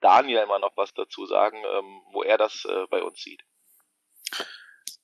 [0.00, 3.42] Daniel immer noch was dazu sagen, ähm, wo er das äh, bei uns sieht.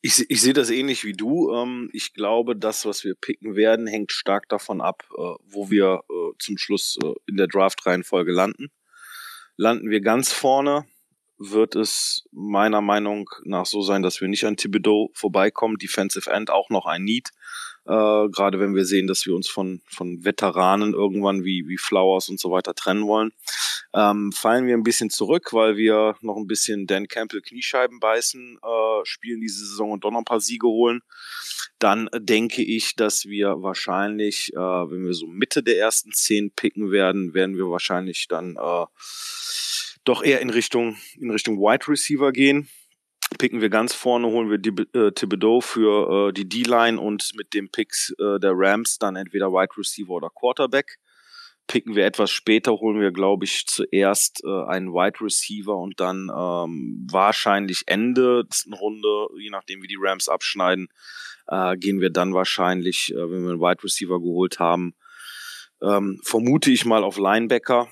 [0.03, 1.55] Ich, ich sehe das ähnlich wie du.
[1.55, 6.03] Ähm, ich glaube, das, was wir picken werden, hängt stark davon ab, äh, wo wir
[6.09, 8.71] äh, zum Schluss äh, in der Draft-Reihenfolge landen.
[9.57, 10.87] Landen wir ganz vorne,
[11.41, 15.79] wird es meiner Meinung nach so sein, dass wir nicht an Thibodeau vorbeikommen.
[15.79, 17.31] Defensive End auch noch ein Need.
[17.87, 22.29] Äh, Gerade wenn wir sehen, dass wir uns von, von Veteranen irgendwann wie, wie Flowers
[22.29, 23.33] und so weiter trennen wollen.
[23.95, 28.59] Ähm, fallen wir ein bisschen zurück, weil wir noch ein bisschen Dan Campbell Kniescheiben beißen,
[28.63, 31.01] äh, spielen diese Saison und doch noch ein paar Siege holen.
[31.79, 36.91] Dann denke ich, dass wir wahrscheinlich, äh, wenn wir so Mitte der ersten zehn picken
[36.91, 38.85] werden, werden wir wahrscheinlich dann äh,
[40.05, 42.69] doch eher in Richtung, in Richtung Wide Receiver gehen.
[43.39, 47.55] Picken wir ganz vorne, holen wir die, äh, Thibodeau für äh, die D-Line und mit
[47.55, 50.99] dem Picks äh, der Rams dann entweder Wide Receiver oder Quarterback.
[51.69, 56.29] Picken wir etwas später, holen wir, glaube ich, zuerst äh, einen Wide Receiver und dann
[56.37, 60.89] ähm, wahrscheinlich Ende der Runde, je nachdem wie die Rams abschneiden,
[61.47, 64.95] äh, gehen wir dann wahrscheinlich, äh, wenn wir einen Wide Receiver geholt haben,
[65.81, 67.89] ähm, vermute ich mal auf Linebacker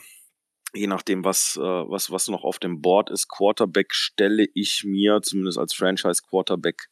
[0.79, 5.21] je nachdem, was, äh, was, was noch auf dem Board ist, Quarterback stelle ich mir
[5.23, 6.89] zumindest als Franchise Quarterback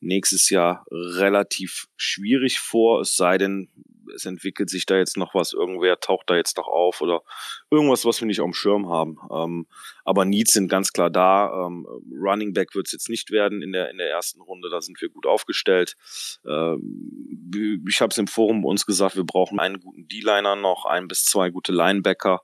[0.00, 3.68] nächstes Jahr relativ schwierig vor, es sei denn,
[4.14, 7.22] es entwickelt sich da jetzt noch was, irgendwer taucht da jetzt noch auf oder
[7.70, 9.18] irgendwas, was wir nicht auf dem Schirm haben.
[9.32, 9.66] Ähm,
[10.04, 11.66] aber Needs sind ganz klar da.
[11.66, 14.80] Ähm, Running Back wird es jetzt nicht werden in der, in der ersten Runde, da
[14.80, 15.96] sind wir gut aufgestellt.
[16.46, 20.84] Ähm, ich habe es im Forum bei uns gesagt, wir brauchen einen guten D-Liner noch,
[20.84, 22.42] ein bis zwei gute Linebacker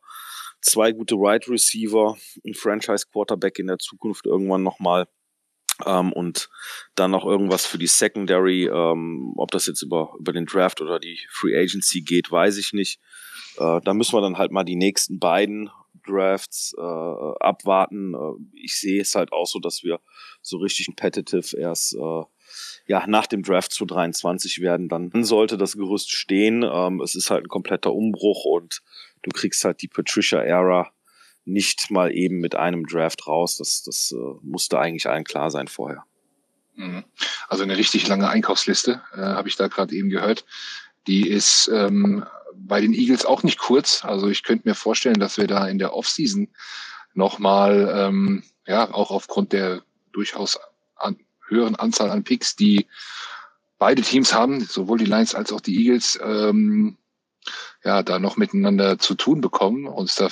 [0.63, 2.17] zwei gute Wide Receiver,
[2.47, 5.07] ein Franchise Quarterback in der Zukunft irgendwann nochmal
[5.85, 6.49] ähm, und
[6.95, 8.67] dann noch irgendwas für die Secondary.
[8.67, 12.73] Ähm, ob das jetzt über, über den Draft oder die Free Agency geht, weiß ich
[12.73, 13.01] nicht.
[13.59, 15.71] Äh, da müssen wir dann halt mal die nächsten beiden
[16.07, 18.15] Drafts äh, abwarten.
[18.15, 20.01] Äh, ich sehe es halt auch so, dass wir
[20.41, 22.23] so richtig competitive erst äh,
[22.87, 24.89] ja, nach dem Draft zu 23 werden.
[24.89, 26.63] Dann sollte das Gerüst stehen.
[26.63, 28.83] Ähm, es ist halt ein kompletter Umbruch und
[29.23, 30.91] du kriegst halt die Patricia-Ära
[31.45, 33.57] nicht mal eben mit einem Draft raus.
[33.57, 36.05] Das, das äh, musste eigentlich allen klar sein vorher.
[36.77, 37.05] Mhm.
[37.49, 40.45] Also eine richtig lange Einkaufsliste, äh, habe ich da gerade eben gehört.
[41.07, 42.25] Die ist ähm,
[42.55, 44.05] bei den Eagles auch nicht kurz.
[44.05, 46.49] Also ich könnte mir vorstellen, dass wir da in der Offseason
[47.15, 49.83] nochmal, ähm, ja, auch aufgrund der
[50.13, 50.59] durchaus
[50.97, 51.19] an,
[51.49, 52.87] höheren Anzahl an Picks, die
[53.79, 56.97] beide Teams haben, sowohl die Lions als auch die Eagles, ähm,
[57.85, 60.29] ja, da noch miteinander zu tun bekommen, uns da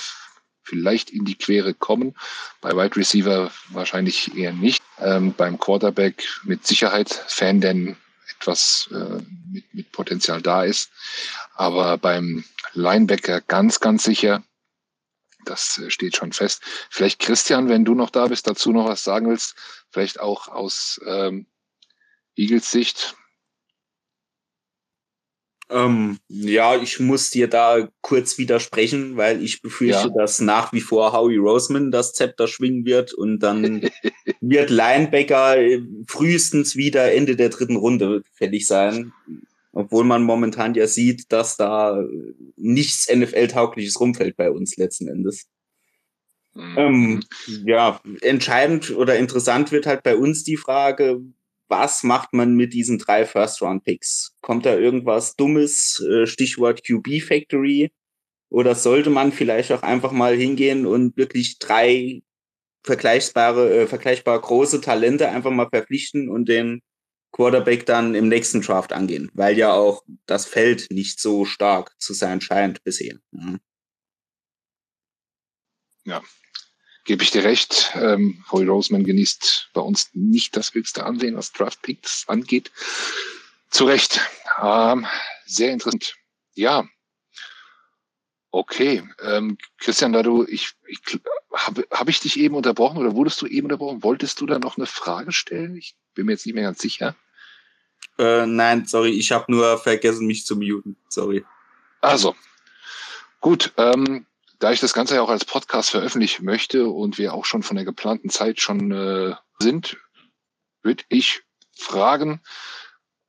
[0.63, 2.15] vielleicht in die Quere kommen.
[2.61, 4.81] Bei Wide Receiver wahrscheinlich eher nicht.
[4.99, 7.97] Ähm, beim Quarterback mit Sicherheit, Fan, denn
[8.37, 9.21] etwas äh,
[9.51, 10.91] mit, mit Potenzial da ist.
[11.55, 14.43] Aber beim Linebacker ganz, ganz sicher.
[15.45, 16.61] Das äh, steht schon fest.
[16.89, 19.55] Vielleicht Christian, wenn du noch da bist, dazu noch was sagen willst,
[19.91, 21.47] vielleicht auch aus ähm,
[22.35, 23.15] Eagles Sicht.
[25.71, 30.13] Ähm, ja, ich muss dir da kurz widersprechen, weil ich befürchte, ja.
[30.13, 33.81] dass nach wie vor Howie Roseman das Zepter schwingen wird und dann
[34.41, 35.55] wird Linebacker
[36.07, 39.13] frühestens wieder Ende der dritten Runde fällig sein.
[39.71, 42.03] Obwohl man momentan ja sieht, dass da
[42.57, 45.47] nichts NFL-taugliches rumfällt bei uns letzten Endes.
[46.53, 46.77] Mhm.
[46.77, 47.23] Ähm,
[47.65, 51.21] ja, entscheidend oder interessant wird halt bei uns die Frage,
[51.71, 54.35] was macht man mit diesen drei First-Round-Picks?
[54.41, 57.91] Kommt da irgendwas Dummes, äh, Stichwort QB Factory?
[58.49, 62.21] Oder sollte man vielleicht auch einfach mal hingehen und wirklich drei
[62.83, 66.81] vergleichbare, äh, vergleichbar große Talente einfach mal verpflichten und den
[67.31, 72.13] Quarterback dann im nächsten Draft angehen, weil ja auch das Feld nicht so stark zu
[72.13, 73.15] sein scheint bisher.
[73.31, 73.59] Mhm.
[76.03, 76.21] Ja,
[77.03, 77.91] gebe ich dir recht.
[77.95, 82.71] Ähm, Hoy Roseman genießt bei uns nicht das höchste Ansehen, was Draft Picks angeht.
[83.69, 84.21] Zu Recht.
[84.61, 85.07] Ähm,
[85.45, 86.15] sehr interessant.
[86.53, 86.87] Ja.
[88.51, 89.03] Okay.
[89.23, 90.99] Ähm, Christian, da du, ich, ich
[91.53, 94.03] habe hab ich dich eben unterbrochen oder wurdest du eben unterbrochen?
[94.03, 95.75] Wolltest du da noch eine Frage stellen?
[95.77, 97.15] Ich bin mir jetzt nicht mehr ganz sicher.
[98.17, 100.97] Äh, nein, sorry, ich habe nur vergessen, mich zu muten.
[101.07, 101.45] Sorry.
[102.01, 102.35] Also,
[103.39, 103.71] gut.
[103.77, 104.25] Ähm,
[104.61, 107.75] da ich das Ganze ja auch als Podcast veröffentlichen möchte und wir auch schon von
[107.75, 109.97] der geplanten Zeit schon äh, sind,
[110.83, 111.41] würde ich
[111.75, 112.41] fragen,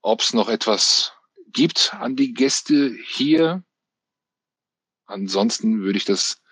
[0.02, 1.14] ob es noch etwas
[1.46, 3.64] gibt an die Gäste hier.
[5.06, 6.42] Ansonsten würde ich das.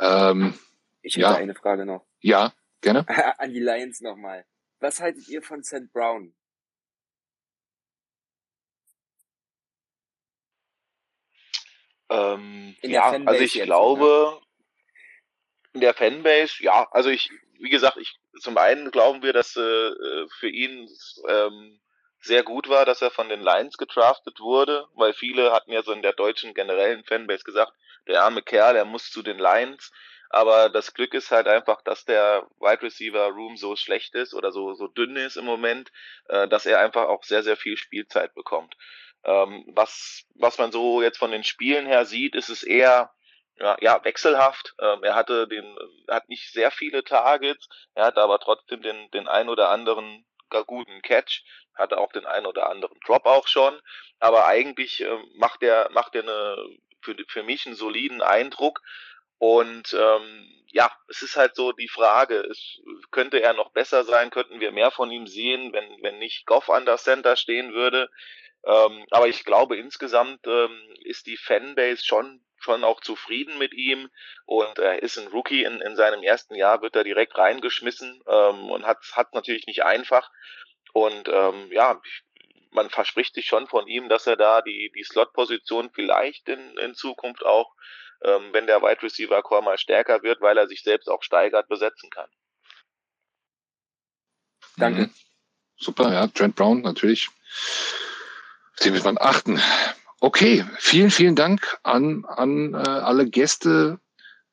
[0.00, 0.54] Ähm,
[1.02, 1.34] ich hätte ja.
[1.34, 2.06] eine Frage noch.
[2.20, 3.06] Ja, gerne.
[3.38, 4.46] an die Lions nochmal.
[4.80, 5.92] Was haltet ihr von St.
[5.92, 6.34] Brown?
[12.10, 14.40] Ähm, ja, also ich glaube,
[15.74, 20.26] in der Fanbase, ja, also ich, wie gesagt, ich zum einen glauben wir, dass äh,
[20.38, 20.88] für ihn
[21.28, 21.80] ähm,
[22.20, 25.92] sehr gut war, dass er von den Lions getraftet wurde, weil viele hatten ja so
[25.92, 27.72] in der deutschen generellen Fanbase gesagt,
[28.06, 29.92] der arme Kerl, der muss zu den Lions.
[30.30, 34.52] Aber das Glück ist halt einfach, dass der Wide Receiver Room so schlecht ist oder
[34.52, 35.90] so, so dünn ist im Moment,
[36.28, 38.76] äh, dass er einfach auch sehr, sehr viel Spielzeit bekommt.
[39.24, 43.12] Ähm, was, was man so jetzt von den Spielen her sieht, ist es eher
[43.58, 44.74] ja, ja wechselhaft.
[44.80, 45.76] Ähm, er hatte den,
[46.06, 50.24] er hat nicht sehr viele Targets, er hatte aber trotzdem den, den ein oder anderen
[50.66, 53.78] guten Catch, hatte auch den ein oder anderen Drop auch schon,
[54.18, 56.56] aber eigentlich äh, macht er macht er eine
[57.02, 58.80] für, für mich einen soliden Eindruck
[59.38, 62.80] und ähm, ja, es ist halt so die Frage, es
[63.10, 66.70] könnte er noch besser sein, könnten wir mehr von ihm sehen, wenn wenn nicht Goff
[66.70, 68.10] an der Center stehen würde.
[68.64, 74.10] Ähm, aber ich glaube, insgesamt ähm, ist die Fanbase schon schon auch zufrieden mit ihm
[74.44, 78.70] und er ist ein Rookie in, in seinem ersten Jahr, wird er direkt reingeschmissen ähm,
[78.70, 80.30] und hat hat natürlich nicht einfach.
[80.92, 82.00] Und ähm, ja,
[82.72, 86.94] man verspricht sich schon von ihm, dass er da die, die Slot-Position vielleicht in, in
[86.94, 87.74] Zukunft auch,
[88.22, 91.68] ähm, wenn der Wide Receiver Core mal stärker wird, weil er sich selbst auch steigert,
[91.68, 92.28] besetzen kann.
[94.76, 95.02] Danke.
[95.02, 95.14] Mhm.
[95.76, 97.28] Super, ja, Trent Brown natürlich
[98.84, 99.60] den wird man achten.
[100.20, 104.00] Okay, vielen, vielen Dank an, an äh, alle Gäste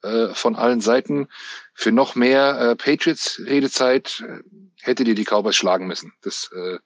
[0.03, 1.27] äh, von allen Seiten.
[1.73, 4.39] Für noch mehr äh, Patriots-Redezeit äh,
[4.81, 6.13] hättet ihr die Cowboys schlagen müssen.
[6.21, 6.77] Das äh,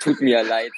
[0.00, 0.72] tut mir leid.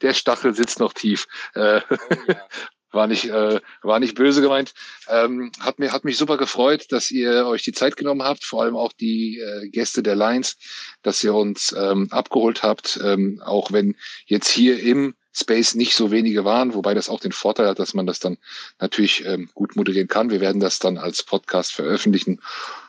[0.00, 1.26] Der Stachel sitzt noch tief.
[1.54, 1.96] Äh, oh,
[2.28, 2.48] ja
[2.92, 4.74] war nicht, äh, war nicht böse gemeint.
[5.08, 8.62] Ähm, hat, mir, hat mich super gefreut, dass ihr euch die Zeit genommen habt, vor
[8.62, 10.56] allem auch die äh, Gäste der Lines,
[11.02, 13.96] dass ihr uns ähm, abgeholt habt, ähm, auch wenn
[14.26, 17.94] jetzt hier im Space nicht so wenige waren, wobei das auch den Vorteil hat, dass
[17.94, 18.36] man das dann
[18.78, 20.30] natürlich ähm, gut moderieren kann.
[20.30, 22.40] Wir werden das dann als Podcast veröffentlichen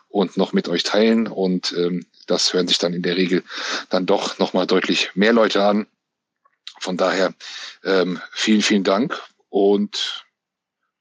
[0.10, 3.44] und noch mit euch teilen und ähm, das hören sich dann in der Regel
[3.90, 5.88] dann doch nochmal deutlich mehr Leute an.
[6.80, 7.34] Von daher
[7.84, 9.20] ähm, vielen, vielen Dank
[9.54, 10.26] und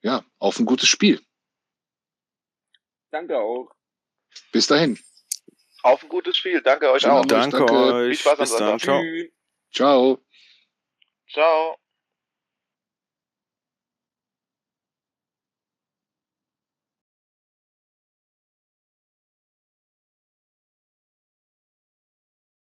[0.03, 1.23] ja, auf ein gutes Spiel.
[3.11, 3.71] Danke auch.
[4.53, 4.99] Bis dahin.
[5.83, 6.61] Auf ein gutes Spiel.
[6.61, 7.25] Danke euch auch.
[7.25, 7.73] Danke, danke.
[7.73, 8.19] euch.
[8.19, 8.81] Viel Spaß am Sonntag.
[8.81, 9.03] Ciao.
[9.73, 10.25] Ciao.
[11.33, 11.82] Ciao.